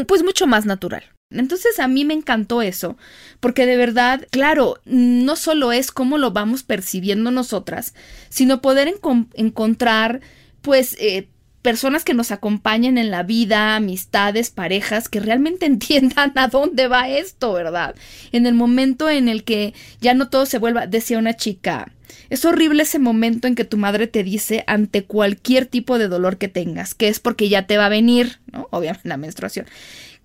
pues 0.05 0.23
mucho 0.23 0.45
más 0.47 0.65
natural. 0.65 1.03
Entonces 1.31 1.79
a 1.79 1.87
mí 1.87 2.05
me 2.05 2.13
encantó 2.13 2.61
eso, 2.61 2.97
porque 3.39 3.65
de 3.65 3.77
verdad, 3.77 4.27
claro, 4.31 4.79
no 4.85 5.35
solo 5.35 5.71
es 5.71 5.91
cómo 5.91 6.17
lo 6.17 6.31
vamos 6.31 6.63
percibiendo 6.63 7.31
nosotras, 7.31 7.93
sino 8.29 8.61
poder 8.61 8.93
encontrar, 9.33 10.21
pues, 10.61 10.95
eh, 10.99 11.27
personas 11.63 12.03
que 12.03 12.13
nos 12.13 12.31
acompañen 12.31 12.99
en 12.99 13.09
la 13.09 13.23
vida, 13.23 13.75
amistades, 13.75 14.51
parejas, 14.51 15.09
que 15.09 15.19
realmente 15.19 15.65
entiendan 15.65 16.31
a 16.35 16.47
dónde 16.47 16.87
va 16.87 17.09
esto, 17.09 17.53
¿verdad? 17.53 17.95
En 18.31 18.45
el 18.45 18.53
momento 18.53 19.09
en 19.09 19.27
el 19.27 19.43
que 19.43 19.73
ya 19.99 20.13
no 20.13 20.29
todo 20.29 20.45
se 20.45 20.59
vuelva, 20.59 20.85
decía 20.85 21.17
una 21.17 21.35
chica, 21.35 21.91
es 22.29 22.45
horrible 22.45 22.83
ese 22.83 22.99
momento 22.99 23.47
en 23.47 23.55
que 23.55 23.65
tu 23.65 23.77
madre 23.77 24.05
te 24.05 24.23
dice 24.23 24.63
ante 24.67 25.05
cualquier 25.05 25.65
tipo 25.65 25.97
de 25.97 26.07
dolor 26.07 26.37
que 26.37 26.47
tengas, 26.47 26.93
que 26.93 27.07
es 27.07 27.19
porque 27.19 27.49
ya 27.49 27.65
te 27.65 27.77
va 27.77 27.87
a 27.87 27.89
venir, 27.89 28.39
¿no? 28.51 28.67
Obviamente 28.69 29.09
la 29.09 29.17
menstruación. 29.17 29.65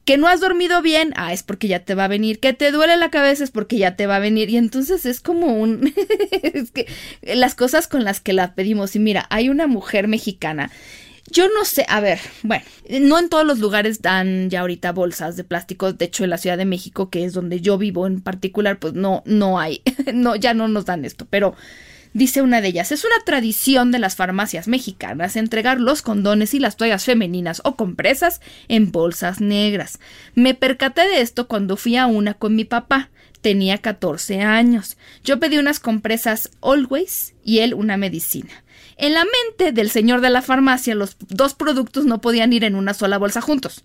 Que 0.05 0.17
no 0.17 0.27
has 0.27 0.41
dormido 0.41 0.83
bien, 0.83 1.13
ah, 1.17 1.33
es 1.33 1.43
porque 1.43 1.69
ya 1.69 1.85
te 1.85 1.95
va 1.95 2.05
a 2.05 2.09
venir. 2.09 2.41
Que 2.41 2.53
te 2.53 2.73
duele 2.73 2.97
la 2.97 3.11
cabeza 3.11 3.45
es 3.45 3.51
porque 3.51 3.79
ya 3.79 3.97
te 3.97 4.07
va 4.07 4.17
a 4.17 4.21
venir. 4.21 4.51
Y 4.51 4.57
entonces 4.57 5.07
es 5.07 5.21
como 5.21 5.55
un... 5.55 5.93
es 6.43 6.71
que 6.71 6.87
las 7.23 7.55
cosas 7.55 7.87
con 7.87 8.05
las 8.05 8.21
que 8.21 8.33
la 8.33 8.55
pedimos. 8.55 8.97
Y 8.97 8.99
mira, 8.99 9.27
hay 9.31 9.49
una 9.49 9.67
mujer 9.67 10.09
mexicana 10.09 10.71
yo 11.31 11.49
no 11.49 11.65
sé, 11.65 11.87
a 11.89 12.01
ver, 12.01 12.19
bueno, 12.43 12.65
no 13.01 13.19
en 13.19 13.29
todos 13.29 13.47
los 13.47 13.61
lugares 13.61 14.03
dan 14.03 14.51
ya 14.51 14.61
ahorita 14.61 14.93
bolsas 14.93 15.37
de 15.37 15.45
plástico. 15.45 15.93
De 15.93 16.07
hecho, 16.07 16.25
en 16.25 16.31
la 16.31 16.39
Ciudad 16.39 16.59
de 16.59 16.65
México, 16.65 17.09
que 17.09 17.25
es 17.25 17.33
donde 17.33 17.61
yo 17.61 17.79
vivo 17.79 18.07
en 18.07 18.21
particular, 18.21 18.79
pues 18.79 18.95
no, 18.95 19.23
no 19.27 19.59
hay, 19.59 19.83
no, 20.15 20.35
ya 20.37 20.55
no 20.55 20.67
nos 20.69 20.87
dan 20.87 21.05
esto. 21.05 21.27
Pero 21.31 21.55
dice 22.13 22.43
una 22.43 22.61
de 22.61 22.69
ellas, 22.69 22.93
es 22.93 23.05
una 23.05 23.25
tradición 23.25 23.91
de 23.93 23.99
las 23.99 24.17
farmacias 24.17 24.69
mexicanas 24.69 25.37
entregar 25.37 25.81
los 25.81 26.03
condones 26.03 26.55
y 26.55 26.59
las 26.59 26.77
toallas 26.77 27.05
femeninas 27.05 27.61
o 27.65 27.77
compresas 27.77 28.41
en 28.69 28.93
bolsas 28.93 29.41
negras. 29.41 29.99
Me 30.35 30.55
percaté 30.55 31.03
de 31.03 31.21
esto 31.21 31.49
cuando 31.49 31.77
fui 31.77 31.97
a 31.97 32.07
una 32.07 32.35
con 32.35 32.55
mi 32.57 32.65
papá. 32.65 33.11
Tenía 33.41 33.79
14 33.79 34.43
años. 34.43 34.99
Yo 35.25 35.41
pedí 35.41 35.57
unas 35.57 35.81
compresas 35.81 36.51
Always 36.61 37.35
y 37.43 37.61
él 37.61 37.73
una 37.73 37.97
medicina. 37.97 38.51
En 39.03 39.15
la 39.15 39.25
mente 39.25 39.73
del 39.73 39.91
señor 39.91 40.21
de 40.21 40.29
la 40.29 40.43
farmacia, 40.43 40.95
los 40.95 41.17
dos 41.29 41.55
productos 41.55 42.05
no 42.05 42.21
podían 42.21 42.53
ir 42.53 42.65
en 42.65 42.75
una 42.75 42.93
sola 42.93 43.17
bolsa 43.17 43.41
juntos. 43.41 43.83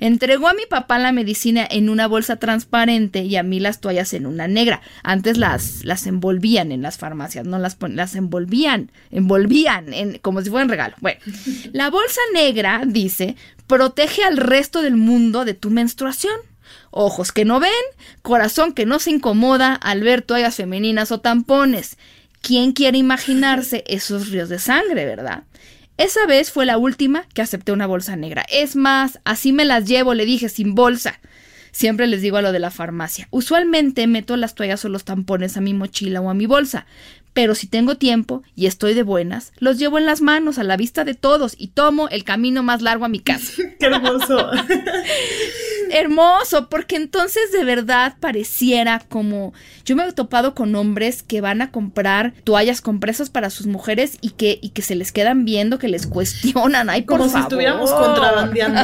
Entregó 0.00 0.48
a 0.48 0.54
mi 0.54 0.66
papá 0.68 0.98
la 0.98 1.12
medicina 1.12 1.64
en 1.70 1.88
una 1.88 2.08
bolsa 2.08 2.34
transparente 2.34 3.22
y 3.22 3.36
a 3.36 3.44
mí 3.44 3.60
las 3.60 3.80
toallas 3.80 4.12
en 4.12 4.26
una 4.26 4.48
negra. 4.48 4.82
Antes 5.04 5.38
las, 5.38 5.84
las 5.84 6.08
envolvían 6.08 6.72
en 6.72 6.82
las 6.82 6.98
farmacias, 6.98 7.46
no 7.46 7.60
las, 7.60 7.76
las 7.80 8.16
envolvían, 8.16 8.90
envolvían 9.12 9.94
en, 9.94 10.18
como 10.18 10.42
si 10.42 10.50
fueran 10.50 10.68
regalo. 10.68 10.96
Bueno, 11.00 11.20
la 11.72 11.88
bolsa 11.88 12.20
negra, 12.34 12.82
dice, 12.84 13.36
protege 13.68 14.24
al 14.24 14.36
resto 14.36 14.82
del 14.82 14.96
mundo 14.96 15.44
de 15.44 15.54
tu 15.54 15.70
menstruación 15.70 16.34
ojos 16.90 17.30
que 17.30 17.44
no 17.44 17.60
ven, 17.60 17.70
corazón 18.22 18.72
que 18.72 18.86
no 18.86 18.98
se 18.98 19.10
incomoda 19.10 19.74
al 19.74 20.02
ver 20.02 20.22
toallas 20.22 20.56
femeninas 20.56 21.12
o 21.12 21.20
tampones. 21.20 21.98
¿Quién 22.46 22.70
quiere 22.70 22.96
imaginarse 22.96 23.82
esos 23.88 24.30
ríos 24.30 24.48
de 24.48 24.60
sangre, 24.60 25.04
verdad? 25.04 25.42
Esa 25.96 26.26
vez 26.26 26.52
fue 26.52 26.64
la 26.64 26.78
última 26.78 27.26
que 27.34 27.42
acepté 27.42 27.72
una 27.72 27.88
bolsa 27.88 28.14
negra. 28.14 28.46
Es 28.48 28.76
más, 28.76 29.18
así 29.24 29.52
me 29.52 29.64
las 29.64 29.84
llevo, 29.84 30.14
le 30.14 30.26
dije, 30.26 30.48
sin 30.48 30.76
bolsa. 30.76 31.18
Siempre 31.72 32.06
les 32.06 32.22
digo 32.22 32.36
a 32.36 32.42
lo 32.42 32.52
de 32.52 32.60
la 32.60 32.70
farmacia. 32.70 33.26
Usualmente 33.32 34.06
meto 34.06 34.36
las 34.36 34.54
toallas 34.54 34.84
o 34.84 34.88
los 34.88 35.02
tampones 35.02 35.56
a 35.56 35.60
mi 35.60 35.74
mochila 35.74 36.20
o 36.20 36.30
a 36.30 36.34
mi 36.34 36.46
bolsa, 36.46 36.86
pero 37.36 37.54
si 37.54 37.66
tengo 37.66 37.98
tiempo 37.98 38.42
y 38.54 38.64
estoy 38.64 38.94
de 38.94 39.02
buenas, 39.02 39.52
los 39.58 39.78
llevo 39.78 39.98
en 39.98 40.06
las 40.06 40.22
manos 40.22 40.56
a 40.58 40.64
la 40.64 40.78
vista 40.78 41.04
de 41.04 41.12
todos 41.12 41.54
y 41.58 41.68
tomo 41.68 42.08
el 42.08 42.24
camino 42.24 42.62
más 42.62 42.80
largo 42.80 43.04
a 43.04 43.10
mi 43.10 43.20
casa. 43.20 43.52
¡Qué 43.78 43.84
hermoso! 43.84 44.50
hermoso, 45.90 46.70
porque 46.70 46.96
entonces 46.96 47.52
de 47.52 47.62
verdad 47.62 48.16
pareciera 48.20 49.00
como 49.00 49.52
yo 49.84 49.96
me 49.96 50.04
he 50.04 50.12
topado 50.12 50.54
con 50.54 50.74
hombres 50.74 51.22
que 51.22 51.42
van 51.42 51.60
a 51.60 51.70
comprar 51.70 52.32
toallas 52.42 52.80
compresas 52.80 53.28
para 53.28 53.50
sus 53.50 53.66
mujeres 53.66 54.16
y 54.22 54.30
que, 54.30 54.58
y 54.62 54.70
que 54.70 54.80
se 54.80 54.94
les 54.94 55.12
quedan 55.12 55.44
viendo, 55.44 55.78
que 55.78 55.88
les 55.88 56.06
cuestionan, 56.06 56.88
ay, 56.88 57.02
por 57.02 57.18
como 57.18 57.30
si 57.30 57.38
estuviéramos 57.38 57.92
contrabandeando. 57.92 58.80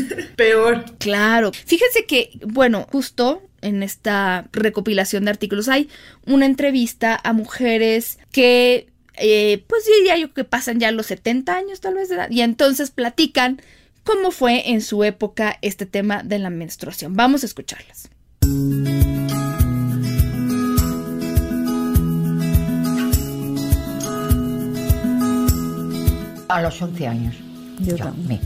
Peor. 0.36 0.86
Claro. 0.98 1.52
Fíjense 1.66 2.06
que, 2.06 2.30
bueno, 2.46 2.86
justo 2.90 3.42
en 3.62 3.82
esta 3.82 4.48
recopilación 4.52 5.24
de 5.24 5.30
artículos 5.30 5.68
hay 5.68 5.88
una 6.26 6.46
entrevista 6.46 7.18
a 7.22 7.32
mujeres 7.32 8.18
que 8.32 8.88
eh, 9.14 9.64
pues 9.66 9.84
diría 9.98 10.16
yo 10.16 10.32
que 10.32 10.44
pasan 10.44 10.80
ya 10.80 10.90
los 10.92 11.06
70 11.06 11.54
años 11.54 11.80
tal 11.80 11.94
vez 11.94 12.08
de 12.08 12.14
edad 12.14 12.30
y 12.30 12.40
entonces 12.40 12.90
platican 12.90 13.60
cómo 14.04 14.30
fue 14.30 14.70
en 14.70 14.80
su 14.80 15.04
época 15.04 15.58
este 15.62 15.86
tema 15.86 16.22
de 16.22 16.38
la 16.38 16.50
menstruación. 16.50 17.14
Vamos 17.14 17.42
a 17.42 17.46
escucharlas. 17.46 18.08
A 26.48 26.62
los 26.62 26.82
11 26.82 27.06
años. 27.06 27.36
Yo, 27.78 27.96
también. 27.96 28.40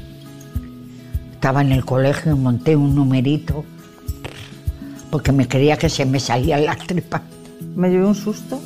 Estaba 1.33 1.63
en 1.63 1.73
el 1.73 1.85
colegio 1.85 2.33
y 2.33 2.39
monté 2.39 2.77
un 2.77 2.95
numerito 2.95 3.65
porque 5.15 5.31
me 5.31 5.47
creía 5.47 5.77
que 5.77 5.89
se 5.89 6.05
me 6.05 6.19
salían 6.19 6.65
las 6.65 6.77
tripas. 6.77 7.23
Me 7.77 7.89
llevé 7.89 8.05
un 8.05 8.17
susto. 8.17 8.61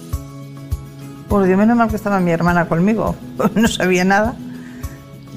Por 1.29 1.45
Dios, 1.45 1.59
menos 1.59 1.77
mal 1.77 1.91
que 1.91 1.97
estaba 1.97 2.21
mi 2.21 2.31
hermana 2.31 2.67
conmigo. 2.67 3.15
No 3.55 3.69
sabía 3.69 4.03
nada. 4.03 4.35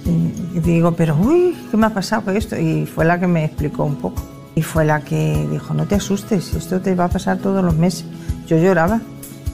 Y 0.06 0.60
digo, 0.62 0.94
pero 0.94 1.18
uy, 1.18 1.54
¿qué 1.70 1.76
me 1.76 1.88
ha 1.88 1.90
pasado 1.90 2.22
con 2.22 2.38
esto? 2.38 2.58
Y 2.58 2.86
fue 2.86 3.04
la 3.04 3.20
que 3.20 3.28
me 3.28 3.44
explicó 3.44 3.84
un 3.84 3.98
poco. 3.98 4.24
Y 4.56 4.62
fue 4.62 4.86
la 4.86 5.02
que 5.02 5.46
dijo, 5.52 5.74
no 5.74 5.86
te 5.86 5.96
asustes, 5.96 6.54
esto 6.54 6.80
te 6.80 6.96
va 6.96 7.04
a 7.04 7.10
pasar 7.10 7.40
todos 7.40 7.62
los 7.62 7.76
meses. 7.76 8.06
Yo 8.48 8.56
lloraba. 8.56 9.02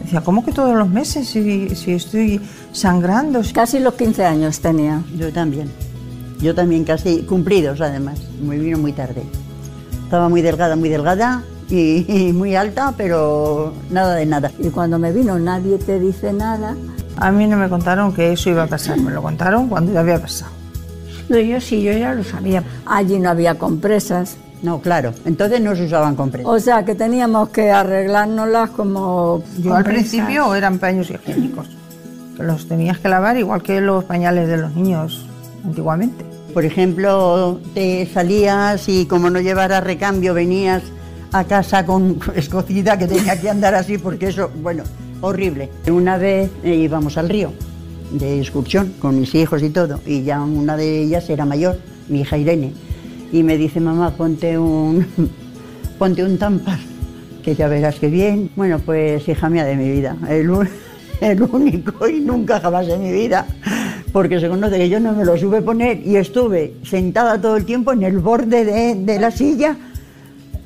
Decía, 0.04 0.22
¿cómo 0.22 0.46
que 0.46 0.52
todos 0.52 0.78
los 0.78 0.88
meses 0.88 1.28
si, 1.28 1.70
si 1.70 1.94
estoy 1.94 2.40
sangrando? 2.72 3.42
Casi 3.52 3.80
los 3.80 3.96
15 3.96 4.26
años 4.26 4.60
tenía. 4.60 5.02
Yo 5.18 5.34
también. 5.34 5.72
Yo 6.40 6.54
también, 6.54 6.84
casi 6.84 7.24
cumplidos 7.24 7.82
además. 7.82 8.20
Me 8.44 8.60
vino 8.60 8.78
muy 8.78 8.94
tarde. 8.94 9.24
Estaba 10.08 10.30
muy 10.30 10.42
delgada, 10.42 10.78
muy 10.78 10.88
delgada 10.88 11.44
y, 11.70 12.06
y 12.08 12.32
muy 12.32 12.56
alta, 12.56 12.94
pero 12.96 13.74
nada 13.90 14.16
de 14.16 14.26
nada. 14.26 14.50
Y 14.58 14.70
cuando 14.70 14.98
me 14.98 15.12
vino 15.12 15.38
nadie 15.38 15.78
te 15.80 16.00
dice 16.00 16.32
nada. 16.32 16.78
A 17.18 17.30
mí 17.30 17.46
no 17.46 17.58
me 17.58 17.68
contaron 17.68 18.14
que 18.14 18.32
eso 18.32 18.50
iba 18.50 18.64
a 18.64 18.68
pasar, 18.68 18.98
me 19.02 19.12
lo 19.12 19.22
contaron 19.22 19.68
cuando 19.68 19.92
ya 19.92 20.00
había 20.00 20.18
pasado. 20.18 20.54
No, 21.28 21.38
yo 21.40 21.60
sí, 21.60 21.82
yo 21.82 21.92
ya 21.92 22.14
lo 22.14 22.24
sabía. 22.24 22.64
Allí 22.86 23.20
no 23.20 23.32
había 23.32 23.56
compresas. 23.56 24.38
No, 24.64 24.80
claro, 24.80 25.12
entonces 25.26 25.60
no 25.60 25.76
se 25.76 25.84
usaban 25.84 26.16
compresas. 26.16 26.50
O 26.50 26.58
sea 26.58 26.86
que 26.86 26.96
teníamos 26.96 27.50
que 27.50 27.70
arreglárnoslas 27.70 28.70
como. 28.70 29.44
Yo 29.58 29.76
al 29.76 29.84
principio 29.84 30.56
eran 30.56 30.80
paños 30.80 31.10
higiénicos, 31.10 31.68
que 32.38 32.44
los 32.44 32.66
tenías 32.66 32.98
que 33.00 33.10
lavar 33.10 33.36
igual 33.36 33.62
que 33.62 33.82
los 33.82 34.06
pañales 34.06 34.48
de 34.48 34.56
los 34.56 34.74
niños 34.74 35.28
antiguamente. 35.66 36.37
Por 36.58 36.66
ejemplo, 36.66 37.62
te 37.76 38.08
salías 38.12 38.90
y 38.90 39.06
como 39.06 39.30
no 39.30 39.40
llevaras 39.40 39.84
recambio 39.84 40.34
venías 40.34 40.82
a 41.32 41.44
casa 41.44 41.86
con 41.86 42.18
escocida 42.36 42.98
que 42.98 43.06
tenía 43.06 43.40
que 43.40 43.48
andar 43.48 43.76
así 43.76 44.00
porque 44.00 44.30
eso, 44.30 44.50
bueno, 44.64 44.82
horrible. 45.22 45.70
Una 45.88 46.18
vez 46.18 46.50
eh, 46.64 46.74
íbamos 46.74 47.16
al 47.20 47.30
río 47.30 47.54
de 48.10 48.40
excursión 48.40 48.96
con 48.98 49.20
mis 49.20 49.36
hijos 49.36 49.62
y 49.62 49.70
todo, 49.70 50.00
y 50.04 50.24
ya 50.24 50.42
una 50.42 50.76
de 50.76 51.04
ellas 51.04 51.30
era 51.30 51.46
mayor, 51.46 51.78
mi 52.10 52.22
hija 52.22 52.40
Irene, 52.40 52.74
y 53.32 53.44
me 53.44 53.56
dice, 53.56 53.80
mamá, 53.80 54.16
ponte 54.18 54.58
un, 54.58 55.06
ponte 56.00 56.24
un 56.24 56.40
tampar, 56.40 56.80
que 57.44 57.54
ya 57.54 57.68
verás 57.68 58.00
que 58.00 58.08
bien. 58.08 58.50
Bueno, 58.56 58.80
pues 58.80 59.30
hija 59.30 59.48
mía 59.48 59.64
de 59.64 59.76
mi 59.76 59.92
vida, 59.92 60.18
el, 60.28 60.50
el 61.22 61.40
único 61.40 62.08
y 62.10 62.20
nunca 62.20 62.60
jamás 62.60 62.88
en 62.88 63.04
mi 63.04 63.12
vida, 63.12 63.46
porque 64.12 64.40
se 64.40 64.50
conoce 64.50 64.78
que 64.78 64.90
yo 64.90 65.00
no 65.00 65.14
me 65.14 65.26
lo 65.26 65.38
supe 65.38 65.62
poner 65.62 66.06
y 66.06 66.16
estuve 66.16 66.76
sentada 66.84 67.40
todo 67.40 67.58
el 67.58 67.66
tiempo 67.66 67.94
en 67.94 68.04
el 68.04 68.20
borde 68.20 68.66
de, 68.66 68.96
de 68.96 69.20
la 69.20 69.32
silla 69.32 69.78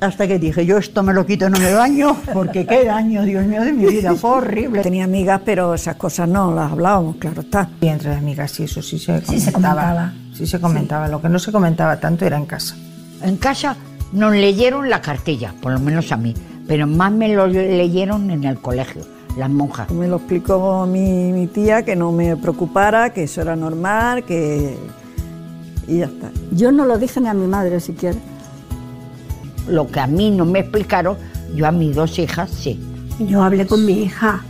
hasta 0.02 0.26
que 0.26 0.38
dije, 0.38 0.66
yo 0.66 0.78
esto 0.78 1.02
me 1.02 1.12
lo 1.12 1.24
quito, 1.24 1.48
no 1.48 1.58
me 1.58 1.72
baño, 1.74 2.16
porque 2.32 2.66
qué 2.66 2.84
daño, 2.84 3.22
Dios 3.22 3.46
mío, 3.46 3.62
de 3.62 3.72
mi 3.72 3.86
vida, 3.86 4.14
fue 4.14 4.30
horrible. 4.30 4.82
Tenía 4.82 5.04
amigas, 5.04 5.40
pero 5.44 5.74
esas 5.74 5.94
cosas 5.96 6.28
no 6.28 6.52
las 6.52 6.72
hablábamos, 6.72 7.16
claro 7.16 7.42
está. 7.42 7.68
Y 7.80 7.86
entre 7.86 8.12
amigas 8.12 8.50
sí, 8.50 8.64
eso 8.64 8.82
sí 8.82 8.98
se 8.98 9.12
comentaba. 9.12 9.32
Sí 9.32 9.40
se 9.40 9.52
comentaba. 9.52 10.12
Sí 10.34 10.46
se 10.46 10.60
comentaba, 10.60 11.08
lo 11.08 11.22
que 11.22 11.28
no 11.28 11.38
se 11.38 11.52
comentaba 11.52 12.00
tanto 12.00 12.24
era 12.24 12.36
en 12.36 12.46
casa. 12.46 12.74
En 13.22 13.36
casa 13.36 13.76
nos 14.12 14.32
leyeron 14.32 14.90
la 14.90 15.00
cartilla, 15.00 15.54
por 15.60 15.72
lo 15.72 15.78
menos 15.78 16.10
a 16.10 16.16
mí, 16.16 16.34
pero 16.66 16.86
más 16.88 17.12
me 17.12 17.28
lo 17.28 17.46
leyeron 17.46 18.28
en 18.30 18.42
el 18.42 18.58
colegio, 18.58 19.02
las 19.36 19.50
monjas. 19.50 19.90
Me 19.90 20.08
lo 20.08 20.16
explicó 20.16 20.86
mi, 20.86 21.32
mi 21.32 21.46
tía, 21.46 21.84
que 21.84 21.96
no 21.96 22.12
me 22.12 22.36
preocupara, 22.36 23.10
que 23.12 23.24
eso 23.24 23.40
era 23.40 23.56
normal, 23.56 24.24
que... 24.24 24.76
Y 25.88 25.98
ya 25.98 26.06
está. 26.06 26.30
Yo 26.52 26.70
no 26.70 26.86
lo 26.86 26.98
dije 26.98 27.20
ni 27.20 27.28
a 27.28 27.34
mi 27.34 27.46
madre 27.46 27.80
siquiera. 27.80 28.16
Lo 29.68 29.86
que 29.88 30.00
a 30.00 30.06
mí 30.06 30.30
no 30.30 30.44
me 30.44 30.60
explicaron, 30.60 31.16
yo 31.54 31.66
a 31.66 31.72
mis 31.72 31.94
dos 31.94 32.18
hijas 32.18 32.50
sí. 32.50 32.80
Yo 33.18 33.42
hablé 33.42 33.66
con 33.66 33.84
mi 33.84 34.02
hija 34.02 34.42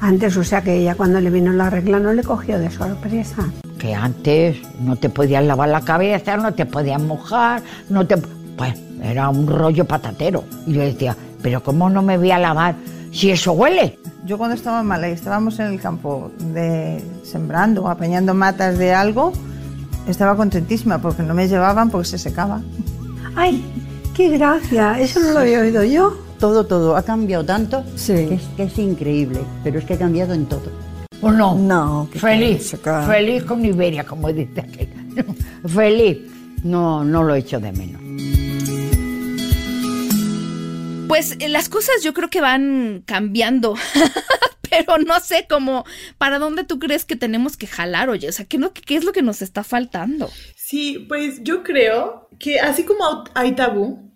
antes, 0.00 0.36
o 0.36 0.44
sea 0.44 0.62
que 0.62 0.76
ella 0.76 0.94
cuando 0.94 1.20
le 1.20 1.30
vino 1.30 1.52
la 1.52 1.70
regla 1.70 2.00
no 2.00 2.12
le 2.12 2.22
cogió 2.22 2.58
de 2.58 2.70
sorpresa. 2.70 3.44
Que 3.78 3.94
antes 3.94 4.56
no 4.80 4.96
te 4.96 5.08
podías 5.08 5.44
lavar 5.44 5.68
la 5.68 5.80
cabeza, 5.82 6.36
no 6.36 6.52
te 6.54 6.66
podías 6.66 7.00
mojar, 7.00 7.62
no 7.88 8.06
te... 8.06 8.16
Pues 8.56 8.74
era 9.02 9.28
un 9.28 9.46
rollo 9.46 9.84
patatero. 9.84 10.44
Y 10.66 10.74
yo 10.74 10.82
decía, 10.82 11.16
pero 11.40 11.62
¿cómo 11.62 11.88
no 11.88 12.02
me 12.02 12.18
voy 12.18 12.30
a 12.30 12.38
lavar 12.38 12.74
si 13.12 13.30
eso 13.30 13.52
huele? 13.52 13.98
Yo 14.24 14.38
cuando 14.38 14.54
estaba 14.54 14.80
en 14.80 14.86
Malay, 14.86 15.12
estábamos 15.12 15.58
en 15.58 15.66
el 15.66 15.80
campo 15.80 16.30
de 16.54 17.02
sembrando, 17.24 17.88
apañando 17.88 18.34
matas 18.34 18.78
de 18.78 18.92
algo, 18.92 19.32
estaba 20.06 20.36
contentísima 20.36 21.00
porque 21.00 21.22
no 21.22 21.34
me 21.34 21.48
llevaban 21.48 21.90
porque 21.90 22.08
se 22.08 22.18
secaba. 22.18 22.60
¡Ay, 23.34 23.64
qué 24.14 24.28
gracia! 24.30 24.98
Eso 25.00 25.18
no 25.20 25.32
lo 25.32 25.40
había 25.40 25.60
oído 25.60 25.82
yo. 25.82 26.16
Todo, 26.38 26.64
todo. 26.66 26.96
Ha 26.96 27.02
cambiado 27.02 27.44
tanto 27.44 27.84
Sí. 27.96 28.12
que, 28.14 28.34
es, 28.34 28.42
que 28.56 28.62
es 28.64 28.78
increíble, 28.78 29.40
pero 29.64 29.78
es 29.78 29.84
que 29.84 29.94
ha 29.94 29.98
cambiado 29.98 30.34
en 30.34 30.46
todo. 30.46 30.70
¿O 31.20 31.30
no? 31.30 31.54
No, 31.54 32.08
Feliz, 32.14 32.76
feliz 33.06 33.44
con 33.44 33.64
Iberia, 33.64 34.04
como 34.04 34.32
dice 34.32 34.60
aquel. 34.60 34.88
Feliz. 35.66 36.18
No, 36.64 37.04
no 37.04 37.22
lo 37.22 37.34
echo 37.36 37.60
de 37.60 37.72
menos. 37.72 38.00
Pues 41.12 41.36
eh, 41.40 41.50
las 41.50 41.68
cosas 41.68 42.02
yo 42.02 42.14
creo 42.14 42.30
que 42.30 42.40
van 42.40 43.02
cambiando. 43.04 43.74
Pero 44.70 44.96
no 44.96 45.20
sé 45.20 45.44
cómo, 45.46 45.84
¿para 46.16 46.38
dónde 46.38 46.64
tú 46.64 46.78
crees 46.78 47.04
que 47.04 47.16
tenemos 47.16 47.58
que 47.58 47.66
jalar, 47.66 48.08
oye? 48.08 48.30
O 48.30 48.32
sea, 48.32 48.46
¿qué, 48.46 48.58
qué 48.86 48.96
es 48.96 49.04
lo 49.04 49.12
que 49.12 49.20
nos 49.20 49.42
está 49.42 49.62
faltando? 49.62 50.30
Sí, 50.56 51.04
pues 51.10 51.42
yo 51.42 51.64
creo 51.64 52.30
que 52.38 52.60
así 52.60 52.84
como 52.84 53.24
hay 53.34 53.52
tabú, 53.52 54.10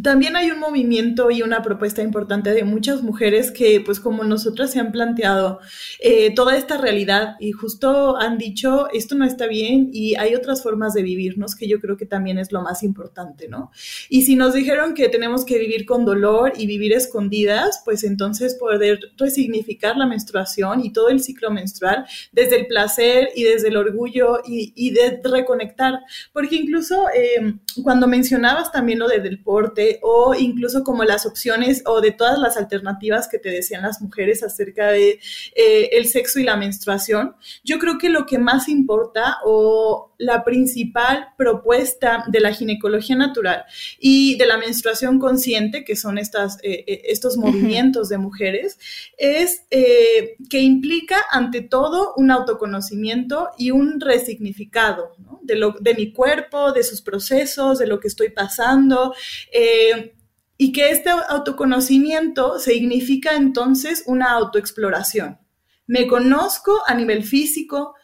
también 0.00 0.36
hay 0.36 0.50
un 0.50 0.58
movimiento 0.58 1.30
y 1.30 1.42
una 1.42 1.60
propuesta 1.60 2.00
importante 2.00 2.54
de 2.54 2.64
muchas 2.64 3.02
mujeres 3.02 3.50
que, 3.50 3.82
pues 3.84 4.00
como 4.00 4.24
nosotras, 4.24 4.70
se 4.70 4.80
han 4.80 4.90
planteado 4.90 5.60
eh, 6.00 6.34
toda 6.34 6.56
esta 6.56 6.78
realidad 6.78 7.36
y 7.40 7.52
justo 7.52 8.16
han 8.16 8.38
dicho, 8.38 8.88
esto 8.90 9.16
no 9.16 9.26
está 9.26 9.46
bien 9.46 9.90
y 9.92 10.14
hay 10.16 10.34
otras 10.34 10.62
formas 10.62 10.94
de 10.94 11.02
vivirnos 11.02 11.54
que 11.54 11.68
yo 11.68 11.78
creo 11.78 11.98
que 11.98 12.06
también 12.06 12.38
es 12.38 12.52
lo 12.52 12.62
más 12.62 12.82
importante, 12.82 13.48
¿no? 13.48 13.70
Y 14.08 14.22
si 14.22 14.34
nos 14.34 14.54
dijeron 14.54 14.94
que 14.94 15.10
tenemos 15.10 15.44
que 15.44 15.58
vivir 15.58 15.84
con 15.84 16.06
dolor 16.06 16.54
y 16.56 16.66
vivir 16.66 16.94
escondidas, 16.94 17.82
pues 17.84 18.02
entonces 18.02 18.54
poder 18.54 18.98
resignificar 19.18 19.98
la 19.98 20.06
menstruación 20.06 20.82
y 20.82 20.92
todo 20.94 21.10
el 21.10 21.20
ciclo 21.20 21.50
menstrual 21.50 22.06
desde 22.32 22.60
el 22.60 22.66
placer 22.66 23.28
y 23.36 23.42
desde 23.42 23.68
el 23.68 23.76
orgullo 23.76 24.40
y, 24.46 24.72
y 24.74 24.92
de 24.92 25.20
reconectar, 25.22 25.98
porque 26.32 26.56
incluso 26.56 27.08
eh, 27.10 27.56
cuando 27.82 28.06
mencionabas 28.06 28.72
también 28.72 28.98
lo 28.98 29.06
del 29.06 29.22
deporte 29.24 29.81
o 30.02 30.34
incluso 30.34 30.84
como 30.84 31.04
las 31.04 31.26
opciones 31.26 31.82
o 31.86 32.00
de 32.00 32.12
todas 32.12 32.38
las 32.38 32.56
alternativas 32.56 33.28
que 33.28 33.38
te 33.38 33.50
decían 33.50 33.82
las 33.82 34.00
mujeres 34.00 34.42
acerca 34.42 34.88
de 34.88 35.20
eh, 35.54 35.90
el 35.92 36.06
sexo 36.06 36.38
y 36.38 36.44
la 36.44 36.56
menstruación, 36.56 37.34
yo 37.64 37.78
creo 37.78 37.98
que 37.98 38.10
lo 38.10 38.26
que 38.26 38.38
más 38.38 38.68
importa 38.68 39.38
o 39.44 40.11
la 40.22 40.44
principal 40.44 41.28
propuesta 41.36 42.24
de 42.28 42.40
la 42.40 42.52
ginecología 42.52 43.16
natural 43.16 43.64
y 43.98 44.36
de 44.36 44.46
la 44.46 44.56
menstruación 44.56 45.18
consciente, 45.18 45.84
que 45.84 45.96
son 45.96 46.16
estas, 46.16 46.58
eh, 46.62 46.84
eh, 46.86 47.02
estos 47.06 47.36
movimientos 47.36 48.08
de 48.08 48.18
mujeres, 48.18 48.78
es 49.18 49.64
eh, 49.70 50.36
que 50.48 50.60
implica 50.60 51.16
ante 51.30 51.60
todo 51.60 52.14
un 52.16 52.30
autoconocimiento 52.30 53.50
y 53.58 53.72
un 53.72 54.00
resignificado 54.00 55.14
¿no? 55.18 55.40
de, 55.42 55.56
lo, 55.56 55.72
de 55.80 55.94
mi 55.94 56.12
cuerpo, 56.12 56.72
de 56.72 56.84
sus 56.84 57.02
procesos, 57.02 57.78
de 57.78 57.88
lo 57.88 57.98
que 57.98 58.08
estoy 58.08 58.30
pasando. 58.30 59.14
eh, 59.52 60.14
y 60.58 60.70
que 60.70 60.90
este 60.90 61.10
autoconocimiento 61.10 62.60
significa 62.60 63.34
entonces 63.34 64.04
una 64.06 64.30
autoexploración. 64.30 65.40
Me 65.88 66.06
conozco 66.06 66.80
a 66.86 66.94
nivel 66.94 67.24
físico, 67.24 67.96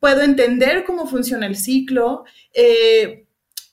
puedo 0.00 0.22
entender 0.22 0.84
cómo 0.84 1.06
funciona 1.06 1.46
el 1.46 1.56
ciclo, 1.56 2.24
eh, 2.52 3.27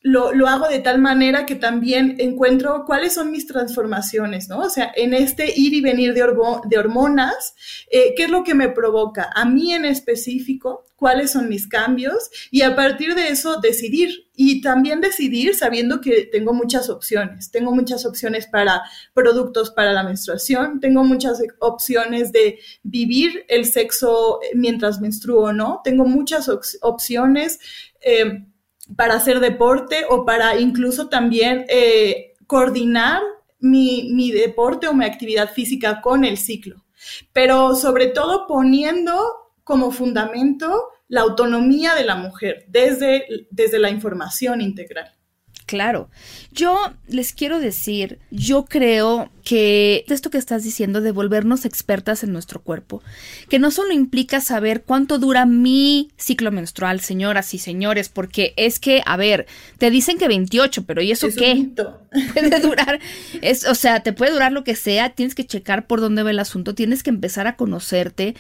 lo, 0.05 0.33
lo, 0.33 0.47
hago 0.47 0.67
de 0.67 0.77
tal 0.77 0.99
manera 0.99 1.47
que 1.47 1.55
también 1.55 2.17
encuentro 2.19 2.83
cuáles 2.85 3.15
son 3.15 3.31
mis 3.31 3.47
transformaciones, 3.47 4.49
¿no? 4.49 4.59
O 4.59 4.69
sea, 4.69 4.91
en 4.95 5.15
este 5.15 5.51
ir 5.59 5.73
y 5.73 5.81
venir 5.81 6.13
de, 6.13 6.21
hormo 6.21 6.61
de 6.69 6.77
hormonas, 6.77 7.55
eh, 7.89 8.13
¿qué 8.15 8.25
es 8.25 8.29
lo 8.29 8.43
que 8.43 8.53
me 8.53 8.69
provoca? 8.69 9.31
A 9.33 9.45
mí 9.45 9.73
en 9.73 9.83
específico, 9.83 10.85
cuáles 10.95 11.31
son 11.31 11.49
mis 11.49 11.67
cambios 11.67 12.29
y 12.51 12.61
a 12.61 12.75
partir 12.75 13.15
de 13.15 13.29
eso 13.29 13.59
decidir. 13.59 14.29
Y 14.35 14.61
también 14.61 15.01
decidir 15.01 15.55
sabiendo 15.55 16.01
que 16.01 16.29
tengo 16.31 16.53
muchas 16.53 16.89
opciones. 16.89 17.49
Tengo 17.49 17.71
muchas 17.73 18.05
opciones 18.05 18.45
para 18.45 18.83
productos 19.13 19.71
para 19.71 19.91
la 19.91 20.03
menstruación, 20.03 20.81
tengo 20.81 21.03
muchas 21.03 21.41
opciones 21.59 22.31
de 22.31 22.59
vivir 22.83 23.45
el 23.47 23.65
sexo 23.65 24.39
mientras 24.53 25.01
menstruo 25.01 25.45
o 25.45 25.53
no, 25.53 25.81
tengo 25.83 26.05
muchas 26.05 26.47
opciones. 26.81 27.59
Eh, 28.01 28.45
para 28.95 29.15
hacer 29.15 29.39
deporte 29.39 30.05
o 30.09 30.25
para 30.25 30.59
incluso 30.59 31.09
también 31.09 31.65
eh, 31.69 32.33
coordinar 32.47 33.21
mi, 33.59 34.11
mi, 34.13 34.31
deporte 34.31 34.88
o 34.88 34.93
mi 34.93 35.05
actividad 35.05 35.51
física 35.51 36.01
con 36.01 36.23
el 36.23 36.38
ciclo. 36.38 36.83
Pero 37.33 37.75
sobre 37.75 38.07
todo 38.07 38.47
poniendo 38.47 39.51
como 39.63 39.91
fundamento 39.91 40.89
la 41.07 41.21
autonomía 41.21 41.95
de 41.95 42.03
la 42.03 42.15
mujer 42.15 42.65
desde, 42.67 43.47
desde 43.49 43.79
la 43.79 43.89
información 43.89 44.61
integral. 44.61 45.14
Claro, 45.66 46.09
yo 46.51 46.78
les 47.07 47.34
quiero 47.34 47.59
decir, 47.59 48.20
yo 48.30 48.66
creo 48.66 49.32
que 49.43 50.05
esto 50.07 50.30
que 50.30 50.38
estás 50.38 50.63
diciendo 50.63 51.01
de 51.01 51.11
volvernos 51.11 51.66
expertas 51.66 52.24
en 52.24 52.32
nuestro 52.32 52.61
cuerpo, 52.61 53.01
que 53.49 53.57
no 53.57 53.72
solo 53.72 53.91
implica 53.91 54.41
saber 54.41 54.84
cuánto 54.84 55.18
dura 55.18 55.47
mi 55.47 56.11
ciclo 56.18 56.51
menstrual, 56.51 56.99
señoras 56.99 57.51
y 57.55 57.57
señores, 57.57 58.09
porque 58.09 58.53
es 58.57 58.80
que, 58.80 59.01
a 59.07 59.18
ver, 59.18 59.47
te 59.80 59.89
dicen 59.89 60.20
que 60.20 60.28
28, 60.28 60.86
pero 60.86 61.01
¿y 61.01 61.11
eso 61.11 61.26
es 61.26 61.36
qué? 61.36 61.68
Puede 62.34 62.59
durar, 62.59 62.99
es, 63.41 63.66
o 63.66 63.74
sea, 63.74 64.01
te 64.01 64.13
puede 64.13 64.34
durar 64.34 64.51
lo 64.51 64.63
que 64.63 64.76
sea, 64.76 65.09
tienes 65.09 65.34
que 65.34 65.47
checar 65.47 65.88
por 65.88 65.99
dónde 65.99 66.22
va 66.22 66.30
el 66.30 66.39
asunto, 66.39 66.76
tienes 66.76 67.01
que 67.01 67.09
empezar 67.09 67.47
a 67.47 67.55
conocerte. 67.55 68.36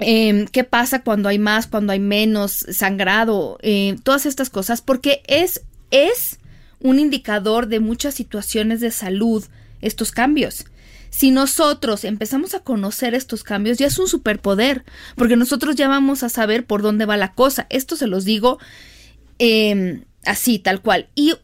Eh, 0.00 0.46
qué 0.50 0.64
pasa 0.64 1.02
cuando 1.02 1.28
hay 1.28 1.38
más, 1.38 1.66
cuando 1.66 1.92
hay 1.92 2.00
menos 2.00 2.64
sangrado, 2.70 3.58
eh, 3.60 3.96
todas 4.02 4.24
estas 4.24 4.48
cosas, 4.48 4.80
porque 4.80 5.22
es 5.26 5.62
es 5.90 6.38
un 6.80 6.98
indicador 6.98 7.66
de 7.68 7.80
muchas 7.80 8.14
situaciones 8.14 8.80
de 8.80 8.90
salud 8.90 9.44
estos 9.80 10.12
cambios. 10.12 10.64
Si 11.10 11.32
nosotros 11.32 12.04
empezamos 12.04 12.54
a 12.54 12.60
conocer 12.60 13.14
estos 13.14 13.42
cambios, 13.42 13.78
ya 13.78 13.86
es 13.86 13.98
un 13.98 14.06
superpoder, 14.06 14.84
porque 15.16 15.36
nosotros 15.36 15.74
ya 15.74 15.88
vamos 15.88 16.22
a 16.22 16.28
saber 16.28 16.64
por 16.64 16.82
dónde 16.82 17.04
va 17.04 17.16
la 17.16 17.34
cosa. 17.34 17.66
Esto 17.68 17.96
se 17.96 18.06
los 18.06 18.24
digo 18.24 18.58
eh, 19.38 20.04
así, 20.24 20.60
tal 20.60 20.80
cual. 20.82 21.08
Y, 21.16 21.34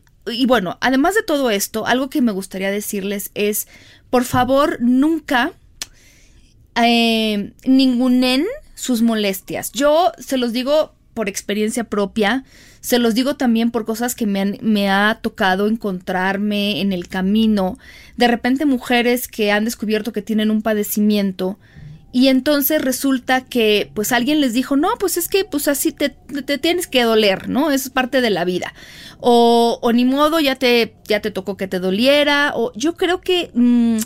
bueno, 0.47 0.79
además 0.81 1.15
de 1.17 1.23
todo 1.23 1.51
esto, 1.51 1.87
algo 1.87 2.11
que 2.11 2.23
me 2.23 2.33
gustaría 2.33 2.71
decirles 2.71 3.31
es, 3.35 3.67
por 4.09 4.25
favor, 4.25 4.79
nunca 4.81 5.53
eh, 6.77 7.53
ningunen 7.65 8.47
sus 8.75 9.03
molestias. 9.03 9.73
Yo 9.73 10.13
se 10.19 10.37
los 10.37 10.53
digo 10.53 10.95
por 11.15 11.29
experiencia 11.29 11.85
propia, 11.85 12.45
se 12.87 13.01
los 13.01 13.17
digo 13.17 13.35
también 13.35 13.73
por 13.73 13.85
cosas 13.85 14.15
que 14.15 14.27
me, 14.27 14.41
han, 14.41 14.59
me, 14.63 14.89
ha 14.89 15.19
tocado 15.21 15.67
encontrarme 15.67 16.81
en 16.81 16.93
el 16.93 17.09
camino. 17.09 17.79
De 18.17 18.29
repente 18.29 18.65
mujeres 18.65 19.27
que 19.27 19.51
han 19.51 19.65
descubierto 19.65 20.13
que 20.13 20.23
tienen 20.23 20.53
un 20.53 20.63
padecimiento 20.63 21.59
y 22.13 22.29
entonces 22.29 22.81
resulta 22.81 23.41
que 23.45 23.91
pues 23.93 24.13
alguien 24.13 24.41
les 24.41 24.53
dijo, 24.53 24.77
no, 24.77 24.91
pues 25.01 25.17
es 25.17 25.27
que 25.27 25.45
pues 25.45 25.67
así 25.67 25.91
te, 25.91 26.11
te 26.11 26.59
tienes 26.59 26.87
que 26.87 27.03
doler, 27.03 27.49
¿no? 27.49 27.73
Es 27.73 27.91
parte 27.91 28.21
de 28.21 28.31
la 28.31 28.45
vida. 28.45 28.73
O, 29.19 29.81
o, 29.83 29.93
ni 29.93 30.05
modo, 30.05 30.39
ya 30.39 30.55
te, 30.55 30.95
ya 31.09 31.21
te 31.21 31.33
tocó 31.33 31.57
que 31.57 31.67
te 31.67 31.81
doliera. 31.81 32.53
O 32.55 32.73
yo 32.77 32.95
creo 32.95 33.21
que... 33.21 33.51
Mmm, 33.53 33.99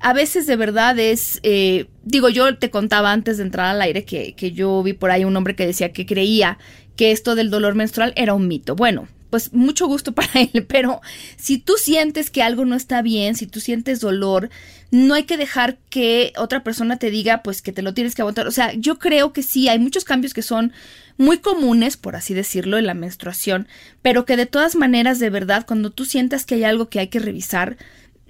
a 0.00 0.12
veces 0.12 0.46
de 0.46 0.56
verdad 0.56 0.98
es, 0.98 1.40
eh, 1.42 1.86
digo, 2.04 2.28
yo 2.28 2.58
te 2.58 2.70
contaba 2.70 3.12
antes 3.12 3.38
de 3.38 3.44
entrar 3.44 3.66
al 3.66 3.80
aire 3.80 4.04
que, 4.04 4.34
que, 4.34 4.52
yo 4.52 4.82
vi 4.82 4.92
por 4.92 5.10
ahí 5.10 5.24
un 5.24 5.34
hombre 5.34 5.56
que 5.56 5.66
decía 5.66 5.90
que 5.92 6.04
creía 6.04 6.58
que 6.96 7.12
esto 7.12 7.34
del 7.34 7.50
dolor 7.50 7.74
menstrual 7.74 8.12
era 8.16 8.34
un 8.34 8.48
mito. 8.48 8.74
Bueno, 8.74 9.08
pues 9.30 9.52
mucho 9.52 9.86
gusto 9.86 10.12
para 10.14 10.40
él, 10.40 10.64
pero 10.66 11.00
si 11.36 11.58
tú 11.58 11.74
sientes 11.76 12.30
que 12.30 12.42
algo 12.42 12.64
no 12.64 12.74
está 12.74 13.02
bien, 13.02 13.36
si 13.36 13.46
tú 13.46 13.60
sientes 13.60 14.00
dolor, 14.00 14.50
no 14.90 15.14
hay 15.14 15.24
que 15.24 15.36
dejar 15.36 15.78
que 15.90 16.32
otra 16.36 16.62
persona 16.62 16.98
te 16.98 17.10
diga 17.10 17.42
pues 17.42 17.62
que 17.62 17.72
te 17.72 17.82
lo 17.82 17.94
tienes 17.94 18.14
que 18.14 18.22
aguantar. 18.22 18.46
O 18.46 18.52
sea, 18.52 18.72
yo 18.72 18.98
creo 18.98 19.32
que 19.32 19.42
sí, 19.42 19.68
hay 19.68 19.78
muchos 19.78 20.04
cambios 20.04 20.34
que 20.34 20.42
son 20.42 20.72
muy 21.18 21.38
comunes, 21.38 21.96
por 21.96 22.14
así 22.14 22.34
decirlo, 22.34 22.78
en 22.78 22.86
la 22.86 22.94
menstruación, 22.94 23.68
pero 24.02 24.24
que 24.24 24.36
de 24.36 24.46
todas 24.46 24.76
maneras, 24.76 25.18
de 25.18 25.30
verdad, 25.30 25.64
cuando 25.66 25.90
tú 25.90 26.04
sientas 26.04 26.44
que 26.44 26.56
hay 26.56 26.64
algo 26.64 26.88
que 26.88 27.00
hay 27.00 27.08
que 27.08 27.18
revisar, 27.20 27.76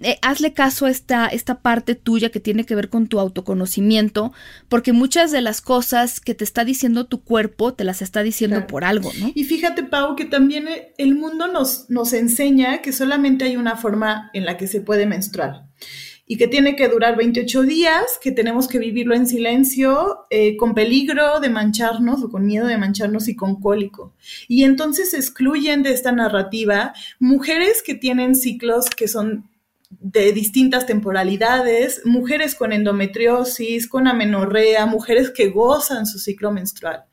eh, 0.02 0.18
hazle 0.20 0.52
caso 0.52 0.86
a 0.86 0.90
esta, 0.90 1.26
esta 1.26 1.60
parte 1.60 1.94
tuya 1.94 2.30
que 2.30 2.40
tiene 2.40 2.64
que 2.64 2.74
ver 2.74 2.90
con 2.90 3.06
tu 3.06 3.18
autoconocimiento, 3.18 4.32
porque 4.68 4.92
muchas 4.92 5.32
de 5.32 5.40
las 5.40 5.60
cosas 5.60 6.20
que 6.20 6.34
te 6.34 6.44
está 6.44 6.64
diciendo 6.64 7.06
tu 7.06 7.22
cuerpo 7.22 7.74
te 7.74 7.84
las 7.84 8.02
está 8.02 8.22
diciendo 8.22 8.56
claro. 8.56 8.66
por 8.66 8.84
algo, 8.84 9.10
¿no? 9.20 9.32
Y 9.34 9.44
fíjate, 9.44 9.84
Pau, 9.84 10.14
que 10.16 10.26
también 10.26 10.68
el 10.98 11.14
mundo 11.14 11.46
nos, 11.46 11.88
nos 11.88 12.12
enseña 12.12 12.82
que 12.82 12.92
solamente 12.92 13.46
hay 13.46 13.56
una 13.56 13.76
forma 13.76 14.30
en 14.34 14.44
la 14.44 14.56
que 14.56 14.66
se 14.66 14.80
puede 14.80 15.06
menstruar 15.06 15.64
y 16.26 16.36
que 16.36 16.48
tiene 16.48 16.74
que 16.74 16.88
durar 16.88 17.16
28 17.16 17.62
días, 17.62 18.18
que 18.20 18.32
tenemos 18.32 18.66
que 18.66 18.78
vivirlo 18.78 19.14
en 19.14 19.26
silencio, 19.26 20.26
eh, 20.30 20.56
con 20.56 20.74
peligro 20.74 21.38
de 21.40 21.50
mancharnos 21.50 22.22
o 22.22 22.28
con 22.28 22.44
miedo 22.44 22.66
de 22.66 22.76
mancharnos 22.76 23.28
y 23.28 23.36
con 23.36 23.60
cólico. 23.60 24.12
Y 24.48 24.64
entonces 24.64 25.14
excluyen 25.14 25.84
de 25.84 25.92
esta 25.92 26.10
narrativa 26.10 26.92
mujeres 27.20 27.82
que 27.82 27.94
tienen 27.94 28.34
ciclos 28.34 28.90
que 28.90 29.06
son 29.06 29.48
de 29.90 30.32
distintas 30.32 30.86
temporalidades, 30.86 32.02
mujeres 32.04 32.54
con 32.54 32.72
endometriosis, 32.72 33.88
con 33.88 34.08
amenorrea, 34.08 34.86
mujeres 34.86 35.30
que 35.30 35.48
gozan 35.48 36.06
su 36.06 36.18
ciclo 36.18 36.50
menstrual. 36.52 37.04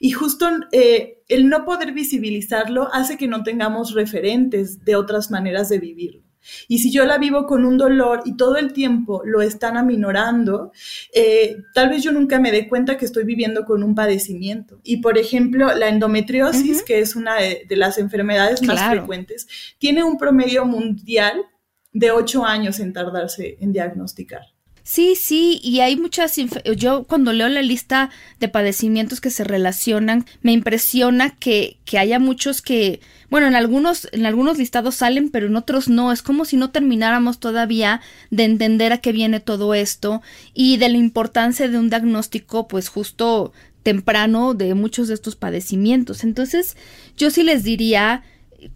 Y 0.00 0.10
justo 0.10 0.48
eh, 0.72 1.18
el 1.28 1.48
no 1.48 1.64
poder 1.64 1.92
visibilizarlo 1.92 2.92
hace 2.92 3.16
que 3.16 3.28
no 3.28 3.42
tengamos 3.42 3.94
referentes 3.94 4.84
de 4.84 4.96
otras 4.96 5.30
maneras 5.30 5.68
de 5.68 5.78
vivirlo. 5.78 6.28
Y 6.66 6.78
si 6.78 6.90
yo 6.90 7.04
la 7.04 7.18
vivo 7.18 7.46
con 7.46 7.64
un 7.64 7.76
dolor 7.76 8.22
y 8.24 8.36
todo 8.36 8.56
el 8.56 8.72
tiempo 8.72 9.22
lo 9.24 9.42
están 9.42 9.76
aminorando, 9.76 10.72
eh, 11.12 11.56
tal 11.74 11.90
vez 11.90 12.02
yo 12.02 12.12
nunca 12.12 12.38
me 12.38 12.52
dé 12.52 12.68
cuenta 12.68 12.96
que 12.96 13.04
estoy 13.04 13.24
viviendo 13.24 13.64
con 13.64 13.82
un 13.82 13.94
padecimiento. 13.94 14.80
Y 14.82 14.98
por 14.98 15.18
ejemplo, 15.18 15.74
la 15.74 15.88
endometriosis, 15.88 16.82
que 16.82 17.00
es 17.00 17.16
una 17.16 17.36
de, 17.36 17.66
las 17.70 17.98
enfermedades 17.98 18.62
más 18.62 18.82
frecuentes, 18.88 19.46
tiene 19.78 20.02
un 20.02 20.16
promedio 20.16 20.64
mundial 20.64 21.44
de 21.92 22.10
ocho 22.10 22.44
años 22.44 22.80
en 22.80 22.92
tardarse 22.92 23.56
en 23.60 23.72
diagnosticar. 23.72 24.42
Sí, 24.88 25.16
sí, 25.16 25.60
y 25.62 25.80
hay 25.80 25.96
muchas... 25.96 26.36
Yo 26.74 27.04
cuando 27.04 27.34
leo 27.34 27.50
la 27.50 27.60
lista 27.60 28.08
de 28.40 28.48
padecimientos 28.48 29.20
que 29.20 29.28
se 29.28 29.44
relacionan, 29.44 30.24
me 30.40 30.52
impresiona 30.52 31.36
que, 31.36 31.76
que 31.84 31.98
haya 31.98 32.18
muchos 32.18 32.62
que, 32.62 33.00
bueno, 33.28 33.46
en 33.46 33.54
algunos, 33.54 34.08
en 34.12 34.24
algunos 34.24 34.56
listados 34.56 34.94
salen, 34.94 35.28
pero 35.28 35.48
en 35.48 35.56
otros 35.56 35.90
no. 35.90 36.10
Es 36.10 36.22
como 36.22 36.46
si 36.46 36.56
no 36.56 36.70
termináramos 36.70 37.38
todavía 37.38 38.00
de 38.30 38.44
entender 38.44 38.94
a 38.94 38.98
qué 39.02 39.12
viene 39.12 39.40
todo 39.40 39.74
esto 39.74 40.22
y 40.54 40.78
de 40.78 40.88
la 40.88 40.96
importancia 40.96 41.68
de 41.68 41.78
un 41.78 41.90
diagnóstico, 41.90 42.66
pues 42.66 42.88
justo 42.88 43.52
temprano 43.82 44.54
de 44.54 44.72
muchos 44.72 45.08
de 45.08 45.14
estos 45.14 45.36
padecimientos. 45.36 46.24
Entonces, 46.24 46.78
yo 47.14 47.30
sí 47.30 47.42
les 47.42 47.62
diría, 47.62 48.22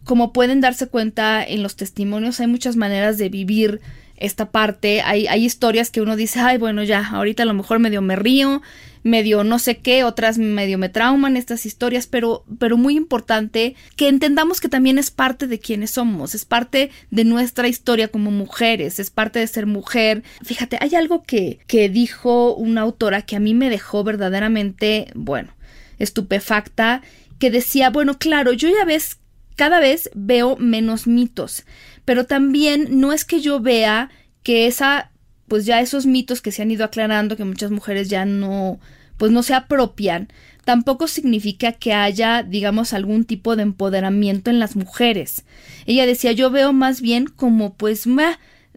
como 0.04 0.32
pueden 0.32 0.60
darse 0.60 0.86
cuenta 0.86 1.44
en 1.44 1.62
los 1.62 1.76
testimonios, 1.76 2.40
hay 2.40 2.46
muchas 2.46 2.76
maneras 2.76 3.18
de 3.18 3.28
vivir 3.28 3.80
esta 4.16 4.50
parte. 4.50 5.02
Hay, 5.02 5.26
hay 5.26 5.44
historias 5.44 5.90
que 5.90 6.00
uno 6.00 6.16
dice, 6.16 6.40
ay, 6.40 6.58
bueno, 6.58 6.82
ya, 6.84 7.06
ahorita 7.06 7.42
a 7.42 7.46
lo 7.46 7.54
mejor 7.54 7.80
medio 7.80 8.02
me 8.02 8.14
río, 8.14 8.62
medio 9.02 9.42
no 9.42 9.58
sé 9.58 9.78
qué, 9.78 10.04
otras 10.04 10.38
medio 10.38 10.78
me 10.78 10.88
trauman 10.88 11.36
estas 11.36 11.66
historias, 11.66 12.06
pero, 12.06 12.44
pero 12.58 12.76
muy 12.76 12.96
importante 12.96 13.74
que 13.96 14.08
entendamos 14.08 14.60
que 14.60 14.68
también 14.68 14.98
es 14.98 15.10
parte 15.10 15.48
de 15.48 15.58
quienes 15.58 15.90
somos, 15.90 16.34
es 16.34 16.44
parte 16.44 16.90
de 17.10 17.24
nuestra 17.24 17.66
historia 17.66 18.08
como 18.08 18.30
mujeres, 18.30 19.00
es 19.00 19.10
parte 19.10 19.40
de 19.40 19.46
ser 19.48 19.66
mujer. 19.66 20.22
Fíjate, 20.44 20.78
hay 20.80 20.94
algo 20.94 21.24
que, 21.24 21.58
que 21.66 21.88
dijo 21.88 22.54
una 22.54 22.82
autora 22.82 23.22
que 23.22 23.36
a 23.36 23.40
mí 23.40 23.54
me 23.54 23.70
dejó 23.70 24.04
verdaderamente, 24.04 25.08
bueno, 25.14 25.52
estupefacta, 25.98 27.02
que 27.38 27.50
decía, 27.50 27.90
bueno, 27.90 28.18
claro, 28.18 28.52
yo 28.52 28.68
ya 28.68 28.84
ves, 28.84 29.18
cada 29.57 29.80
vez 29.80 30.11
veo 30.14 30.57
menos 30.57 31.07
mitos 31.07 31.64
pero 32.05 32.26
también 32.26 33.00
no 33.00 33.12
es 33.12 33.24
que 33.24 33.40
yo 33.40 33.61
vea 33.61 34.11
que 34.42 34.66
esa, 34.66 35.11
pues 35.48 35.66
ya 35.66 35.80
esos 35.80 36.07
mitos 36.07 36.42
que 36.42 36.53
se 36.53 36.62
han 36.62 36.70
ido 36.70 36.84
aclarando, 36.84 37.36
que 37.36 37.44
muchas 37.44 37.70
mujeres 37.70 38.09
ya 38.09 38.24
no, 38.24 38.80
pues 39.16 39.30
no 39.30 39.42
se 39.42 39.55
apropian, 39.55 40.28
tampoco 40.64 41.07
significa 41.07 41.72
que 41.72 41.92
haya, 41.92 42.42
digamos, 42.42 42.92
algún 42.92 43.24
tipo 43.24 43.57
de 43.57 43.62
empoderamiento 43.62 44.50
en 44.50 44.59
las 44.59 44.74
mujeres. 44.76 45.44
Ella 45.86 46.07
decía, 46.07 46.32
yo 46.32 46.50
veo 46.50 46.72
más 46.72 47.00
bien 47.00 47.26
como, 47.26 47.74
pues, 47.74 48.07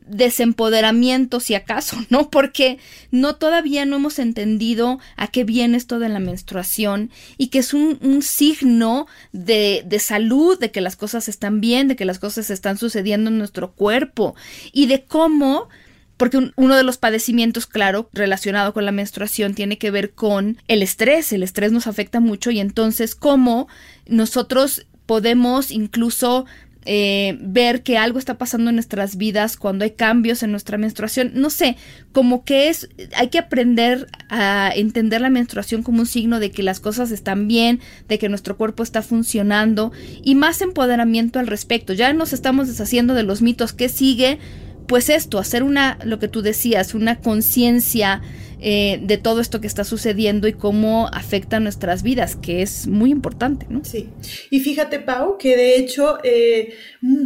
desempoderamiento, 0.08 1.40
si 1.40 1.56
acaso, 1.56 1.98
¿no? 2.10 2.30
Porque 2.30 2.78
no 3.12 3.36
todavía 3.36 3.86
no 3.86 3.98
hemos 3.98 4.20
entendido 4.20 5.00
a 5.16 5.28
qué 5.28 5.44
viene 5.44 5.78
esto 5.78 6.00
de 6.00 6.10
la 6.10 6.20
menstruación 6.20 7.12
y 7.38 7.48
que 7.48 7.60
es 7.60 7.74
un, 7.74 7.96
signo 8.22 9.08
de, 9.34 9.84
de, 9.86 10.00
salud, 10.00 10.60
de 10.60 10.72
que 10.72 10.82
las 10.82 10.96
cosas 10.96 11.28
están 11.28 11.62
bien, 11.62 11.88
de 11.88 11.96
que 11.96 12.06
las 12.06 12.20
cosas 12.20 12.50
están 12.50 12.78
sucediendo 12.78 13.30
en 13.30 13.38
nuestro 13.38 13.74
cuerpo 13.74 14.36
y 14.72 14.88
de 14.88 15.04
cómo 15.04 15.70
porque 16.18 16.52
uno 16.56 16.76
de 16.78 16.84
los 16.84 16.98
padecimientos, 16.98 17.68
claro, 17.68 18.10
relacionado 18.14 18.74
con 18.74 18.86
la 18.86 18.92
menstruación 18.92 19.54
tiene 19.54 19.78
que 19.78 19.92
ver 19.92 20.12
con 20.12 20.58
el 20.68 20.82
estrés. 20.82 21.34
El 21.34 21.44
estrés 21.44 21.72
nos 21.72 21.88
afecta 21.88 22.20
mucho 22.20 22.52
y 22.52 22.60
entonces 22.60 23.16
cómo 23.16 23.68
nosotros 24.08 24.86
podemos 25.06 25.72
incluso 25.72 26.46
eh, 26.86 27.38
ver 27.42 27.82
que 27.82 27.98
algo 27.98 28.20
está 28.20 28.38
pasando 28.38 28.70
en 28.70 28.76
nuestras 28.76 29.18
vidas 29.18 29.58
cuando 29.58 29.86
hay 29.86 29.92
cambios 29.92 30.44
en 30.44 30.52
nuestra 30.52 30.78
menstruación. 30.78 31.32
No 31.34 31.50
sé, 31.50 31.78
como 32.12 32.46
que 32.46 32.70
es, 32.70 32.90
hay 33.16 33.30
que 33.30 33.40
aprender 33.40 34.08
a 34.30 34.72
entender 34.76 35.22
la 35.22 35.32
menstruación 35.32 35.82
como 35.82 36.02
un 36.02 36.06
signo 36.06 36.40
de 36.40 36.52
que 36.52 36.62
las 36.62 36.80
cosas 36.80 37.12
están 37.12 37.48
bien, 37.48 37.80
de 38.08 38.20
que 38.20 38.30
nuestro 38.30 38.56
cuerpo 38.56 38.84
está 38.84 39.02
funcionando 39.02 39.92
y 40.24 40.36
más 40.36 40.62
empoderamiento 40.62 41.40
al 41.40 41.48
respecto. 41.48 41.94
Ya 41.94 42.14
nos 42.14 42.34
estamos 42.34 42.68
deshaciendo 42.68 43.16
de 43.16 43.24
los 43.24 43.42
mitos. 43.42 43.74
que 43.74 43.90
sigue? 43.90 44.40
Pues 44.88 45.10
esto, 45.10 45.40
hacer 45.40 45.64
una, 45.64 45.98
lo 46.04 46.20
que 46.20 46.28
tú 46.28 46.44
decías, 46.44 46.94
una 46.94 47.16
conciencia 47.16 48.22
eh, 48.68 49.00
de 49.00 49.20
todo 49.20 49.42
esto 49.42 49.62
que 49.62 49.68
está 49.68 49.84
sucediendo 49.84 50.48
y 50.48 50.54
cómo 50.54 51.08
afecta 51.14 51.60
nuestras 51.60 52.02
vidas, 52.02 52.36
que 52.36 52.64
es 52.64 52.88
muy 52.88 53.12
importante, 53.12 53.68
¿no? 53.70 53.86
Sí. 53.86 54.10
Y 54.50 54.60
fíjate, 54.62 54.98
Pau, 54.98 55.38
que 55.38 55.56
de 55.56 55.78
hecho 55.78 56.18
eh, 56.24 56.74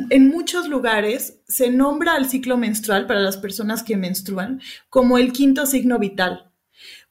en 0.10 0.28
muchos 0.28 0.68
lugares 0.68 1.40
se 1.48 1.70
nombra 1.70 2.16
al 2.16 2.30
ciclo 2.30 2.58
menstrual 2.58 3.08
para 3.08 3.22
las 3.22 3.38
personas 3.38 3.84
que 3.84 3.96
menstruan 3.96 4.60
como 4.90 5.18
el 5.18 5.32
quinto 5.32 5.66
signo 5.66 5.98
vital 5.98 6.52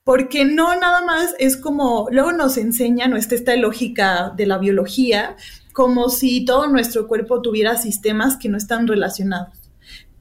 porque 0.04 0.44
no 0.44 0.78
nada 0.78 1.04
más 1.06 1.34
es 1.38 1.56
como, 1.56 2.08
luego 2.10 2.32
nos 2.32 2.58
enseña, 2.58 3.08
no 3.08 3.16
está 3.16 3.34
esta 3.34 3.56
lógica 3.56 4.34
de 4.36 4.44
la 4.44 4.58
biología, 4.58 5.36
como 5.72 6.10
si 6.10 6.44
todo 6.44 6.66
nuestro 6.66 7.08
cuerpo 7.08 7.40
tuviera 7.40 7.78
sistemas 7.78 8.36
que 8.36 8.50
no 8.50 8.58
están 8.58 8.86
relacionados 8.86 9.67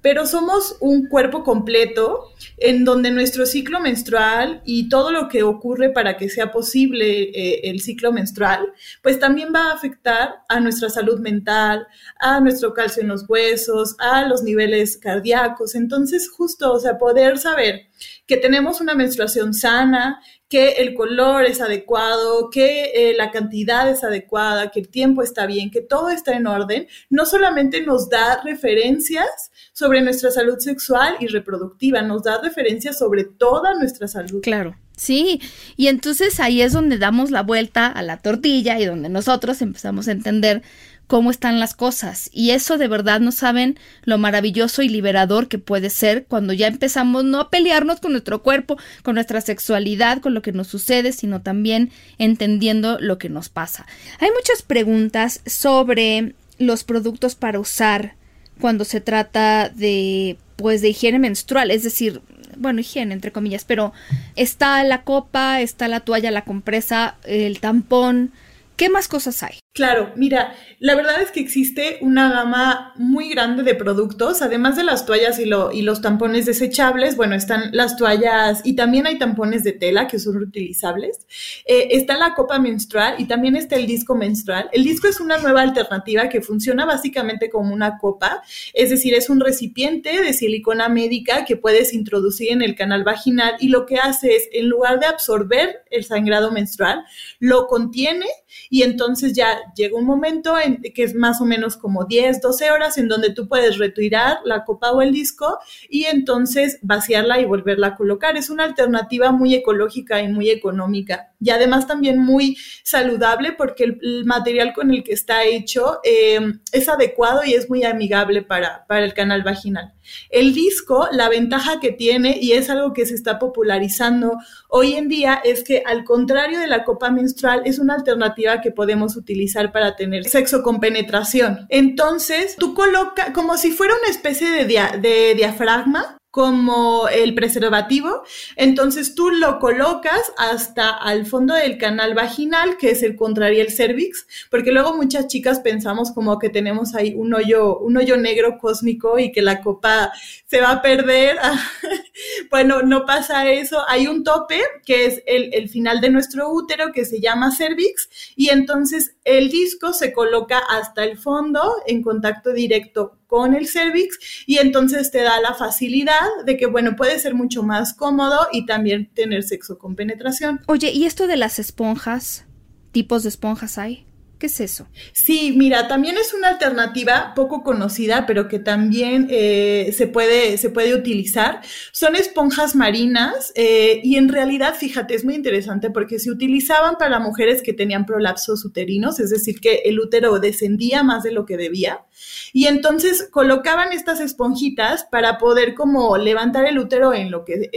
pero 0.01 0.25
somos 0.25 0.77
un 0.79 1.07
cuerpo 1.07 1.43
completo 1.43 2.31
en 2.57 2.85
donde 2.85 3.11
nuestro 3.11 3.45
ciclo 3.45 3.79
menstrual 3.79 4.61
y 4.65 4.89
todo 4.89 5.11
lo 5.11 5.27
que 5.27 5.43
ocurre 5.43 5.89
para 5.89 6.17
que 6.17 6.29
sea 6.29 6.51
posible 6.51 7.23
eh, 7.23 7.61
el 7.69 7.81
ciclo 7.81 8.11
menstrual, 8.11 8.73
pues 9.01 9.19
también 9.19 9.49
va 9.53 9.69
a 9.69 9.73
afectar 9.73 10.43
a 10.49 10.59
nuestra 10.59 10.89
salud 10.89 11.19
mental, 11.19 11.87
a 12.19 12.39
nuestro 12.39 12.73
calcio 12.73 13.01
en 13.01 13.09
los 13.09 13.27
huesos, 13.27 13.95
a 13.99 14.25
los 14.27 14.43
niveles 14.43 14.97
cardíacos. 14.97 15.75
Entonces, 15.75 16.29
justo, 16.29 16.73
o 16.73 16.79
sea, 16.79 16.97
poder 16.97 17.37
saber 17.37 17.87
que 18.25 18.37
tenemos 18.37 18.81
una 18.81 18.93
menstruación 18.93 19.53
sana, 19.53 20.21
que 20.49 20.73
el 20.73 20.93
color 20.93 21.45
es 21.45 21.59
adecuado, 21.61 22.49
que 22.49 22.91
eh, 22.95 23.15
la 23.17 23.31
cantidad 23.31 23.89
es 23.89 24.03
adecuada, 24.03 24.71
que 24.71 24.79
el 24.79 24.89
tiempo 24.89 25.21
está 25.21 25.45
bien, 25.45 25.71
que 25.71 25.81
todo 25.81 26.09
está 26.09 26.35
en 26.35 26.47
orden, 26.47 26.87
no 27.09 27.25
solamente 27.25 27.81
nos 27.81 28.09
da 28.09 28.41
referencias 28.43 29.51
sobre 29.73 30.01
nuestra 30.01 30.31
salud 30.31 30.57
sexual 30.59 31.17
y 31.19 31.27
reproductiva, 31.27 32.01
nos 32.01 32.23
da 32.23 32.41
referencias 32.41 32.97
sobre 32.97 33.25
toda 33.25 33.73
nuestra 33.73 34.07
salud. 34.07 34.41
Claro. 34.41 34.75
Sí, 34.95 35.41
y 35.75 35.87
entonces 35.87 36.39
ahí 36.39 36.61
es 36.61 36.73
donde 36.73 36.97
damos 36.97 37.29
la 37.29 37.43
vuelta 37.43 37.85
a 37.85 38.01
la 38.01 38.17
tortilla 38.17 38.79
y 38.79 38.85
donde 38.85 39.09
nosotros 39.09 39.61
empezamos 39.61 40.07
a 40.07 40.11
entender 40.11 40.63
cómo 41.08 41.32
están 41.32 41.60
las 41.60 41.74
cosas. 41.74 42.30
Y 42.34 42.51
eso 42.51 42.78
de 42.78 42.88
verdad 42.88 43.20
no 43.20 43.32
saben 43.32 43.80
lo 44.03 44.18
maravilloso 44.18 44.82
y 44.82 44.89
liberador 44.89 45.47
que 45.47 45.58
puede 45.58 45.89
ser 45.89 46.26
cuando 46.26 46.53
ya 46.53 46.68
empezamos 46.68 47.24
no 47.24 47.39
a 47.39 47.49
pelearnos 47.49 47.99
con 47.99 48.12
nuestro 48.12 48.43
cuerpo, 48.43 48.78
con 49.03 49.16
nuestra 49.16 49.41
sexualidad, 49.41 50.20
con 50.20 50.34
lo 50.34 50.41
que 50.41 50.51
nos 50.51 50.68
sucede, 50.68 51.14
sino 51.14 51.41
también 51.41 51.91
entendiendo 52.18 52.99
lo 52.99 53.18
que 53.18 53.30
nos 53.30 53.49
pasa. 53.49 53.88
Hay 54.20 54.30
muchas 54.32 54.62
preguntas 54.62 55.41
sobre 55.45 56.36
los 56.60 56.84
productos 56.84 57.36
para 57.36 57.60
usar 57.60 58.16
cuando 58.60 58.86
se 58.86 59.01
trata 59.01 59.70
de 59.70 60.38
pues 60.55 60.82
de 60.82 60.89
higiene 60.89 61.20
menstrual, 61.20 61.70
es 61.70 61.84
decir, 61.84 62.22
bueno, 62.58 62.82
higiene 62.82 63.14
entre 63.14 63.32
comillas, 63.32 63.64
pero 63.64 63.93
está 64.36 64.84
la 64.84 65.03
copa, 65.03 65.62
está 65.62 65.88
la 65.88 65.99
toalla, 65.99 66.32
la 66.32 66.45
compresa, 66.45 67.18
el 67.24 67.60
tampón, 67.60 68.32
¿qué 68.76 68.89
más 68.89 69.08
cosas 69.08 69.43
hay? 69.43 69.60
Claro, 69.78 70.11
mira, 70.15 70.55
la 70.80 70.95
verdad 70.95 71.21
es 71.21 71.30
que 71.30 71.39
existe 71.39 71.99
una 72.01 72.32
gama 72.32 72.93
muy 72.95 73.30
grande 73.30 73.61
de 73.61 73.75
productos, 73.75 74.41
además 74.41 74.75
de 74.75 74.84
las 74.84 75.05
toallas 75.05 75.38
y, 75.38 75.45
los 75.45 76.01
tampones 76.01 76.47
desechables, 76.47 77.15
bueno, 77.15 77.36
están 77.36 77.69
las 77.73 77.95
toallas 77.95 78.61
y 78.63 78.75
también 78.75 79.05
hay 79.05 79.19
tampones 79.19 79.63
de 79.63 79.73
tela 79.73 80.07
que 80.07 80.17
son 80.17 80.34
reutilizables. 80.34 81.28
Eh, 81.67 81.89
está 81.91 82.17
la 82.17 82.34
copa 82.34 82.57
menstrual 82.57 83.17
y 83.19 83.25
también 83.25 83.55
está 83.55 83.75
el 83.75 83.86
disco 83.86 84.15
menstrual. 84.15 84.67
El 84.73 84.84
disco 84.84 85.07
es 85.07 85.19
una 85.19 85.38
nueva 85.38 85.61
alternativa 85.61 86.28
que 86.28 86.41
funciona 86.41 86.88
básicamente 86.88 87.51
como 87.51 87.71
una 87.71 87.99
copa, 87.99 88.41
es 88.73 88.89
decir, 88.89 89.13
es 89.13 89.30
un 89.30 89.39
recipiente 89.39 90.23
de 90.23 90.34
silicona 90.34 90.89
médica 90.89 91.45
que 91.45 91.55
puedes 91.55 91.93
introducir 91.93 92.51
en 92.51 92.63
el 92.63 92.73
canal 92.73 93.03
vaginal 93.03 93.53
y 93.59 93.67
lo 93.67 93.86
que 93.86 93.97
hace 93.97 94.38
es, 94.38 94.49
en 94.53 94.69
lugar 94.69 94.99
de 94.99 95.05
absorber 95.05 95.84
el 95.91 96.03
sangrado 96.03 96.51
menstrual, 96.51 97.05
lo 97.39 97.67
contiene 97.67 98.25
y 98.71 98.82
entonces 98.82 99.34
ya 99.34 99.66
llega 99.76 99.97
un 99.97 100.05
momento 100.05 100.57
en 100.59 100.82
que 100.82 101.03
es 101.03 101.15
más 101.15 101.41
o 101.41 101.45
menos 101.45 101.78
como 101.78 102.05
10, 102.05 102.41
12 102.41 102.72
horas 102.72 102.97
en 102.97 103.07
donde 103.07 103.32
tú 103.32 103.47
puedes 103.47 103.78
retirar 103.78 104.38
la 104.45 104.65
copa 104.65 104.91
o 104.91 105.01
el 105.01 105.11
disco 105.11 105.59
y 105.89 106.05
entonces 106.05 106.80
vaciarla 106.82 107.39
y 107.39 107.45
volverla 107.45 107.88
a 107.88 107.95
colocar. 107.95 108.38
Es 108.38 108.49
una 108.49 108.63
alternativa 108.63 109.32
muy 109.32 109.53
ecológica 109.55 110.22
y 110.22 110.28
muy 110.28 110.49
económica 110.49 111.34
y 111.39 111.49
además 111.51 111.88
también 111.88 112.18
muy 112.18 112.57
saludable 112.84 113.53
porque 113.53 113.84
el, 113.84 114.26
material 114.26 114.74
con 114.74 114.91
el 114.91 115.03
que 115.03 115.13
está 115.13 115.43
hecho 115.43 115.99
eh, 116.03 116.39
es 116.72 116.89
adecuado 116.89 117.41
y 117.45 117.53
es 117.53 117.70
muy 117.70 117.84
amigable 117.84 118.41
para, 118.41 118.86
para 118.88 119.05
el 119.05 119.13
canal 119.13 119.43
vaginal. 119.43 119.93
El 120.30 120.53
disco, 120.53 121.07
la 121.11 121.30
ventaja 121.30 121.80
que 121.80 121.91
tiene, 121.91 122.38
y 122.41 122.53
es 122.53 122.70
algo 122.70 122.93
que 122.93 123.05
se 123.05 123.13
está 123.13 123.39
popularizando 123.39 124.38
hoy 124.70 124.93
en 124.93 125.07
día, 125.07 125.41
es 125.43 125.63
que 125.63 125.84
al 125.86 126.03
contrario 126.03 126.59
de 126.59 126.68
la 126.68 126.84
copa 126.84 127.09
menstrual, 127.09 127.61
es 127.65 127.80
una 127.80 127.95
alternativa 127.95 128.61
que 128.61 128.72
podemos 128.72 129.15
utilizar 129.15 129.72
para 129.72 129.95
tener 129.95 130.26
sexo 130.26 130.63
con 130.63 130.80
penetración. 130.80 131.65
Entonces, 131.70 132.55
tú 132.57 132.74
colocas 132.74 133.32
como 133.32 133.57
si 133.57 133.72
fuera 133.72 133.93
una 133.95 134.09
especie 134.09 134.49
de, 134.49 134.65
de 134.65 135.34
diafragma 135.36 136.18
como 136.38 137.07
el 137.07 137.33
preservativo. 137.33 138.21
Entonces 138.57 139.15
tú 139.15 139.31
lo 139.31 139.57
colocas 139.57 140.21
hasta 140.38 140.91
al 140.91 141.25
fondo 141.25 141.55
del 141.55 141.79
canal 141.79 142.13
vaginal, 142.13 142.77
que 142.77 142.91
es 142.91 143.01
el 143.01 143.15
contrario 143.15 143.63
el 143.63 143.71
cervix, 143.71 144.27
porque 144.51 144.71
luego 144.71 144.95
muchas 144.95 145.25
chicas 145.25 145.61
pensamos 145.61 146.11
como 146.11 146.38
que 146.38 146.49
tenemos 146.49 146.93
ahí 146.93 147.15
un 147.15 147.33
hoyo, 147.33 147.79
un 147.79 147.97
hoyo 147.97 148.17
negro 148.17 148.59
cósmico 148.59 149.17
y 149.17 149.31
que 149.31 149.41
la 149.41 149.63
copa 149.63 150.13
se 150.45 150.61
va 150.61 150.73
a 150.73 150.81
perder. 150.83 151.38
bueno, 152.51 152.83
no 152.83 153.07
pasa 153.07 153.49
eso. 153.49 153.81
Hay 153.88 154.05
un 154.05 154.23
tope 154.23 154.61
que 154.85 155.07
es 155.07 155.23
el, 155.25 155.51
el 155.55 155.69
final 155.69 156.01
de 156.01 156.11
nuestro 156.11 156.51
útero 156.51 156.91
que 156.91 157.03
se 157.05 157.19
llama 157.19 157.49
cervix 157.49 158.09
y 158.35 158.49
entonces 158.49 159.15
el 159.23 159.49
disco 159.49 159.91
se 159.91 160.13
coloca 160.13 160.59
hasta 160.59 161.03
el 161.03 161.17
fondo 161.17 161.77
en 161.88 162.03
contacto 162.03 162.53
directo 162.53 163.17
con 163.28 163.53
el 163.53 163.67
cervix 163.67 164.17
y 164.45 164.57
entonces 164.57 165.11
te 165.11 165.21
da 165.21 165.39
la 165.41 165.53
facilidad 165.53 166.28
de 166.45 166.57
que, 166.57 166.65
bueno, 166.65 166.95
puede 166.95 167.19
ser 167.19 167.36
mucho 167.36 167.61
más 167.61 167.93
cómodo 167.93 168.47
y 168.51 168.65
también 168.65 169.11
tener 169.13 169.43
sexo 169.43 169.78
con 169.78 169.95
penetración. 169.95 170.61
Oye, 170.67 170.91
¿y 170.91 171.05
esto 171.05 171.28
de 171.28 171.38
las 171.38 171.59
esponjas? 171.59 172.45
¿Tipos 172.91 173.23
de 173.23 173.30
esponjas 173.30 173.78
hay? 173.78 174.07
¿Qué 174.38 174.45
es 174.45 174.59
eso? 174.59 174.88
Sí, 175.13 175.55
mira, 175.57 175.88
también 175.88 176.15
es 176.17 176.31
una 176.31 176.49
alternativa 176.49 177.33
poco 177.35 177.63
conocida, 177.63 178.27
pero 178.27 178.47
que 178.47 178.59
también 178.59 179.27
eh, 179.31 179.91
se, 179.97 180.05
puede, 180.05 180.59
se 180.59 180.69
puede 180.69 180.93
utilizar. 180.93 181.61
Son 181.91 182.15
esponjas 182.15 182.75
marinas 182.75 183.51
eh, 183.55 183.99
y 184.03 184.15
en 184.17 184.29
realidad, 184.29 184.75
fíjate, 184.75 185.15
es 185.15 185.25
muy 185.25 185.33
interesante 185.33 185.89
porque 185.89 186.19
se 186.19 186.29
utilizaban 186.29 186.97
para 186.99 187.19
mujeres 187.19 187.63
que 187.63 187.73
tenían 187.73 188.05
prolapsos 188.05 188.63
uterinos, 188.63 189.19
es 189.19 189.31
decir, 189.31 189.59
que 189.59 189.81
el 189.85 189.99
útero 189.99 190.38
descendía 190.39 191.01
más 191.01 191.23
de 191.23 191.31
lo 191.31 191.47
que 191.47 191.57
debía. 191.57 192.05
Y 192.53 192.67
entonces 192.67 193.27
colocaban 193.31 193.91
estas 193.91 194.19
esponjitas 194.19 195.03
para 195.05 195.39
poder 195.39 195.73
como 195.73 196.15
levantar 196.15 196.65
el 196.65 196.77
útero 196.77 197.11
en 197.11 197.31
lo 197.31 197.43
que 197.43 197.71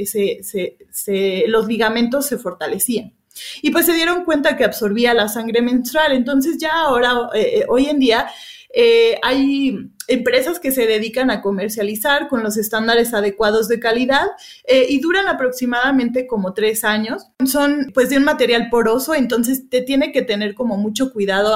los 1.46 1.66
ligamentos 1.66 2.26
se 2.26 2.36
fortalecían. 2.36 3.14
Y 3.62 3.70
pues 3.70 3.86
se 3.86 3.92
dieron 3.92 4.24
cuenta 4.24 4.56
que 4.56 4.64
absorbía 4.64 5.14
la 5.14 5.28
sangre 5.28 5.62
menstrual. 5.62 6.12
Entonces 6.12 6.58
ya 6.58 6.72
ahora, 6.72 7.28
eh, 7.34 7.60
eh, 7.60 7.64
hoy 7.68 7.86
en 7.86 7.98
día, 7.98 8.30
eh, 8.72 9.18
hay 9.22 9.90
empresas 10.10 10.58
que 10.58 10.72
se 10.72 10.86
dedican 10.86 11.30
a 11.30 11.40
comercializar 11.40 12.28
con 12.28 12.42
los 12.42 12.56
estándares 12.56 13.14
adecuados 13.14 13.68
de 13.68 13.78
calidad 13.78 14.26
eh, 14.64 14.86
y 14.88 15.00
duran 15.00 15.28
aproximadamente 15.28 16.26
como 16.26 16.52
tres 16.52 16.82
años. 16.82 17.28
Son 17.46 17.90
pues 17.94 18.10
de 18.10 18.18
un 18.18 18.24
material 18.24 18.68
poroso, 18.70 19.14
entonces 19.14 19.68
te 19.68 19.82
tiene 19.82 20.10
que 20.10 20.22
tener 20.22 20.54
como 20.54 20.76
mucho 20.76 21.12
cuidado 21.12 21.54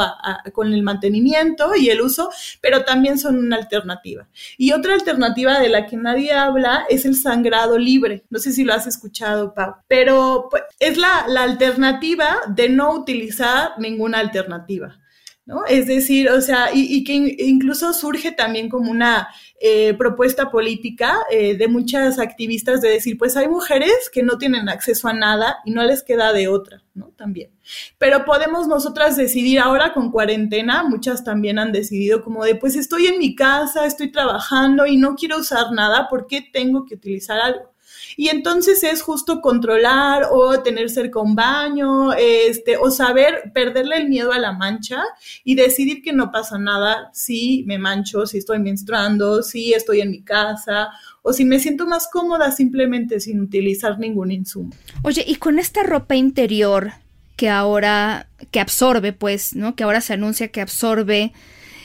con 0.52 0.72
el 0.72 0.82
mantenimiento 0.82 1.74
y 1.74 1.90
el 1.90 2.00
uso, 2.00 2.30
pero 2.60 2.84
también 2.84 3.18
son 3.18 3.38
una 3.38 3.56
alternativa. 3.56 4.28
Y 4.56 4.72
otra 4.72 4.94
alternativa 4.94 5.58
de 5.58 5.68
la 5.68 5.86
que 5.86 5.96
nadie 5.96 6.32
habla 6.32 6.84
es 6.88 7.04
el 7.04 7.16
sangrado 7.16 7.76
libre. 7.76 8.24
No 8.30 8.38
sé 8.38 8.52
si 8.52 8.62
lo 8.62 8.72
has 8.72 8.86
escuchado, 8.86 9.52
Pau, 9.52 9.74
pero 9.88 10.46
pues, 10.50 10.62
es 10.78 10.96
la, 10.96 11.26
la 11.28 11.42
alternativa 11.42 12.36
de 12.48 12.68
no 12.68 12.94
utilizar 12.94 13.72
ninguna 13.78 14.20
alternativa. 14.20 14.98
¿No? 15.46 15.66
Es 15.66 15.86
decir, 15.86 16.30
o 16.30 16.40
sea, 16.40 16.70
y, 16.72 17.04
que 17.04 17.12
incluso 17.12 17.92
surge 17.92 18.32
también 18.32 18.68
como 18.68 18.90
una 18.90 19.28
eh, 19.60 19.92
propuesta 19.94 20.50
política 20.50 21.18
eh, 21.30 21.56
de 21.56 21.68
muchas 21.68 22.18
activistas 22.18 22.80
de 22.80 22.88
decir, 22.88 23.18
pues 23.18 23.36
hay 23.36 23.48
mujeres 23.48 24.10
que 24.12 24.22
no 24.22 24.38
tienen 24.38 24.68
acceso 24.68 25.08
a 25.08 25.12
nada 25.12 25.58
y 25.64 25.72
no 25.72 25.82
les 25.84 26.02
queda 26.02 26.32
de 26.32 26.48
otra, 26.48 26.82
¿no? 26.94 27.08
También. 27.16 27.50
Pero 27.98 28.24
podemos 28.24 28.68
nosotras 28.68 29.16
decidir 29.16 29.60
ahora 29.60 29.92
con 29.92 30.10
cuarentena, 30.10 30.82
muchas 30.82 31.24
también 31.24 31.58
han 31.58 31.72
decidido 31.72 32.22
como 32.22 32.44
de, 32.44 32.54
pues 32.54 32.74
estoy 32.74 33.06
en 33.06 33.18
mi 33.18 33.34
casa, 33.34 33.84
estoy 33.86 34.10
trabajando 34.10 34.86
y 34.86 34.96
no 34.96 35.14
quiero 35.14 35.38
usar 35.38 35.72
nada, 35.72 36.08
¿por 36.08 36.26
qué 36.26 36.40
tengo 36.40 36.86
que 36.86 36.94
utilizar 36.94 37.38
algo? 37.38 37.73
Y 38.16 38.28
entonces 38.28 38.82
es 38.84 39.02
justo 39.02 39.40
controlar 39.40 40.28
o 40.30 40.60
tener 40.60 40.90
cerca 40.90 41.20
un 41.20 41.34
baño, 41.34 42.12
este, 42.12 42.76
o 42.76 42.90
saber 42.90 43.50
perderle 43.52 43.96
el 43.96 44.08
miedo 44.08 44.32
a 44.32 44.38
la 44.38 44.52
mancha 44.52 45.02
y 45.42 45.54
decidir 45.54 46.02
que 46.02 46.12
no 46.12 46.30
pasa 46.30 46.58
nada 46.58 47.10
si 47.12 47.64
me 47.66 47.78
mancho, 47.78 48.26
si 48.26 48.38
estoy 48.38 48.58
menstruando, 48.58 49.42
si 49.42 49.72
estoy 49.72 50.00
en 50.00 50.10
mi 50.10 50.22
casa 50.22 50.90
o 51.22 51.32
si 51.32 51.44
me 51.44 51.58
siento 51.58 51.86
más 51.86 52.08
cómoda 52.12 52.52
simplemente 52.52 53.20
sin 53.20 53.40
utilizar 53.40 53.98
ningún 53.98 54.30
insumo. 54.30 54.70
Oye, 55.02 55.24
y 55.26 55.36
con 55.36 55.58
esta 55.58 55.82
ropa 55.82 56.14
interior 56.14 56.92
que 57.36 57.48
ahora, 57.48 58.28
que 58.50 58.60
absorbe, 58.60 59.12
pues, 59.12 59.56
¿no? 59.56 59.74
Que 59.74 59.84
ahora 59.84 60.00
se 60.00 60.12
anuncia 60.12 60.48
que 60.48 60.60
absorbe 60.60 61.32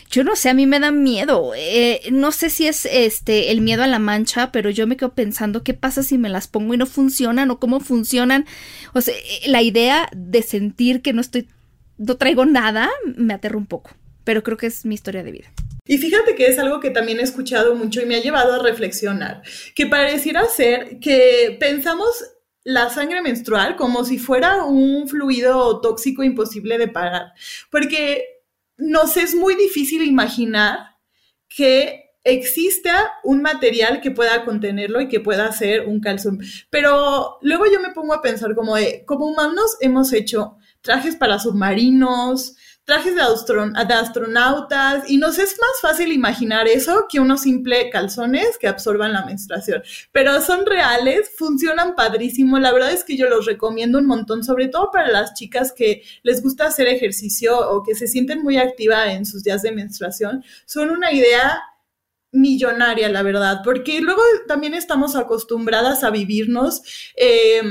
yo 0.10 0.24
no 0.24 0.36
sé, 0.36 0.50
a 0.50 0.54
mí 0.56 0.66
me 0.66 0.80
da 0.80 0.92
miedo. 0.92 1.54
Eh, 1.56 2.02
no 2.12 2.32
sé 2.32 2.50
si 2.50 2.68
es 2.68 2.86
este 2.86 3.52
el 3.52 3.62
miedo 3.62 3.84
a 3.84 3.88
la 3.88 4.00
mancha, 4.00 4.52
pero 4.52 4.72
yo 4.72 4.88
me 4.88 4.98
quedo 4.98 5.14
pensando 5.14 5.64
qué 5.64 5.76
pasa 5.76 6.02
si 6.02 6.18
me 6.18 6.30
las 6.30 6.48
pongo 6.48 6.74
y 6.74 6.78
no 6.78 6.88
funcionan 6.88 7.52
o 7.52 7.60
cómo 7.60 7.80
funcionan. 7.80 8.46
O 8.94 9.02
sea, 9.02 9.14
eh, 9.16 9.48
la 9.48 9.62
idea 9.62 10.10
de 10.16 10.42
sentir 10.42 11.04
que 11.04 11.14
no 11.14 11.22
estoy, 11.22 11.48
no 11.98 12.18
traigo 12.18 12.46
nada, 12.46 12.90
me 13.16 13.36
aterra 13.36 13.58
un 13.58 13.68
poco. 13.68 13.92
Pero 14.24 14.42
creo 14.42 14.58
que 14.58 14.68
es 14.68 14.84
mi 14.84 14.96
historia 14.96 15.24
de 15.24 15.32
vida. 15.32 15.48
Y 15.86 15.98
fíjate 15.98 16.36
que 16.36 16.48
es 16.48 16.58
algo 16.58 16.80
que 16.80 16.90
también 16.90 17.20
he 17.20 17.24
escuchado 17.24 17.76
mucho 17.76 18.02
y 18.02 18.06
me 18.06 18.16
ha 18.16 18.22
llevado 18.22 18.54
a 18.54 18.64
reflexionar, 18.64 19.42
que 19.76 19.86
pareciera 19.86 20.46
ser 20.46 21.00
que 21.00 21.58
pensamos 21.60 22.10
la 22.64 22.90
sangre 22.90 23.22
menstrual 23.22 23.76
como 23.76 24.04
si 24.06 24.20
fuera 24.20 24.66
un 24.66 25.08
fluido 25.08 25.82
tóxico 25.82 26.24
imposible 26.24 26.78
de 26.78 26.88
parar, 26.88 27.34
porque 27.72 28.39
nos 28.80 29.18
es 29.18 29.36
muy 29.36 29.56
difícil 29.56 30.04
imaginar 30.04 30.98
que 31.48 32.10
exista 32.24 33.12
un 33.24 33.42
material 33.42 34.02
que 34.02 34.12
pueda 34.12 34.46
contenerlo 34.46 35.02
y 35.02 35.08
que 35.08 35.20
pueda 35.20 35.52
ser 35.52 35.88
un 35.88 36.00
calzón. 36.00 36.40
Pero 36.70 37.38
luego 37.42 37.66
yo 37.72 37.80
me 37.82 37.94
pongo 37.94 38.14
a 38.14 38.22
pensar 38.22 38.56
como 38.56 38.76
de, 38.76 39.06
humanos 39.08 39.78
hemos 39.82 40.14
hecho 40.14 40.58
trajes 40.82 41.16
para 41.16 41.40
submarinos, 41.40 42.56
trajes 42.90 43.14
de, 43.14 43.94
astronautas 43.94 45.08
y 45.08 45.18
nos 45.18 45.38
es 45.38 45.56
más 45.60 45.80
fácil 45.80 46.12
imaginar 46.12 46.68
eso 46.68 47.06
que 47.08 47.20
unos 47.20 47.42
simple 47.42 47.92
calzones 47.92 48.58
que 48.58 48.68
absorban 48.68 49.14
la 49.14 49.24
menstruación. 49.24 49.84
Pero 50.12 50.42
son 50.42 50.66
reales, 50.66 51.30
funcionan 51.38 51.94
padrísimo. 51.94 52.58
La 52.58 52.74
verdad 52.74 52.92
es 52.92 53.04
que 53.04 53.16
yo 53.16 53.30
los 53.30 53.46
recomiendo 53.46 54.00
un 54.00 54.08
montón, 54.08 54.44
sobre 54.44 54.70
todo 54.70 54.90
para 54.90 55.08
las 55.08 55.36
chicas 55.36 55.72
que 55.72 56.02
les 56.24 56.42
gusta 56.42 56.66
hacer 56.66 56.88
ejercicio 56.88 57.60
o 57.70 57.84
que 57.84 57.94
se 57.94 58.08
sienten 58.08 58.42
muy 58.42 58.58
activas 58.58 59.14
en 59.14 59.28
sus 59.28 59.44
días 59.44 59.62
de 59.62 59.72
menstruación. 59.72 60.44
Son 60.66 60.90
una 60.90 61.12
idea 61.12 61.62
millonaria, 62.32 63.08
la 63.10 63.22
verdad, 63.22 63.62
porque 63.64 64.02
luego 64.02 64.24
también 64.48 64.74
estamos 64.74 65.16
acostumbradas 65.16 66.04
a 66.04 66.10
vivirnos. 66.10 66.82
Eh, 67.16 67.62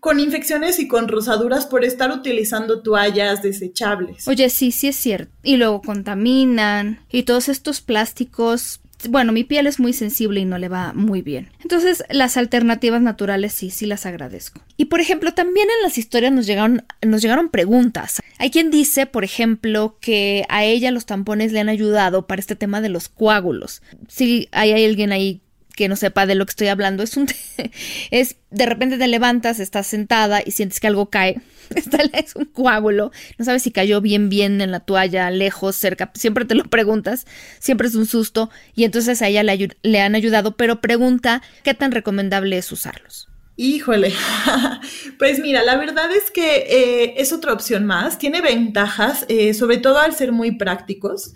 con 0.00 0.20
infecciones 0.20 0.78
y 0.78 0.88
con 0.88 1.08
rosaduras 1.08 1.66
por 1.66 1.84
estar 1.84 2.10
utilizando 2.10 2.82
toallas 2.82 3.42
desechables. 3.42 4.28
Oye, 4.28 4.48
sí, 4.50 4.70
sí 4.70 4.88
es 4.88 4.96
cierto. 4.96 5.32
Y 5.42 5.56
luego 5.56 5.82
contaminan 5.82 7.00
y 7.10 7.24
todos 7.24 7.48
estos 7.48 7.80
plásticos 7.80 8.80
bueno, 9.08 9.32
mi 9.32 9.44
piel 9.44 9.66
es 9.66 9.78
muy 9.78 9.92
sensible 9.92 10.40
y 10.40 10.44
no 10.44 10.58
le 10.58 10.68
va 10.68 10.92
muy 10.94 11.22
bien. 11.22 11.50
Entonces, 11.62 12.02
las 12.10 12.36
alternativas 12.36 13.02
naturales 13.02 13.52
sí, 13.52 13.70
sí 13.70 13.86
las 13.86 14.06
agradezco. 14.06 14.60
Y 14.76 14.86
por 14.86 15.00
ejemplo, 15.00 15.34
también 15.34 15.68
en 15.68 15.82
las 15.82 15.98
historias 15.98 16.32
nos 16.32 16.46
llegaron, 16.46 16.84
nos 17.02 17.22
llegaron 17.22 17.50
preguntas. 17.50 18.22
Hay 18.38 18.50
quien 18.50 18.70
dice, 18.70 19.06
por 19.06 19.24
ejemplo, 19.24 19.96
que 20.00 20.44
a 20.48 20.64
ella 20.64 20.90
los 20.90 21.06
tampones 21.06 21.52
le 21.52 21.60
han 21.60 21.68
ayudado 21.68 22.26
para 22.26 22.40
este 22.40 22.56
tema 22.56 22.80
de 22.80 22.88
los 22.88 23.08
coágulos. 23.08 23.82
Si 24.08 24.48
hay 24.52 24.72
alguien 24.72 25.12
ahí 25.12 25.40
que 25.76 25.88
no 25.88 25.94
sepa 25.94 26.26
de 26.26 26.34
lo 26.34 26.44
que 26.44 26.50
estoy 26.50 26.68
hablando, 26.68 27.04
es 27.04 27.16
un 27.16 27.28
es 28.10 28.36
de 28.50 28.66
repente 28.66 28.98
te 28.98 29.06
levantas, 29.06 29.60
estás 29.60 29.86
sentada 29.86 30.42
y 30.44 30.50
sientes 30.50 30.80
que 30.80 30.88
algo 30.88 31.10
cae. 31.10 31.40
es 32.12 32.34
un 32.34 32.46
coágulo, 32.46 33.12
no 33.38 33.44
sabes 33.44 33.62
si 33.62 33.70
cayó 33.70 34.00
bien 34.00 34.28
bien 34.28 34.60
en 34.60 34.70
la 34.70 34.80
toalla, 34.80 35.30
lejos, 35.30 35.76
cerca, 35.76 36.10
siempre 36.14 36.44
te 36.44 36.54
lo 36.54 36.64
preguntas, 36.64 37.26
siempre 37.58 37.88
es 37.88 37.94
un 37.94 38.06
susto 38.06 38.50
y 38.74 38.84
entonces 38.84 39.20
a 39.22 39.28
ella 39.28 39.42
le, 39.42 39.76
le 39.82 40.00
han 40.00 40.14
ayudado, 40.14 40.56
pero 40.56 40.80
pregunta 40.80 41.42
qué 41.62 41.74
tan 41.74 41.92
recomendable 41.92 42.56
es 42.56 42.72
usarlos. 42.72 43.28
Híjole, 43.58 44.12
pues 45.18 45.38
mira, 45.38 45.62
la 45.64 45.78
verdad 45.78 46.10
es 46.14 46.30
que 46.30 46.66
eh, 46.68 47.14
es 47.16 47.32
otra 47.32 47.54
opción 47.54 47.86
más, 47.86 48.18
tiene 48.18 48.42
ventajas, 48.42 49.24
eh, 49.30 49.54
sobre 49.54 49.78
todo 49.78 49.98
al 49.98 50.12
ser 50.14 50.30
muy 50.30 50.58
prácticos. 50.58 51.32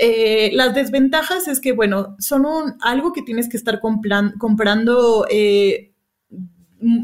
Eh, 0.00 0.50
las 0.52 0.72
desventajas 0.76 1.48
es 1.48 1.60
que, 1.60 1.72
bueno, 1.72 2.14
son 2.20 2.46
un, 2.46 2.74
algo 2.80 3.12
que 3.12 3.22
tienes 3.22 3.48
que 3.48 3.56
estar 3.56 3.80
comprando 3.80 5.26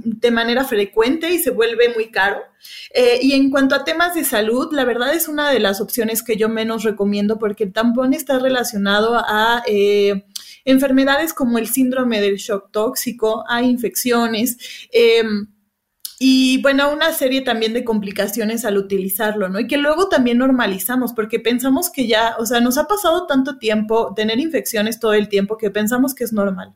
de 0.05 0.31
manera 0.31 0.65
frecuente 0.65 1.31
y 1.31 1.39
se 1.39 1.51
vuelve 1.51 1.93
muy 1.95 2.11
caro. 2.11 2.39
y 3.23 3.33
en 3.33 3.51
cuanto 3.51 3.75
a 3.75 3.85
temas 3.85 4.15
de 4.15 4.25
salud, 4.25 4.69
la 4.73 4.85
verdad 4.85 5.15
es 5.15 5.29
una 5.29 5.51
de 5.51 5.61
las 5.61 5.81
opciones 5.81 6.23
que 6.23 6.37
yo 6.37 6.49
menos 6.49 6.83
recomiendo 6.85 7.39
porque 7.39 7.65
el 7.65 7.73
tampón 7.73 8.13
está 8.13 8.39
relacionado 8.39 9.15
a 9.17 9.63
enfermedades 10.65 11.33
como 11.33 11.59
el 11.59 11.69
síndrome 11.69 12.21
del 12.21 12.37
shock 12.37 12.71
tóxico, 12.71 13.45
hay 13.49 13.67
infecciones. 13.67 14.59
Em, 14.93 15.49
y 16.19 16.61
bueno, 16.61 16.93
una 16.93 17.13
serie 17.13 17.41
también 17.41 17.73
de 17.73 17.83
complicaciones 17.83 18.67
al 18.67 18.77
utilizarlo, 18.77 19.49
¿no? 19.49 19.59
Y 19.59 19.67
que 19.67 19.79
luego 19.79 20.09
también 20.09 20.39
normalizamos, 20.39 21.15
porque 21.15 21.41
pensamos 21.41 21.91
que 21.91 22.07
ya, 22.07 22.37
o 22.39 22.45
sea, 22.45 22.61
nos 22.61 22.77
ha 22.77 22.87
pasado 22.87 23.27
tanto 23.27 23.59
tiempo 23.59 24.13
tener 24.15 24.39
infecciones 24.39 25.01
todo 25.01 25.15
el 25.15 25.29
tiempo 25.31 25.57
que 25.57 25.71
pensamos 25.71 26.15
que 26.15 26.25
es 26.25 26.33
normal 26.33 26.75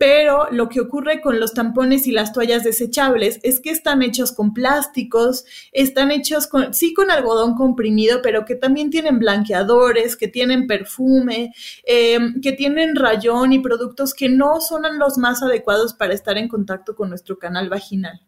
pero 0.00 0.48
lo 0.50 0.70
que 0.70 0.80
ocurre 0.80 1.20
con 1.20 1.38
los 1.38 1.52
tampones 1.52 2.06
y 2.06 2.10
las 2.10 2.32
toallas 2.32 2.64
desechables 2.64 3.38
es 3.42 3.60
que 3.60 3.68
están 3.68 4.00
hechos 4.00 4.32
con 4.32 4.54
plásticos, 4.54 5.44
están 5.72 6.10
hechos 6.10 6.46
con, 6.46 6.72
sí 6.72 6.94
con 6.94 7.10
algodón 7.10 7.54
comprimido, 7.54 8.22
pero 8.22 8.46
que 8.46 8.54
también 8.54 8.88
tienen 8.88 9.18
blanqueadores, 9.18 10.16
que 10.16 10.26
tienen 10.26 10.66
perfume, 10.66 11.52
em, 11.84 12.40
que 12.40 12.52
tienen 12.52 12.96
rayón 12.96 13.52
y 13.52 13.58
productos 13.58 14.14
que 14.14 14.30
no 14.30 14.62
son 14.62 14.84
los 14.98 15.18
más 15.18 15.42
adecuados 15.42 15.92
para 15.92 16.14
estar 16.14 16.38
en 16.38 16.48
contacto 16.48 16.94
con 16.94 17.10
nuestro 17.10 17.38
canal 17.38 17.68
vaginal. 17.68 18.22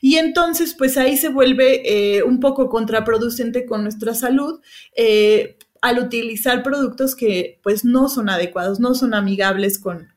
Y 0.00 0.16
entonces, 0.16 0.74
pues 0.76 0.96
ahí 0.96 1.16
se 1.16 1.28
vuelve 1.28 1.82
eh, 2.16 2.24
un 2.24 2.40
poco 2.40 2.68
contraproducente 2.68 3.66
con 3.66 3.84
nuestra 3.84 4.14
salud, 4.14 4.60
eh, 4.96 5.57
al 5.82 5.98
utilizar 5.98 6.62
productos 6.62 7.14
que 7.14 7.60
pues 7.62 7.84
no 7.84 8.08
son 8.08 8.28
adecuados, 8.28 8.80
no 8.80 8.94
son 8.94 9.14
amigables 9.14 9.78
con, 9.78 10.08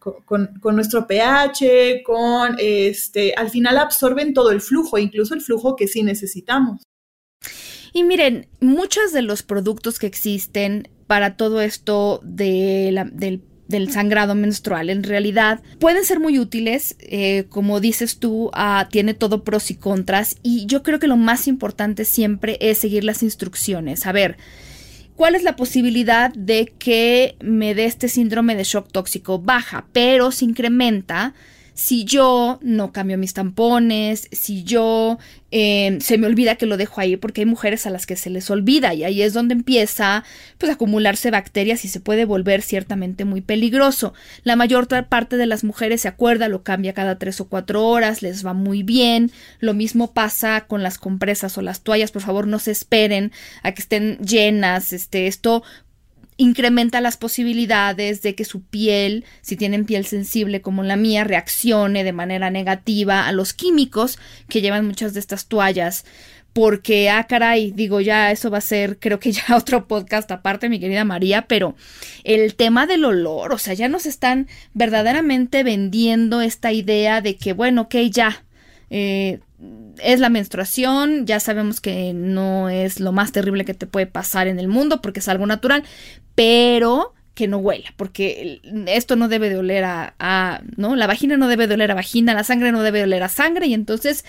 nuestro 0.63 1.07
pH, 1.07 2.03
con 2.03 2.55
este, 2.59 3.33
al 3.35 3.49
final 3.49 3.77
absorben 3.77 4.33
todo 4.33 4.51
el 4.51 4.61
flujo, 4.61 4.97
incluso 4.97 5.33
el 5.33 5.41
flujo 5.41 5.75
que 5.75 5.87
sí 5.87 6.03
necesitamos. 6.03 6.81
Y 7.93 8.03
miren, 8.03 8.47
muchos 8.59 9.11
de 9.11 9.21
los 9.21 9.43
productos 9.43 9.99
que 9.99 10.07
existen 10.07 10.87
para 11.07 11.35
todo 11.35 11.61
esto 11.61 12.21
de 12.23 13.41
del, 13.67 13.91
sangrado 13.91 14.35
menstrual. 14.35 14.89
En 14.89 15.03
realidad 15.03 15.61
pueden 15.79 16.03
ser 16.03 16.19
muy 16.19 16.39
útiles, 16.39 16.97
eh, 16.99 17.45
como 17.49 17.79
dices 17.79 18.17
tú, 18.17 18.49
ah, 18.53 18.89
tiene 18.91 19.13
todo 19.13 19.45
pros 19.45 19.71
y 19.71 19.75
contras 19.75 20.35
y 20.43 20.65
yo 20.65 20.83
creo 20.83 20.99
que 20.99 21.07
lo 21.07 21.15
más 21.15 21.47
importante 21.47 22.03
siempre 22.03 22.57
es 22.59 22.79
seguir 22.79 23.05
las 23.05 23.23
instrucciones. 23.23 24.05
A 24.05 24.11
ver, 24.11 24.37
¿Cuál 25.15 25.35
es 25.35 25.43
la 25.43 25.55
posibilidad 25.55 26.33
de 26.33 26.73
que 26.79 27.35
me 27.39 27.75
dé 27.75 27.85
este 27.85 28.07
síndrome 28.07 28.55
de 28.55 28.63
shock 28.63 28.91
tóxico? 28.91 29.39
Baja, 29.39 29.85
pero 29.91 30.31
se 30.31 30.45
incrementa 30.45 31.33
si 31.73 32.03
yo 32.03 32.59
no 32.61 32.91
cambio 32.91 33.17
mis 33.17 33.33
tampones, 33.33 34.27
si 34.31 34.63
yo 34.63 35.17
em, 35.51 35.99
se 35.99 36.17
me 36.17 36.27
olvida 36.27 36.55
que 36.55 36.65
lo 36.65 36.77
dejo 36.77 37.01
ahí, 37.01 37.17
porque 37.17 37.41
hay 37.41 37.45
mujeres 37.45 37.85
a 37.85 37.89
las 37.89 38.05
que 38.05 38.15
se 38.15 38.29
les 38.29 38.49
olvida 38.49 38.93
y 38.93 39.03
ahí 39.03 39.21
es 39.21 39.33
donde 39.33 39.53
empieza 39.53 40.23
pues 40.57 40.69
a 40.69 40.73
acumularse 40.73 41.31
bacterias 41.31 41.85
y 41.85 41.87
se 41.87 41.99
puede 41.99 42.25
volver 42.25 42.61
ciertamente 42.61 43.25
muy 43.25 43.41
peligroso. 43.41 44.13
La 44.43 44.55
mayor 44.55 44.87
parte 45.07 45.37
de 45.37 45.45
las 45.45 45.63
mujeres 45.63 46.01
se 46.01 46.07
acuerda, 46.07 46.49
lo 46.49 46.63
cambia 46.63 46.93
cada 46.93 47.17
tres 47.17 47.39
o 47.41 47.47
cuatro 47.47 47.85
horas, 47.85 48.21
les 48.21 48.45
va 48.45 48.53
muy 48.53 48.83
bien. 48.83 49.31
Lo 49.59 49.73
mismo 49.73 50.13
pasa 50.13 50.65
con 50.67 50.83
las 50.83 50.97
compresas 50.97 51.57
o 51.57 51.61
las 51.61 51.81
toallas, 51.81 52.11
por 52.11 52.21
favor 52.21 52.47
no 52.47 52.59
se 52.59 52.71
esperen 52.71 53.31
a 53.63 53.71
que 53.71 53.81
estén 53.81 54.17
llenas, 54.19 54.93
este, 54.93 55.27
esto 55.27 55.63
incrementa 56.41 57.01
las 57.01 57.17
posibilidades 57.17 58.21
de 58.21 58.33
que 58.33 58.45
su 58.45 58.63
piel, 58.63 59.25
si 59.41 59.55
tienen 59.55 59.85
piel 59.85 60.05
sensible 60.05 60.61
como 60.61 60.83
la 60.83 60.95
mía, 60.95 61.23
reaccione 61.23 62.03
de 62.03 62.13
manera 62.13 62.49
negativa 62.49 63.27
a 63.27 63.31
los 63.31 63.53
químicos 63.53 64.17
que 64.49 64.61
llevan 64.61 64.87
muchas 64.87 65.13
de 65.13 65.19
estas 65.19 65.45
toallas. 65.45 66.03
Porque, 66.53 67.09
ah, 67.09 67.27
caray, 67.27 67.71
digo, 67.71 68.01
ya 68.01 68.31
eso 68.31 68.49
va 68.49 68.57
a 68.57 68.61
ser, 68.61 68.97
creo 68.97 69.19
que 69.19 69.31
ya 69.31 69.43
otro 69.55 69.87
podcast 69.87 70.31
aparte, 70.31 70.67
mi 70.67 70.79
querida 70.79 71.05
María, 71.05 71.43
pero 71.43 71.75
el 72.23 72.55
tema 72.55 72.87
del 72.87 73.05
olor, 73.05 73.53
o 73.53 73.57
sea, 73.57 73.73
ya 73.73 73.87
nos 73.87 74.05
están 74.05 74.47
verdaderamente 74.73 75.63
vendiendo 75.63 76.41
esta 76.41 76.73
idea 76.73 77.21
de 77.21 77.37
que, 77.37 77.53
bueno, 77.53 77.83
ok, 77.83 77.95
ya, 78.09 78.43
eh, 78.89 79.39
es 80.01 80.19
la 80.19 80.29
menstruación, 80.29 81.25
ya 81.25 81.39
sabemos 81.39 81.81
que 81.81 82.13
no 82.13 82.69
es 82.69 82.99
lo 82.99 83.11
más 83.11 83.31
terrible 83.31 83.65
que 83.65 83.73
te 83.73 83.85
puede 83.85 84.07
pasar 84.07 84.47
en 84.47 84.59
el 84.59 84.67
mundo 84.67 85.01
porque 85.01 85.19
es 85.19 85.27
algo 85.27 85.45
natural, 85.45 85.83
pero 86.35 87.13
que 87.33 87.47
no 87.47 87.57
huela, 87.57 87.93
porque 87.95 88.61
esto 88.87 89.15
no 89.15 89.27
debe 89.27 89.49
de 89.49 89.57
oler 89.57 89.83
a, 89.85 90.63
¿no? 90.75 90.95
La 90.95 91.07
vagina 91.07 91.37
no 91.37 91.47
debe 91.47 91.67
de 91.67 91.75
oler 91.75 91.91
a 91.91 91.95
vagina, 91.95 92.33
la 92.33 92.43
sangre 92.43 92.71
no 92.71 92.83
debe 92.83 92.99
de 92.99 93.05
oler 93.05 93.23
a 93.23 93.29
sangre 93.29 93.67
y 93.67 93.73
entonces 93.73 94.25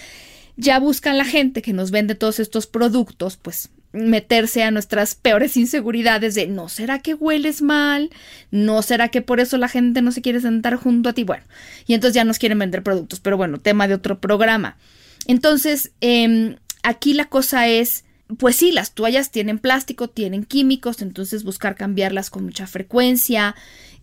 ya 0.57 0.79
buscan 0.79 1.19
la 1.19 1.25
gente 1.25 1.63
que 1.63 1.73
nos 1.73 1.91
vende 1.91 2.15
todos 2.15 2.39
estos 2.39 2.67
productos, 2.67 3.37
pues 3.37 3.71
meterse 3.93 4.63
a 4.63 4.71
nuestras 4.71 5.15
peores 5.15 5.57
inseguridades 5.57 6.35
de 6.35 6.47
no 6.47 6.69
será 6.69 7.01
que 7.01 7.15
hueles 7.15 7.61
mal, 7.61 8.11
no 8.51 8.83
será 8.83 9.09
que 9.09 9.21
por 9.21 9.41
eso 9.41 9.59
la 9.59 9.69
gente 9.69 10.01
no 10.01 10.13
se 10.13 10.23
quiere 10.23 10.41
sentar 10.41 10.77
junto 10.77 11.09
a 11.09 11.13
ti, 11.13 11.25
bueno, 11.25 11.45
y 11.87 11.95
entonces 11.95 12.15
ya 12.15 12.25
nos 12.25 12.39
quieren 12.39 12.59
vender 12.59 12.83
productos, 12.83 13.21
pero 13.21 13.37
bueno, 13.37 13.59
tema 13.59 13.89
de 13.89 13.95
otro 13.95 14.21
programa. 14.21 14.77
Entonces, 15.27 15.93
em, 16.01 16.57
aquí 16.83 17.15
la 17.15 17.27
cosa 17.27 17.69
es, 17.69 18.05
pues 18.39 18.57
sí, 18.57 18.73
las 18.73 18.93
toallas 18.93 19.31
tienen 19.31 19.59
plástico, 19.59 20.09
tienen 20.09 20.45
químicos, 20.45 21.03
entonces 21.03 21.45
buscar 21.45 21.75
cambiarlas 21.75 22.31
con 22.31 22.45
mucha 22.45 22.67
frecuencia. 22.67 23.55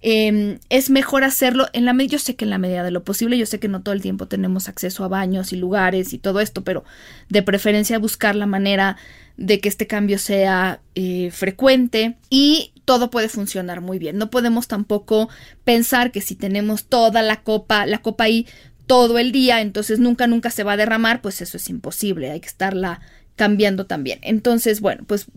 Em, 0.02 0.60
es 0.70 0.90
mejor 0.90 1.26
hacerlo 1.26 1.68
en 1.74 1.84
la 1.84 1.94
medida, 1.94 2.14
yo 2.14 2.20
sé 2.20 2.36
que 2.36 2.46
en 2.46 2.52
la 2.52 2.58
medida 2.58 2.84
de 2.84 2.92
lo 2.92 3.04
posible, 3.04 3.38
yo 3.38 3.46
sé 3.46 3.60
que 3.60 3.68
no 3.68 3.82
todo 3.82 3.94
el 3.94 4.02
tiempo 4.02 4.28
tenemos 4.28 4.70
acceso 4.70 5.04
a 5.04 5.10
baños 5.10 5.52
y 5.52 5.58
lugares 5.58 6.14
y 6.14 6.20
todo 6.20 6.40
esto, 6.40 6.64
pero 6.64 6.86
de 7.28 7.44
preferencia 7.44 8.00
buscar 8.00 8.36
la 8.36 8.46
manera 8.46 8.96
de 9.36 9.60
que 9.60 9.70
este 9.70 9.88
cambio 9.88 10.18
sea 10.18 10.82
eh, 10.96 11.32
frecuente 11.32 12.18
y 12.30 12.72
todo 12.86 13.10
puede 13.10 13.30
funcionar 13.30 13.82
muy 13.82 14.00
bien. 14.00 14.18
No 14.18 14.30
podemos 14.30 14.68
tampoco 14.68 15.30
pensar 15.64 16.12
que 16.12 16.22
si 16.22 16.36
tenemos 16.36 16.86
toda 16.86 17.22
la 17.22 17.44
copa, 17.44 17.86
la 17.86 18.00
copa 18.00 18.24
ahí 18.24 18.48
todo 18.90 19.20
el 19.20 19.32
día, 19.32 19.62
entonces 19.62 20.00
nunca, 20.00 20.26
nunca 20.26 20.50
se 20.50 20.64
va 20.64 20.72
a 20.72 20.78
derramar, 20.78 21.22
pues 21.22 21.42
eso 21.42 21.58
es 21.58 21.70
imposible, 21.70 22.32
hay 22.32 22.40
que 22.40 22.48
estarla 22.48 23.02
cambiando 23.36 23.86
también. 23.86 24.18
Entonces, 24.24 24.82
bueno, 24.82 25.04
pues 25.06 25.28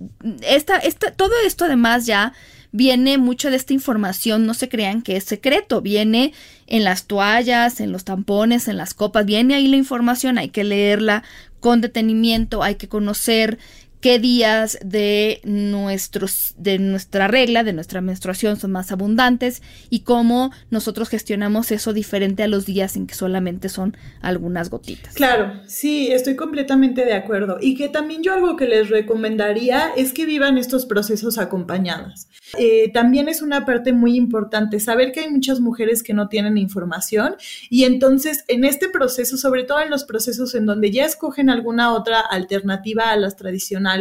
esta, 0.41 0.79
esta, 0.79 1.11
todo 1.11 1.33
esto 1.45 1.67
además 1.67 2.07
ya 2.07 2.33
viene 2.71 3.19
mucha 3.19 3.51
de 3.51 3.57
esta 3.57 3.75
información, 3.75 4.47
no 4.47 4.55
se 4.55 4.71
crean 4.71 5.03
que 5.03 5.17
es 5.17 5.25
secreto, 5.25 5.83
viene 5.83 6.33
en 6.67 6.83
las 6.83 7.05
toallas, 7.05 7.81
en 7.81 7.93
los 7.93 8.05
tampones, 8.05 8.69
en 8.69 8.79
las 8.79 8.95
copas, 8.95 9.27
viene 9.27 9.55
ahí 9.55 9.69
la 9.69 9.77
información, 9.77 10.39
hay 10.39 10.49
que 10.49 10.65
leerla 10.65 11.23
con 11.61 11.83
detenimiento, 11.83 12.63
hay 12.63 12.77
que 12.77 12.89
conocer 12.89 13.59
qué 14.03 14.19
días 14.19 14.79
de, 14.85 15.41
nuestros, 15.45 16.55
de 16.59 16.79
nuestra 16.81 17.29
regla, 17.29 17.63
de 17.63 17.73
nuestra 17.73 18.01
menstruación 18.01 18.57
son 18.57 18.73
más 18.73 18.91
abundantes 18.91 19.63
y 19.91 20.01
cómo 20.01 20.51
nosotros 20.71 21.09
gestionamos 21.09 21.71
eso 21.71 21.93
diferente 21.93 22.43
a 22.43 22.49
los 22.49 22.67
días 22.67 22.97
en 22.97 23.07
que 23.07 23.15
solamente 23.15 23.69
son 23.69 23.97
algunas 24.21 24.71
gotitas. 24.71 25.15
Claro, 25.15 25.53
sí, 25.67 26.11
estoy 26.11 26.35
completamente 26.35 27.05
de 27.05 27.15
acuerdo. 27.15 27.59
Y 27.61 27.77
que 27.77 27.89
también 27.89 28.25
yo 28.25 28.35
algo 28.35 28.57
que 28.57 28.67
les 28.67 28.91
recomendaría 28.91 29.93
es 29.97 30.13
que 30.13 30.27
vivan 30.27 30.59
estos 30.59 30.85
procesos 30.85 31.39
acompañadas. 31.39 32.29
Eh, 32.59 32.91
también 32.93 33.29
es 33.29 33.41
una 33.41 33.65
parte 33.65 33.93
muy 33.93 34.17
importante 34.17 34.81
saber 34.81 35.13
que 35.13 35.21
hay 35.21 35.31
muchas 35.31 35.61
mujeres 35.61 36.03
que 36.03 36.13
no 36.13 36.29
tienen 36.29 36.59
información 36.59 37.37
y 37.71 37.85
entonces 37.85 38.45
en 38.49 38.65
este 38.65 38.89
proceso, 38.89 39.37
sobre 39.37 39.63
todo 39.63 39.81
en 39.81 39.91
los 39.91 40.05
procesos 40.05 40.55
en 40.57 40.67
donde 40.67 40.91
ya 40.91 41.05
escogen 41.05 41.49
alguna 41.49 41.95
otra 41.95 42.21
alternativa 42.21 43.11
a 43.11 43.17
las 43.17 43.37
tradicionales, 43.37 43.92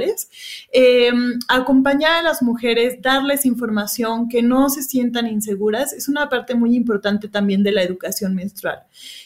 eh, 0.72 1.12
acompañar 1.48 2.20
a 2.20 2.22
las 2.22 2.42
mujeres, 2.42 3.02
darles 3.02 3.46
información, 3.46 4.30
que 4.30 4.42
no 4.42 4.70
se 4.70 4.84
sientan 4.84 5.28
inseguras, 5.28 5.94
es 5.94 6.08
una 6.08 6.30
parte 6.30 6.56
muy 6.56 6.76
importante 6.76 7.28
también 7.28 7.64
de 7.64 7.72
la 7.72 7.84
educación 7.84 8.36
menstrual. 8.36 8.84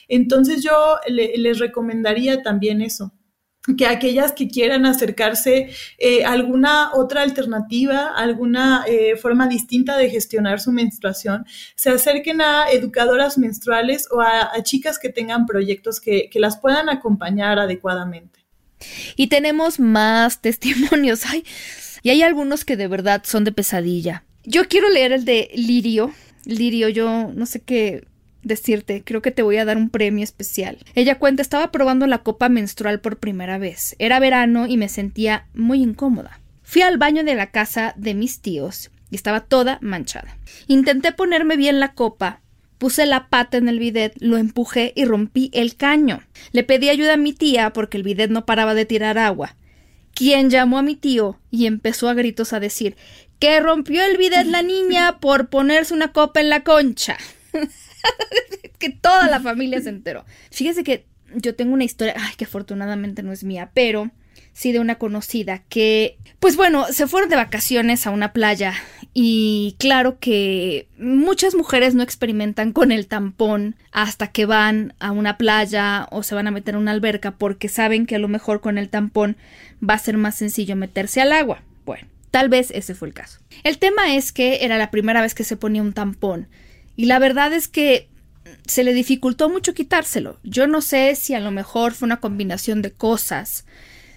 Entonces 0.07 0.63
yo 0.63 0.97
les 1.07 1.59
recomendaría 1.59 2.41
también 2.41 2.82
eso 2.82 3.11
que 3.78 3.88
aquellas 3.88 4.34
que 4.34 4.47
quieran 4.47 4.86
acercarse 4.86 5.70
eh, 5.97 6.24
a 6.24 6.34
alguna 6.34 6.93
otra 6.93 7.24
alternativa, 7.24 8.13
alguna 8.16 8.84
eh, 8.88 9.16
forma 9.16 9.47
distinta 9.47 9.97
de 9.97 10.09
gestionar 10.09 10.59
su 10.59 10.72
menstruación, 10.72 11.45
se 11.76 11.89
acerquen 11.89 12.41
a 12.41 12.70
educadoras 12.70 13.38
menstruales 13.38 14.07
o 14.11 14.22
a, 14.22 14.51
chicas 14.63 14.99
que 14.99 15.09
tengan 15.09 15.45
proyectos 15.45 15.99
que, 15.99 16.30
que, 16.30 16.39
las 16.39 16.57
puedan 16.57 16.89
acompañar 16.89 17.57
adecuadamente. 17.59 18.44
Y 19.15 19.28
tenemos 19.28 19.80
más 19.80 20.41
testimonios. 20.41 21.21
y 22.03 22.09
hay 22.09 22.21
algunos 22.21 22.65
que 22.65 22.78
de 22.78 22.88
verdad 22.88 23.23
son 23.26 23.43
de 23.43 23.51
pesadilla. 23.51 24.23
Yo 24.43 24.67
quiero 24.67 24.89
leer 24.89 25.11
el 25.11 25.26
de 25.26 25.49
Lirio. 25.55 26.13
Lirio, 26.45 26.89
yo 26.89 27.32
no 27.34 27.45
sé 27.45 27.61
qué 27.61 28.05
decirte, 28.43 29.03
creo 29.03 29.21
que 29.21 29.32
te 29.32 29.41
voy 29.41 29.57
a 29.57 29.65
dar 29.65 29.76
un 29.76 29.89
premio 29.89 30.23
especial. 30.23 30.78
Ella 30.93 31.17
cuenta, 31.17 31.41
estaba 31.41 31.71
probando 31.71 32.07
la 32.07 32.19
copa 32.19 32.47
menstrual 32.47 33.01
por 33.01 33.17
primera 33.17 33.57
vez. 33.57 33.95
Era 33.99 34.19
verano 34.19 34.67
y 34.67 34.78
me 34.78 34.88
sentía 34.88 35.47
muy 35.53 35.82
incómoda. 35.82 36.39
Fui 36.61 36.84
al 36.84 36.97
baño 36.97 37.23
de 37.23 37.36
la 37.36 37.51
casa 37.51 37.93
de 37.97 38.13
mis 38.13 38.39
tíos 38.39 38.91
y 39.09 39.15
estaba 39.15 39.41
toda 39.41 39.80
manchada. 39.82 40.38
Intenté 40.67 41.11
ponerme 41.11 41.57
bien 41.57 41.80
la 41.80 41.93
copa, 41.93 42.41
puse 42.78 43.05
la 43.05 43.30
pata 43.30 43.57
en 43.57 43.69
el 43.69 43.80
bidet, 43.80 44.13
lo 44.19 44.38
empujé 44.38 44.93
y 44.95 45.05
rompí 45.05 45.49
el 45.53 45.76
caño. 45.76 46.23
Le 46.51 46.63
pedí 46.63 46.89
ayuda 46.89 47.13
a 47.13 47.17
mi 47.17 47.34
tía 47.34 47.71
porque 47.73 47.97
el 47.97 48.03
bidet 48.03 48.30
no 48.30 48.45
paraba 48.45 48.73
de 48.73 48.86
tirar 48.86 49.17
agua. 49.17 49.55
Quien 50.13 50.49
llamó 50.49 50.78
a 50.78 50.84
mi 50.84 50.95
tío 50.95 51.39
y 51.51 51.65
empezó 51.65 52.07
a 52.09 52.13
gritos 52.13 52.53
a 52.53 52.59
decir 52.59 52.95
que 53.39 53.59
rompió 53.59 54.03
el 54.03 54.17
bidet 54.17 54.45
la 54.47 54.61
niña 54.61 55.19
por 55.19 55.49
ponerse 55.49 55.93
una 55.93 56.13
copa 56.13 56.39
en 56.39 56.49
la 56.49 56.63
concha. 56.63 57.17
que 58.80 58.89
toda 58.89 59.28
la 59.28 59.39
familia 59.39 59.82
se 59.82 59.89
enteró. 59.89 60.26
Fíjese 60.51 60.84
que 60.84 61.05
yo 61.34 61.55
tengo 61.55 61.73
una 61.73 61.84
historia, 61.84 62.15
ay, 62.17 62.34
que 62.38 62.45
afortunadamente 62.45 63.23
no 63.23 63.32
es 63.32 63.43
mía, 63.43 63.71
pero 63.73 64.11
sí 64.53 64.71
de 64.71 64.80
una 64.80 64.95
conocida 64.95 65.63
que, 65.69 66.17
pues 66.39 66.55
bueno, 66.55 66.88
se 66.91 67.07
fueron 67.07 67.30
de 67.30 67.36
vacaciones 67.36 68.07
a 68.07 68.11
una 68.11 68.32
playa 68.32 68.73
y 69.18 69.78
claro 69.80 70.20
que 70.20 70.89
muchas 70.97 71.55
mujeres 71.55 71.95
no 71.95 72.03
experimentan 72.03 72.74
con 72.74 72.91
el 72.91 73.07
tampón 73.07 73.78
hasta 73.93 74.28
que 74.28 74.45
van 74.45 74.93
a 74.99 75.11
una 75.11 75.38
playa 75.38 76.05
o 76.11 76.22
se 76.22 76.36
van 76.36 76.47
a 76.47 76.51
meter 76.51 76.76
a 76.76 76.80
una 76.80 76.91
alberca 76.91 77.38
porque 77.38 77.70
saben 77.70 78.07
que 78.07 78.16
a 78.16 78.20
lo 78.20 78.28
mejor 78.28 78.59
con 78.59 78.78
el 78.78 78.89
tampón 78.89 79.38
va 79.82 79.93
a 79.93 79.99
ser 79.99 80.18
más 80.18 80.36
sencillo 80.36 80.76
meterse 80.76 81.22
al 81.22 81.32
agua. 81.32 81.63
Bueno, 81.86 82.09
tal 82.30 82.49
vez 82.49 82.72
ese 82.72 82.93
fue 82.93 83.07
el 83.07 83.13
caso. 83.13 83.39
El 83.63 83.78
tema 83.78 84.13
es 84.18 84.34
que 84.34 84.66
era 84.66 84.78
la 84.78 84.91
primera 84.91 85.22
vez 85.22 85.34
que 85.34 85.45
se 85.45 85.55
ponía 85.55 85.82
un 85.82 85.93
tampón 85.93 86.49
y 86.97 87.05
la 87.05 87.18
verdad 87.18 87.53
es 87.53 87.70
que 87.70 88.09
se 88.68 88.84
le 88.84 88.93
dificultó 88.93 89.47
mucho 89.47 89.74
quitárselo. 89.74 90.41
Yo 90.43 90.68
no 90.68 90.82
sé 90.82 91.16
si 91.16 91.34
a 91.34 91.39
lo 91.39 91.51
mejor 91.51 91.93
fue 91.93 92.05
una 92.05 92.20
combinación 92.20 92.82
de 92.82 92.91
cosas 92.91 93.66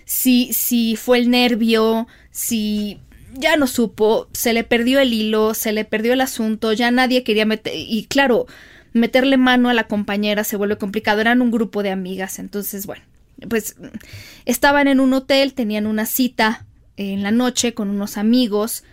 si, 0.09 0.53
si 0.55 0.97
fue 0.97 1.19
el 1.19 1.31
nervio, 1.31 2.09
si 2.33 2.99
ya 3.35 3.57
no 3.57 3.67
supo, 3.67 4.29
se 4.33 4.53
le 4.53 4.65
perdió 4.65 5.01
el 5.01 5.13
hilo, 5.13 5.55
se 5.55 5.73
le 5.73 5.85
perdió 5.85 6.13
el 6.13 6.21
asunto, 6.21 6.73
ya 6.73 6.91
nadie 6.91 7.25
quería 7.25 7.47
meter, 7.47 7.73
y 7.75 8.07
claro, 8.09 8.47
meterle 8.93 9.37
mano 9.37 9.69
a 9.69 9.75
la 9.75 9.87
compañera 9.87 10.45
se 10.45 10.57
vuelve 10.57 10.79
complicado, 10.79 11.21
eran 11.21 11.43
un 11.43 11.51
grupo 11.51 11.83
de 11.83 11.91
amigas, 11.91 12.39
entonces 12.39 12.87
bueno, 12.87 13.05
pues 13.49 13.77
estaban 14.45 14.89
en 14.89 15.01
un 15.01 15.13
hotel, 15.13 15.55
tenían 15.55 15.87
una 15.87 16.07
cita 16.07 16.67
en 16.97 17.23
la 17.23 17.31
noche 17.31 17.75
con 17.75 17.91
unos 17.91 18.17
amigos 18.17 18.85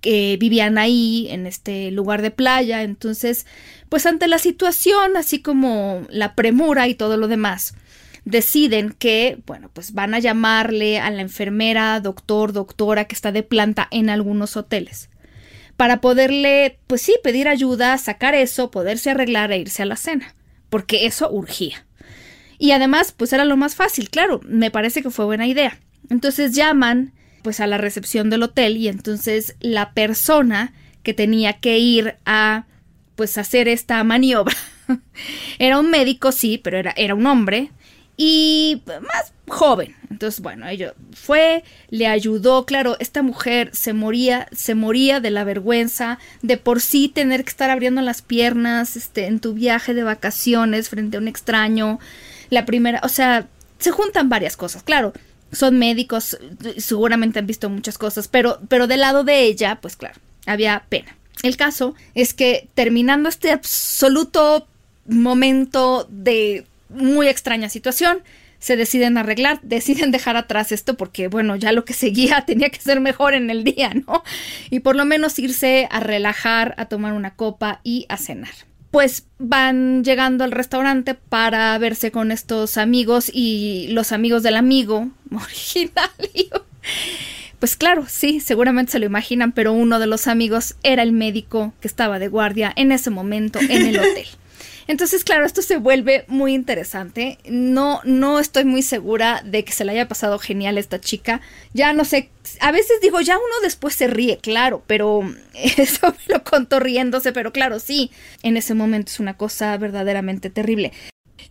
que 0.00 0.36
vivían 0.38 0.78
ahí 0.78 1.26
en 1.30 1.46
este 1.46 1.90
lugar 1.90 2.22
de 2.22 2.30
playa, 2.30 2.82
entonces 2.82 3.46
pues 3.88 4.06
ante 4.06 4.28
la 4.28 4.38
situación, 4.38 5.16
así 5.16 5.40
como 5.40 6.06
la 6.10 6.34
premura 6.34 6.86
y 6.86 6.94
todo 6.94 7.16
lo 7.16 7.26
demás, 7.26 7.74
deciden 8.28 8.92
que, 8.92 9.38
bueno, 9.46 9.70
pues 9.72 9.92
van 9.92 10.14
a 10.14 10.18
llamarle 10.18 11.00
a 11.00 11.10
la 11.10 11.22
enfermera, 11.22 11.98
doctor, 12.00 12.52
doctora 12.52 13.06
que 13.06 13.14
está 13.14 13.32
de 13.32 13.42
planta 13.42 13.88
en 13.90 14.10
algunos 14.10 14.56
hoteles 14.56 15.08
para 15.78 16.00
poderle, 16.00 16.80
pues 16.88 17.02
sí, 17.02 17.14
pedir 17.22 17.46
ayuda, 17.46 17.96
sacar 17.98 18.34
eso, 18.34 18.68
poderse 18.72 19.10
arreglar 19.10 19.52
e 19.52 19.58
irse 19.58 19.84
a 19.84 19.86
la 19.86 19.94
cena, 19.94 20.34
porque 20.70 21.06
eso 21.06 21.30
urgía. 21.30 21.86
Y 22.58 22.72
además, 22.72 23.14
pues 23.16 23.32
era 23.32 23.44
lo 23.44 23.56
más 23.56 23.76
fácil, 23.76 24.10
claro, 24.10 24.40
me 24.44 24.72
parece 24.72 25.04
que 25.04 25.10
fue 25.10 25.24
buena 25.24 25.46
idea. 25.46 25.78
Entonces 26.10 26.52
llaman, 26.52 27.12
pues 27.44 27.60
a 27.60 27.68
la 27.68 27.78
recepción 27.78 28.28
del 28.28 28.42
hotel 28.42 28.76
y 28.76 28.88
entonces 28.88 29.54
la 29.60 29.94
persona 29.94 30.72
que 31.04 31.14
tenía 31.14 31.60
que 31.60 31.78
ir 31.78 32.16
a, 32.26 32.66
pues 33.14 33.38
hacer 33.38 33.68
esta 33.68 34.02
maniobra, 34.02 34.56
era 35.60 35.78
un 35.78 35.90
médico, 35.90 36.32
sí, 36.32 36.58
pero 36.58 36.76
era, 36.76 36.92
era 36.96 37.14
un 37.14 37.24
hombre, 37.26 37.70
y 38.18 38.82
más 39.00 39.32
joven. 39.46 39.94
Entonces, 40.10 40.40
bueno, 40.40 40.66
ella 40.66 40.92
fue, 41.14 41.62
le 41.88 42.08
ayudó, 42.08 42.66
claro, 42.66 42.96
esta 42.98 43.22
mujer 43.22 43.70
se 43.72 43.92
moría, 43.92 44.48
se 44.52 44.74
moría 44.74 45.20
de 45.20 45.30
la 45.30 45.44
vergüenza 45.44 46.18
de 46.42 46.56
por 46.56 46.80
sí 46.80 47.08
tener 47.08 47.44
que 47.44 47.50
estar 47.50 47.70
abriendo 47.70 48.02
las 48.02 48.20
piernas, 48.20 48.96
este, 48.96 49.26
en 49.26 49.38
tu 49.38 49.54
viaje 49.54 49.94
de 49.94 50.02
vacaciones 50.02 50.88
frente 50.88 51.16
a 51.16 51.20
un 51.20 51.28
extraño. 51.28 52.00
La 52.50 52.66
primera, 52.66 53.00
o 53.04 53.08
sea, 53.08 53.46
se 53.78 53.92
juntan 53.92 54.28
varias 54.28 54.56
cosas, 54.56 54.82
claro. 54.82 55.12
Son 55.52 55.78
médicos, 55.78 56.36
seguramente 56.76 57.38
han 57.38 57.46
visto 57.46 57.70
muchas 57.70 57.96
cosas, 57.96 58.26
pero, 58.28 58.58
pero 58.68 58.88
del 58.88 59.00
lado 59.00 59.22
de 59.22 59.44
ella, 59.44 59.78
pues 59.80 59.96
claro, 59.96 60.18
había 60.44 60.84
pena. 60.88 61.16
El 61.44 61.56
caso 61.56 61.94
es 62.14 62.34
que 62.34 62.68
terminando 62.74 63.28
este 63.28 63.52
absoluto 63.52 64.66
momento 65.06 66.06
de 66.10 66.66
muy 66.88 67.28
extraña 67.28 67.68
situación. 67.68 68.22
Se 68.58 68.76
deciden 68.76 69.18
arreglar, 69.18 69.60
deciden 69.62 70.10
dejar 70.10 70.36
atrás 70.36 70.72
esto 70.72 70.96
porque, 70.96 71.28
bueno, 71.28 71.56
ya 71.56 71.72
lo 71.72 71.84
que 71.84 71.94
seguía 71.94 72.42
tenía 72.46 72.70
que 72.70 72.80
ser 72.80 73.00
mejor 73.00 73.34
en 73.34 73.50
el 73.50 73.64
día, 73.64 73.92
¿no? 73.94 74.22
Y 74.70 74.80
por 74.80 74.96
lo 74.96 75.04
menos 75.04 75.38
irse 75.38 75.88
a 75.90 76.00
relajar, 76.00 76.74
a 76.78 76.86
tomar 76.86 77.12
una 77.12 77.34
copa 77.34 77.80
y 77.84 78.06
a 78.08 78.16
cenar. 78.16 78.52
Pues 78.90 79.26
van 79.38 80.02
llegando 80.02 80.44
al 80.44 80.52
restaurante 80.52 81.14
para 81.14 81.76
verse 81.76 82.10
con 82.10 82.32
estos 82.32 82.78
amigos 82.78 83.30
y 83.32 83.88
los 83.90 84.12
amigos 84.12 84.42
del 84.42 84.56
amigo 84.56 85.10
original. 85.30 86.10
Pues 87.58 87.76
claro, 87.76 88.04
sí, 88.08 88.40
seguramente 88.40 88.92
se 88.92 88.98
lo 88.98 89.06
imaginan, 89.06 89.52
pero 89.52 89.72
uno 89.72 89.98
de 89.98 90.06
los 90.06 90.28
amigos 90.28 90.76
era 90.84 91.02
el 91.02 91.12
médico 91.12 91.72
que 91.80 91.88
estaba 91.88 92.18
de 92.18 92.28
guardia 92.28 92.72
en 92.76 92.92
ese 92.92 93.10
momento 93.10 93.58
en 93.58 93.86
el 93.86 93.98
hotel. 93.98 94.26
Entonces, 94.88 95.22
claro, 95.22 95.44
esto 95.44 95.60
se 95.60 95.76
vuelve 95.76 96.24
muy 96.28 96.54
interesante. 96.54 97.38
No, 97.46 98.00
no 98.04 98.40
estoy 98.40 98.64
muy 98.64 98.80
segura 98.80 99.42
de 99.44 99.62
que 99.62 99.72
se 99.72 99.84
le 99.84 99.92
haya 99.92 100.08
pasado 100.08 100.38
genial 100.38 100.78
a 100.78 100.80
esta 100.80 100.98
chica. 100.98 101.42
Ya 101.74 101.92
no 101.92 102.06
sé, 102.06 102.30
a 102.60 102.72
veces 102.72 103.00
digo, 103.02 103.20
ya 103.20 103.36
uno 103.36 103.54
después 103.62 103.94
se 103.94 104.06
ríe, 104.06 104.38
claro, 104.38 104.82
pero 104.86 105.20
eso 105.54 106.14
me 106.26 106.34
lo 106.34 106.42
contó 106.42 106.80
riéndose, 106.80 107.32
pero 107.32 107.52
claro, 107.52 107.78
sí, 107.80 108.10
en 108.42 108.56
ese 108.56 108.72
momento 108.72 109.12
es 109.12 109.20
una 109.20 109.36
cosa 109.36 109.76
verdaderamente 109.76 110.48
terrible. 110.48 110.92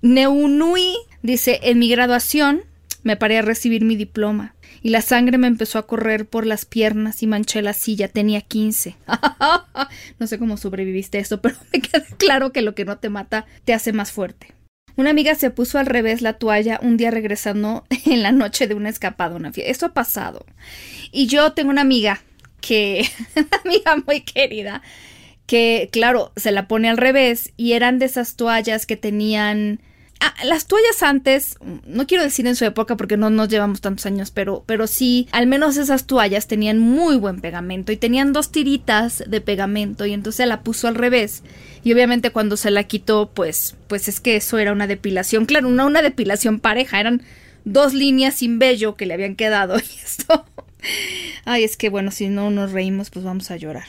Neunui 0.02 0.98
dice, 1.22 1.60
en 1.62 1.78
mi 1.78 1.90
graduación 1.90 2.64
me 3.04 3.18
paré 3.18 3.38
a 3.38 3.44
recibir 3.44 3.86
mi 3.86 3.96
diploma 3.96 4.56
y 4.82 4.90
la 4.90 5.02
sangre 5.02 5.38
me 5.38 5.48
empezó 5.48 5.80
a 5.80 5.88
correr 5.88 6.26
por 6.28 6.46
las 6.46 6.66
piernas 6.66 7.24
y 7.24 7.28
manché 7.28 7.62
la 7.62 7.74
silla. 7.74 8.08
Tenía 8.08 8.42
15. 8.42 8.96
no 10.20 10.28
sé 10.28 10.40
cómo 10.40 10.58
sobreviviste 10.58 11.20
eso, 11.20 11.42
pero 11.42 11.56
me 11.74 11.82
queda 11.82 12.04
claro 12.18 12.52
que 12.52 12.62
lo 12.62 12.76
que 12.76 12.86
no 12.86 12.98
te 12.98 13.10
mata 13.10 13.46
te 13.66 13.74
hace 13.74 13.94
más 13.94 14.12
fuerte. 14.12 14.54
Una 14.96 15.12
amiga 15.12 15.36
se 15.36 15.52
puso 15.52 15.78
al 15.78 15.86
revés 15.86 16.24
la 16.24 16.34
toalla 16.34 16.80
un 16.82 16.98
día 16.98 17.12
regresando 17.12 17.86
en 18.06 18.24
la 18.24 18.32
noche 18.32 18.68
de 18.68 18.74
una 18.74 18.90
escapada 18.90 19.36
una 19.36 19.54
fiesta. 19.54 19.72
Eso 19.72 19.86
ha 19.88 19.94
pasado. 19.94 20.46
Y 21.12 21.28
yo 21.28 21.54
tengo 21.54 21.70
una 21.70 21.82
amiga 21.82 22.22
que, 22.62 23.08
una 23.36 23.62
amiga 23.64 24.04
muy 24.06 24.22
querida, 24.22 24.82
que 25.46 25.90
claro, 25.92 26.34
se 26.36 26.52
la 26.52 26.68
pone 26.68 26.90
al 26.90 26.98
revés 26.98 27.54
y 27.58 27.74
eran 27.74 28.00
de 28.00 28.06
esas 28.06 28.36
toallas 28.36 28.86
que 28.86 28.98
tenían 28.98 29.80
Ah, 30.20 30.34
las 30.46 30.66
toallas 30.66 31.04
antes, 31.04 31.58
no 31.86 32.08
quiero 32.08 32.24
decir 32.24 32.48
en 32.48 32.56
su 32.56 32.66
época 32.66 32.98
porque 32.98 33.18
no 33.18 33.30
nos 33.30 33.50
llevamos 33.50 33.82
tantos 33.82 34.06
años, 34.08 34.32
pero, 34.32 34.64
pero 34.66 34.88
sí, 34.88 35.28
al 35.32 35.46
menos 35.46 35.78
esas 35.78 36.08
toallas 36.08 36.48
tenían 36.48 36.80
muy 36.80 37.18
buen 37.18 37.40
pegamento 37.40 37.92
y 37.92 37.98
tenían 37.98 38.34
dos 38.34 38.52
tiritas 38.52 39.24
de 39.28 39.42
pegamento 39.42 40.06
y 40.06 40.14
entonces 40.14 40.48
la 40.48 40.64
puso 40.64 40.88
al 40.88 40.96
revés. 40.96 41.44
Y 41.84 41.94
obviamente 41.94 42.32
cuando 42.32 42.58
se 42.58 42.72
la 42.72 42.86
quitó, 42.86 43.32
pues, 43.34 43.76
pues 43.88 44.08
es 44.08 44.20
que 44.20 44.36
eso 44.38 44.58
era 44.58 44.72
una 44.72 44.88
depilación, 44.88 45.46
claro, 45.46 45.70
no 45.70 45.86
una 45.86 46.02
depilación 46.02 46.60
pareja, 46.60 47.00
eran 47.00 47.22
dos 47.64 47.94
líneas 47.94 48.36
sin 48.36 48.58
vello 48.58 48.96
que 48.96 49.06
le 49.06 49.14
habían 49.14 49.36
quedado 49.36 49.78
y 49.78 49.82
esto. 50.04 50.46
Ay, 51.46 51.64
es 51.64 51.78
que 51.78 51.90
bueno, 51.90 52.12
si 52.12 52.30
no 52.30 52.50
nos 52.50 52.72
reímos, 52.72 53.12
pues 53.12 53.24
vamos 53.24 53.52
a 53.52 53.58
llorar. 53.58 53.86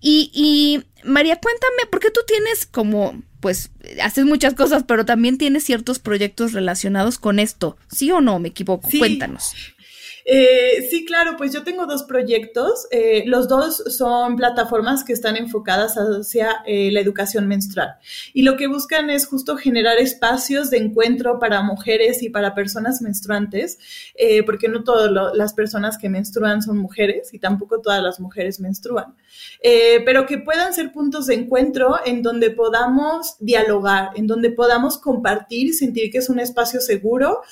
Y, 0.00 0.30
y 0.34 0.82
María, 1.04 1.38
cuéntame, 1.38 1.86
¿por 1.88 2.00
qué 2.00 2.10
tú 2.10 2.20
tienes 2.26 2.66
como 2.66 3.22
pues 3.42 3.70
haces 4.00 4.24
muchas 4.24 4.54
cosas, 4.54 4.84
pero 4.86 5.04
también 5.04 5.36
tienes 5.36 5.64
ciertos 5.64 5.98
proyectos 5.98 6.52
relacionados 6.52 7.18
con 7.18 7.40
esto. 7.40 7.76
¿Sí 7.90 8.10
o 8.12 8.22
no? 8.22 8.38
Me 8.38 8.48
equivoco. 8.48 8.88
Cuéntanos. 8.96 9.52
Eh, 10.24 10.86
sí, 10.88 11.04
claro, 11.04 11.34
pues 11.36 11.52
yo 11.52 11.64
tengo 11.64 11.86
dos 11.86 12.04
proyectos. 12.04 12.86
Eh, 12.92 13.24
los 13.26 13.48
dos 13.48 13.82
son 13.96 14.36
plataformas 14.36 15.02
que 15.02 15.12
están 15.12 15.36
enfocadas 15.36 15.96
hacia 15.96 16.62
eh, 16.64 16.92
la 16.92 17.00
educación 17.00 17.48
menstrual. 17.48 17.96
Y 18.32 18.42
lo 18.42 18.56
que 18.56 18.68
buscan 18.68 19.10
es 19.10 19.26
justo 19.26 19.56
generar 19.56 19.98
espacios 19.98 20.70
de 20.70 20.78
encuentro 20.78 21.40
para 21.40 21.62
mujeres 21.62 22.22
y 22.22 22.30
para 22.30 22.54
personas 22.54 23.02
menstruantes, 23.02 23.78
porque 24.46 24.68
no 24.68 24.84
todas 24.84 25.10
las 25.34 25.52
personas 25.52 25.98
que 25.98 26.08
menstruan 26.08 26.62
son 26.62 26.78
mujeres 26.78 27.34
y 27.34 27.40
tampoco 27.40 27.80
todas 27.80 28.00
las 28.02 28.20
mujeres 28.20 28.60
menstruan. 28.60 29.16
Pero 30.04 30.26
que 30.26 30.38
puedan 30.38 30.72
ser 30.72 30.92
puntos 30.92 31.26
de 31.26 31.34
encuentro 31.34 32.00
en 32.04 32.22
donde 32.22 32.50
podamos 32.50 33.36
dialogar, 33.38 34.10
en 34.16 34.26
donde 34.26 34.50
podamos 34.50 34.98
compartir 34.98 35.68
y 35.68 35.72
sentir 35.72 36.10
que 36.10 36.18
es 36.18 36.28
un 36.28 36.40
espacio 36.40 36.80
seguro 36.80 37.42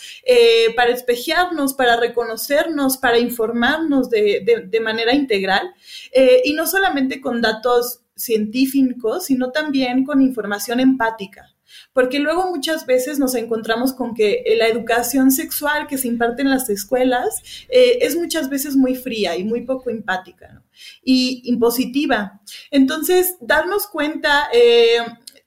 para 0.76 0.90
espejearnos, 0.90 1.74
para 1.74 1.96
reconocer 1.96 2.70
para 3.00 3.18
informarnos 3.18 4.10
de, 4.10 4.80
manera 4.82 5.14
integral 5.14 5.74
eh, 6.12 6.42
y 6.44 6.54
no 6.54 6.66
solamente 6.66 7.20
con 7.20 7.40
datos 7.40 8.00
científicos, 8.16 9.26
sino 9.26 9.50
también 9.50 10.04
con 10.04 10.22
información 10.22 10.80
empática. 10.80 11.49
Porque 11.92 12.20
luego 12.20 12.48
muchas 12.50 12.86
veces 12.86 13.18
nos 13.18 13.34
encontramos 13.34 13.92
con 13.92 14.14
que 14.14 14.44
la 14.58 14.68
educación 14.68 15.30
sexual 15.30 15.86
que 15.86 15.98
se 15.98 16.08
imparte 16.08 16.42
en 16.42 16.50
las 16.50 16.70
escuelas 16.70 17.42
eh, 17.68 17.98
es 18.02 18.16
muchas 18.16 18.48
veces 18.48 18.76
muy 18.76 18.94
fría 18.94 19.36
y 19.36 19.44
muy 19.44 19.62
poco 19.62 19.90
empática 19.90 20.62
y 21.04 21.42
impositiva. 21.44 22.40
Entonces, 22.70 23.36
darnos 23.40 23.86
cuenta, 23.86 24.48
eh, 24.52 24.98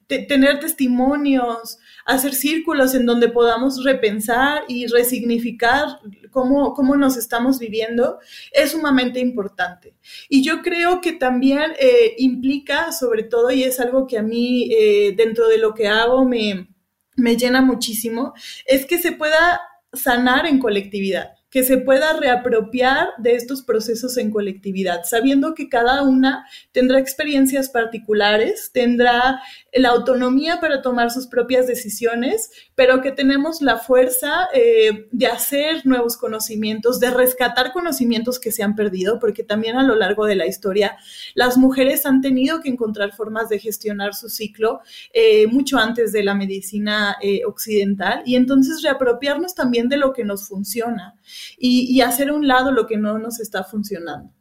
tener 0.08 0.60
testimonios, 0.60 1.80
hacer 2.06 2.34
círculos 2.34 2.94
en 2.96 3.06
donde 3.06 3.30
podamos 3.30 3.84
repensar 3.84 4.64
y 4.68 4.88
resignificar 4.88 6.00
cómo, 6.32 6.74
cómo 6.74 6.96
nos 6.96 7.18
estamos 7.18 7.60
viviendo 7.60 8.20
es 8.52 8.72
sumamente 8.72 9.20
importante. 9.20 9.96
Y 10.30 10.44
yo 10.44 10.62
creo 10.62 11.02
que 11.02 11.14
también 11.14 11.74
eh, 11.80 12.16
implica, 12.18 12.92
sobre 12.92 13.24
todo, 13.24 13.52
y 13.52 13.64
es 13.64 13.80
algo 13.80 14.08
que 14.08 14.18
a 14.18 14.24
mí 14.24 14.70
eh, 14.72 15.14
dentro 15.16 15.48
de 15.48 15.58
lo 15.58 15.74
que 15.74 15.88
hago 15.88 16.26
me, 16.26 16.68
me 17.16 17.38
llena 17.38 17.62
muchísimo, 17.62 18.34
es 18.66 18.86
que 18.86 18.98
se 18.98 19.12
pueda 19.12 19.62
sanar 19.94 20.46
en 20.46 20.60
colectividad 20.60 21.36
que 21.54 21.64
se 21.64 21.78
pueda 21.78 22.14
reapropiar 22.14 23.10
de 23.20 23.36
estos 23.36 23.62
procesos 23.62 24.18
en 24.18 24.32
colectividad, 24.32 25.02
sabiendo 25.04 25.54
que 25.54 25.70
cada 25.70 26.02
una 26.02 26.48
tendrá 26.72 26.98
experiencias 26.98 27.70
particulares, 27.70 28.72
tendrá 28.74 29.40
la 29.72 29.90
autonomía 29.90 30.60
para 30.60 30.82
tomar 30.82 31.12
sus 31.12 31.28
propias 31.28 31.68
decisiones, 31.68 32.50
pero 32.74 33.02
que 33.02 33.12
tenemos 33.12 33.62
la 33.62 33.78
fuerza 33.78 34.48
eh, 34.52 35.08
de 35.12 35.28
hacer 35.28 35.86
nuevos 35.86 36.18
conocimientos, 36.18 37.00
de 37.00 37.12
rescatar 37.12 37.72
conocimientos 37.72 38.40
que 38.40 38.52
se 38.52 38.64
han 38.64 38.76
perdido, 38.76 39.20
porque 39.20 39.44
también 39.44 39.78
a 39.78 39.84
lo 39.84 39.94
largo 39.94 40.26
de 40.26 40.36
la 40.36 40.48
historia 40.48 40.98
las 41.36 41.56
mujeres 41.56 42.08
han 42.08 42.22
tenido 42.22 42.62
que 42.62 42.70
encontrar 42.70 43.14
formas 43.14 43.48
de 43.50 43.60
gestionar 43.60 44.16
su 44.16 44.28
ciclo 44.28 44.82
eh, 45.14 45.46
mucho 45.46 45.78
antes 45.78 46.14
de 46.14 46.24
la 46.24 46.34
medicina 46.34 47.16
eh, 47.22 47.42
occidental 47.46 48.24
y 48.26 48.38
entonces 48.38 48.82
reapropiarnos 48.82 49.54
también 49.54 49.88
de 49.88 49.98
lo 49.98 50.14
que 50.14 50.24
nos 50.24 50.48
funciona 50.48 51.14
y, 51.58 52.02
hacer 52.02 52.30
a 52.30 52.34
un 52.34 52.48
lado 52.48 52.72
lo 52.72 52.86
que 52.86 52.98
no 52.98 53.18
nos 53.18 53.40
está 53.40 53.64
funcionando. 53.64 54.32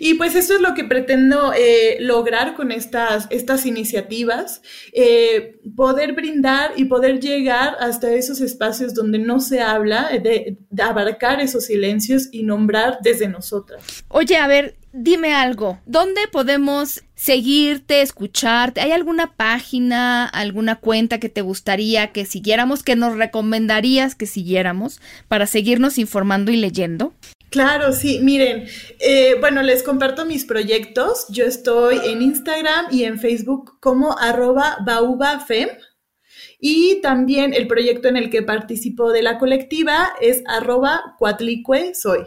Y 0.00 0.14
pues 0.14 0.34
eso 0.34 0.54
es 0.54 0.60
lo 0.60 0.74
que 0.74 0.84
pretendo 0.84 1.52
eh, 1.56 1.98
lograr 2.00 2.54
con 2.54 2.72
estas, 2.72 3.28
estas 3.30 3.64
iniciativas, 3.64 4.60
eh, 4.92 5.60
poder 5.76 6.14
brindar 6.14 6.72
y 6.76 6.86
poder 6.86 7.20
llegar 7.20 7.76
hasta 7.78 8.12
esos 8.12 8.40
espacios 8.40 8.92
donde 8.92 9.18
no 9.18 9.40
se 9.40 9.60
habla, 9.60 10.10
de, 10.10 10.58
de 10.68 10.82
abarcar 10.82 11.40
esos 11.40 11.66
silencios 11.66 12.28
y 12.32 12.42
nombrar 12.42 12.98
desde 13.02 13.28
nosotras. 13.28 14.04
Oye, 14.08 14.36
a 14.36 14.48
ver, 14.48 14.76
dime 14.92 15.34
algo, 15.34 15.80
¿dónde 15.86 16.22
podemos 16.30 17.02
seguirte, 17.22 18.02
escucharte? 18.02 18.80
¿Hay 18.80 18.90
alguna 18.90 19.32
página, 19.36 20.26
alguna 20.26 20.76
cuenta 20.76 21.20
que 21.20 21.28
te 21.28 21.40
gustaría 21.40 22.08
que 22.08 22.26
siguiéramos, 22.26 22.82
que 22.82 22.96
nos 22.96 23.16
recomendarías 23.16 24.16
que 24.16 24.26
siguiéramos 24.26 25.00
para 25.28 25.46
seguirnos 25.46 25.98
informando 25.98 26.50
y 26.50 26.56
leyendo? 26.56 27.12
Claro, 27.50 27.92
sí, 27.92 28.18
miren, 28.22 28.66
eh, 28.98 29.36
bueno, 29.38 29.62
les 29.62 29.84
comparto 29.84 30.26
mis 30.26 30.44
proyectos. 30.44 31.26
Yo 31.28 31.44
estoy 31.44 32.00
en 32.04 32.22
Instagram 32.22 32.86
y 32.90 33.04
en 33.04 33.20
Facebook 33.20 33.78
como 33.78 34.18
arroba 34.18 34.78
baubafem. 34.84 35.68
Y 36.64 37.00
también 37.00 37.54
el 37.54 37.66
proyecto 37.66 38.06
en 38.06 38.16
el 38.16 38.30
que 38.30 38.40
participo 38.40 39.10
de 39.10 39.20
la 39.20 39.36
colectiva 39.36 40.12
es 40.20 40.44
arroba 40.46 41.16
cuatlicue 41.18 41.92
soy. 41.92 42.20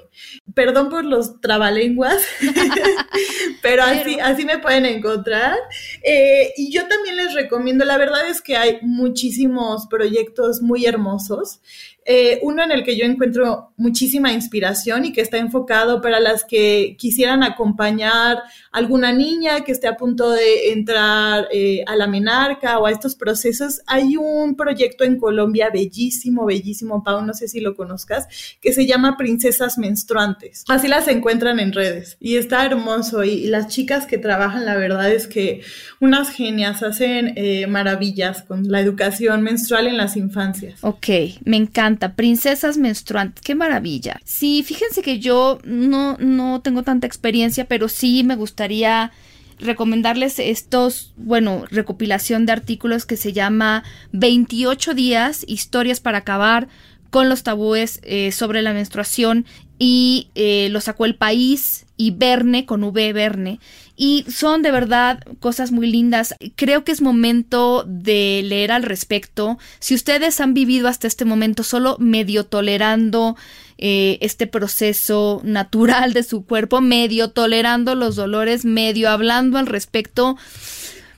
Perdón 0.53 0.89
por 0.89 1.05
los 1.05 1.39
trabalenguas, 1.39 2.21
pero 3.61 3.83
así, 3.83 4.19
así 4.19 4.43
me 4.43 4.57
pueden 4.57 4.85
encontrar. 4.85 5.55
Eh, 6.03 6.51
y 6.57 6.69
yo 6.69 6.85
también 6.85 7.15
les 7.15 7.33
recomiendo, 7.33 7.85
la 7.85 7.97
verdad 7.97 8.27
es 8.27 8.41
que 8.41 8.57
hay 8.57 8.79
muchísimos 8.81 9.87
proyectos 9.87 10.61
muy 10.61 10.85
hermosos. 10.85 11.61
Eh, 12.07 12.37
uno 12.43 12.63
en 12.63 12.71
el 12.71 12.83
que 12.83 12.95
yo 12.95 13.03
encuentro 13.03 13.73
muchísima 13.77 14.31
inspiración 14.31 15.05
y 15.05 15.11
que 15.11 15.21
está 15.21 15.37
enfocado 15.37 16.01
para 16.01 16.19
las 16.19 16.43
que 16.43 16.95
quisieran 16.99 17.41
acompañar 17.41 18.37
a 18.37 18.43
alguna 18.71 19.11
niña 19.11 19.61
que 19.61 19.71
esté 19.71 19.87
a 19.87 19.97
punto 19.97 20.29
de 20.29 20.71
entrar 20.71 21.47
eh, 21.51 21.83
a 21.87 21.95
la 21.95 22.05
menarca 22.05 22.77
o 22.77 22.85
a 22.85 22.91
estos 22.91 23.15
procesos. 23.15 23.81
Hay 23.87 24.17
un 24.17 24.55
proyecto 24.55 25.03
en 25.03 25.17
Colombia 25.17 25.71
bellísimo, 25.73 26.45
bellísimo, 26.45 27.03
Pau, 27.03 27.25
no 27.25 27.33
sé 27.33 27.47
si 27.47 27.59
lo 27.59 27.75
conozcas, 27.75 28.27
que 28.61 28.71
se 28.71 28.85
llama 28.85 29.17
Princesas 29.17 29.79
Menstruantes. 29.79 30.63
Así 30.67 30.87
las 30.87 31.07
encuentran 31.07 31.59
en 31.59 31.73
redes 31.73 32.17
y 32.19 32.35
está 32.35 32.65
hermoso 32.65 33.23
y, 33.23 33.45
las 33.45 33.67
chicas 33.67 34.05
que 34.05 34.17
trabajan, 34.17 34.65
la 34.65 34.75
verdad 34.75 35.11
es 35.11 35.27
que 35.27 35.61
unas 35.99 36.29
genias 36.29 36.83
hacen 36.83 37.33
eh, 37.35 37.67
maravillas 37.67 38.41
con 38.41 38.69
la 38.69 38.79
educación 38.79 39.43
menstrual 39.43 39.87
en 39.87 39.97
las 39.97 40.17
infancias. 40.17 40.83
Ok, 40.83 41.07
me 41.45 41.57
encanta 41.57 41.94
princesas 42.15 42.77
menstruantes, 42.77 43.43
qué 43.43 43.55
maravilla. 43.55 44.19
Sí, 44.23 44.63
fíjense 44.63 45.01
que 45.01 45.19
yo 45.19 45.59
no, 45.63 46.17
no 46.19 46.61
tengo 46.61 46.83
tanta 46.83 47.07
experiencia, 47.07 47.65
pero 47.65 47.87
sí 47.87 48.23
me 48.23 48.35
gustaría 48.35 49.11
recomendarles 49.59 50.39
estos, 50.39 51.13
bueno, 51.17 51.65
recopilación 51.69 52.45
de 52.45 52.51
artículos 52.51 53.05
que 53.05 53.17
se 53.17 53.33
llama 53.33 53.83
28 54.11 54.93
días, 54.93 55.45
historias 55.47 55.99
para 55.99 56.19
acabar 56.19 56.67
con 57.09 57.29
los 57.29 57.43
tabúes 57.43 58.01
eh, 58.03 58.31
sobre 58.31 58.61
la 58.61 58.73
menstruación 58.73 59.45
y 59.79 60.29
eh, 60.35 60.67
lo 60.71 60.81
sacó 60.81 61.05
el 61.05 61.15
país 61.15 61.85
y 61.97 62.11
Verne 62.11 62.65
con 62.65 62.83
V 62.83 63.13
Verne 63.13 63.59
y 63.95 64.25
son 64.29 64.61
de 64.61 64.71
verdad 64.71 65.19
cosas 65.39 65.71
muy 65.71 65.89
lindas. 65.89 66.35
Creo 66.55 66.83
que 66.83 66.91
es 66.91 67.01
momento 67.01 67.85
de 67.87 68.41
leer 68.43 68.71
al 68.71 68.83
respecto. 68.83 69.57
Si 69.79 69.95
ustedes 69.95 70.39
han 70.41 70.53
vivido 70.53 70.87
hasta 70.87 71.07
este 71.07 71.23
momento 71.25 71.63
solo 71.63 71.95
medio 71.99 72.45
tolerando 72.45 73.37
eh, 73.77 74.17
este 74.21 74.47
proceso 74.47 75.41
natural 75.43 76.13
de 76.13 76.23
su 76.23 76.45
cuerpo, 76.45 76.81
medio 76.81 77.29
tolerando 77.31 77.95
los 77.95 78.15
dolores, 78.15 78.65
medio 78.65 79.09
hablando 79.09 79.57
al 79.57 79.67
respecto, 79.67 80.37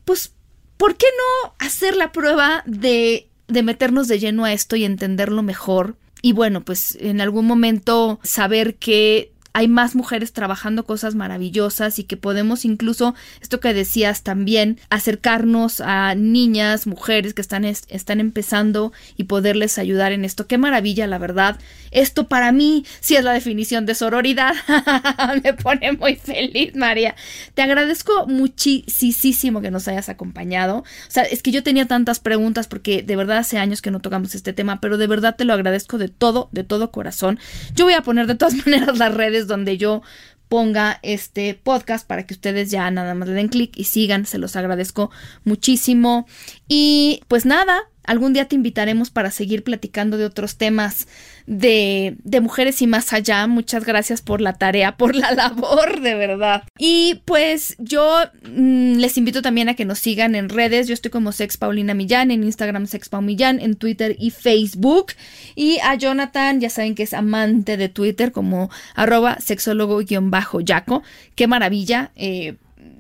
pues, 0.06 0.34
¿por 0.78 0.96
qué 0.96 1.08
no 1.18 1.54
hacer 1.60 1.96
la 1.96 2.12
prueba 2.12 2.64
de, 2.68 3.28
de 3.48 3.64
meternos 3.64 4.08
de 4.08 4.20
lleno 4.20 4.46
a 4.46 4.54
esto 4.54 4.76
y 4.76 4.86
entenderlo 4.86 5.42
mejor? 5.42 5.96
Y 6.22 6.34
bueno, 6.34 6.62
pues 6.62 6.98
en 7.00 7.22
algún 7.22 7.46
momento 7.46 8.20
saber 8.24 8.76
que 8.76 9.32
hay 9.58 9.68
más 9.68 9.96
mujeres 9.96 10.34
trabajando 10.34 10.86
cosas 10.86 11.16
maravillosas 11.16 11.98
y 11.98 12.04
que 12.04 12.16
podemos 12.16 12.64
incluso, 12.64 13.16
esto 13.42 13.60
que 13.60 13.74
decías 13.74 14.22
también, 14.22 14.80
acercarnos 14.92 15.82
a 15.82 16.14
niñas, 16.14 16.86
mujeres 16.86 17.34
que 17.34 17.42
están, 17.42 17.66
están 17.66 18.20
empezando 18.20 18.94
y 19.16 19.24
poderles 19.24 19.80
ayudar 19.80 20.12
en 20.12 20.26
esto. 20.26 20.46
Qué 20.46 20.60
maravilla, 20.60 21.08
la 21.08 21.18
verdad. 21.18 21.58
Esto 21.90 22.28
para 22.28 22.52
mí 22.52 22.86
sí 23.00 23.16
es 23.16 23.24
la 23.24 23.34
definición 23.34 23.88
de 23.88 23.96
sororidad. 23.96 24.54
Me 25.44 25.56
pone 25.56 25.94
muy 25.94 26.18
feliz, 26.18 26.76
María. 26.76 27.16
Te 27.56 27.64
agradezco 27.64 28.28
muchísimo 28.28 29.62
que 29.62 29.72
nos 29.72 29.88
hayas 29.88 30.08
acompañado. 30.08 30.82
O 30.82 30.86
sea, 31.08 31.24
es 31.24 31.42
que 31.42 31.50
yo 31.50 31.64
tenía 31.64 31.88
tantas 31.88 32.20
preguntas 32.20 32.68
porque 32.68 33.02
de 33.02 33.16
verdad 33.16 33.40
hace 33.40 33.58
años 33.58 33.82
que 33.82 33.90
no 33.90 34.02
tocamos 34.02 34.36
este 34.36 34.54
tema, 34.54 34.80
pero 34.82 35.00
de 35.00 35.08
verdad 35.08 35.36
te 35.36 35.46
lo 35.46 35.54
agradezco 35.54 35.98
de 35.98 36.10
todo, 36.10 36.48
de 36.52 36.64
todo 36.64 36.92
corazón. 36.92 37.40
Yo 37.74 37.86
voy 37.86 37.96
a 37.96 38.02
poner 38.04 38.28
de 38.28 38.36
todas 38.36 38.54
maneras 38.68 39.00
las 39.00 39.16
redes 39.16 39.47
donde 39.48 39.78
yo 39.78 40.02
ponga 40.48 41.00
este 41.02 41.54
podcast 41.56 42.08
para 42.08 42.26
que 42.26 42.34
ustedes 42.34 42.72
ya 42.72 42.90
nada 42.90 43.14
más 43.14 43.28
le 43.28 43.36
den 43.36 43.50
clic 43.50 43.78
y 43.78 43.84
sigan, 43.84 44.26
se 44.26 44.38
los 44.38 44.56
agradezco 44.56 45.12
muchísimo. 45.44 46.28
Y 46.68 47.22
pues 47.28 47.46
nada, 47.46 47.90
algún 48.08 48.34
día 48.34 48.48
te 48.48 48.56
invitaremos 48.56 49.12
para 49.12 49.30
seguir 49.30 49.64
platicando 49.64 50.18
de 50.18 50.26
otros 50.26 50.58
temas 50.58 51.08
de, 51.46 52.16
de, 52.24 52.42
mujeres 52.42 52.82
y 52.82 52.88
más 52.88 53.14
allá. 53.14 53.46
Muchas 53.48 53.86
gracias 53.86 54.22
por 54.22 54.42
la 54.42 54.54
tarea, 54.54 54.98
por 54.98 55.16
la 55.16 55.32
labor, 55.36 56.02
de 56.02 56.16
verdad. 56.16 56.64
Y 56.80 57.22
pues 57.26 57.76
yo 57.78 58.22
mm, 58.44 58.96
les 58.96 59.18
invito 59.18 59.42
también 59.42 59.70
a 59.70 59.76
que 59.76 59.86
nos 59.86 60.00
sigan 60.00 60.36
en 60.36 60.50
redes. 60.50 60.88
Yo 60.88 60.94
estoy 60.94 61.12
como 61.12 61.32
Sex 61.32 61.58
Paulina 61.58 61.94
Millán, 61.94 62.32
en 62.32 62.44
Instagram 62.44 62.88
Sex 62.88 63.10
Millán, 63.22 63.60
en 63.60 63.76
Twitter 63.76 64.16
y 64.18 64.32
Facebook. 64.32 65.14
Y 65.56 65.80
a 65.84 65.96
Jonathan, 65.96 66.60
ya 66.62 66.70
saben 66.70 66.96
que 66.96 67.04
es 67.04 67.14
amante 67.14 67.78
de 67.78 67.90
Twitter 67.90 68.32
como 68.32 68.72
arroba 68.96 69.38
sexólogo-yaco. 69.40 71.04
Qué 71.36 71.48
maravilla. 71.48 72.12
Eh, 72.16 72.56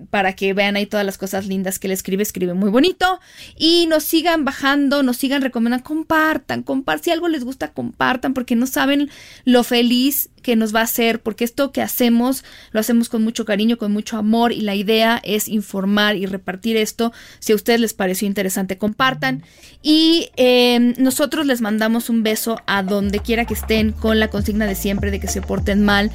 para 0.09 0.33
que 0.33 0.53
vean 0.53 0.75
ahí 0.75 0.85
todas 0.85 1.05
las 1.05 1.17
cosas 1.17 1.47
lindas 1.47 1.79
que 1.79 1.87
le 1.87 1.93
escribe, 1.93 2.23
escribe 2.23 2.53
muy 2.53 2.69
bonito. 2.69 3.19
Y 3.57 3.85
nos 3.87 4.03
sigan 4.03 4.45
bajando, 4.45 5.03
nos 5.03 5.17
sigan 5.17 5.41
recomendando, 5.41 5.83
compartan, 5.83 6.63
compartan. 6.63 7.03
Si 7.03 7.11
algo 7.11 7.27
les 7.27 7.43
gusta, 7.43 7.73
compartan, 7.73 8.33
porque 8.33 8.55
no 8.55 8.67
saben 8.67 9.09
lo 9.45 9.63
feliz 9.63 10.29
que 10.41 10.55
nos 10.55 10.73
va 10.73 10.79
a 10.79 10.83
hacer, 10.83 11.21
porque 11.21 11.43
esto 11.43 11.71
que 11.71 11.81
hacemos 11.81 12.45
lo 12.71 12.79
hacemos 12.79 13.09
con 13.09 13.23
mucho 13.23 13.43
cariño, 13.43 13.77
con 13.77 13.91
mucho 13.91 14.17
amor, 14.17 14.53
y 14.53 14.61
la 14.61 14.75
idea 14.75 15.19
es 15.23 15.49
informar 15.49 16.15
y 16.15 16.25
repartir 16.25 16.77
esto. 16.77 17.11
Si 17.39 17.51
a 17.51 17.55
ustedes 17.55 17.79
les 17.79 17.93
pareció 17.93 18.27
interesante, 18.27 18.77
compartan. 18.77 19.43
Y 19.81 20.29
em, 20.37 20.93
nosotros 20.97 21.45
les 21.45 21.61
mandamos 21.61 22.09
un 22.09 22.23
beso 22.23 22.61
a 22.65 22.83
donde 22.83 23.19
quiera 23.19 23.45
que 23.45 23.55
estén, 23.55 23.91
con 23.91 24.19
la 24.19 24.29
consigna 24.29 24.65
de 24.65 24.75
siempre 24.75 25.11
de 25.11 25.19
que 25.19 25.27
se 25.27 25.41
porten 25.41 25.83
mal 25.83 26.11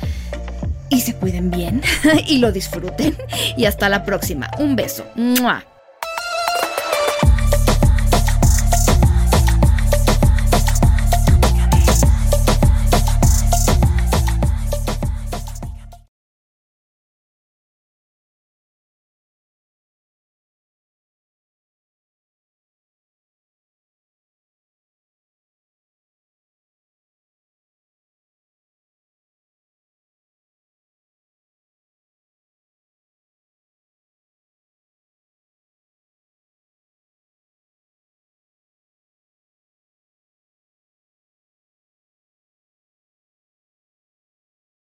y 0.93 1.01
se 1.01 1.15
cuiden 1.15 1.51
bien 1.51 1.83
y 2.27 2.39
lo 2.39 2.53
disfruten. 2.53 3.17
Y 3.57 3.65
hasta 3.65 3.89
la 3.89 4.05
próxima. 4.05 4.51
Un 4.59 4.77
beso. 4.77 5.05
¡Mua! 5.17 5.65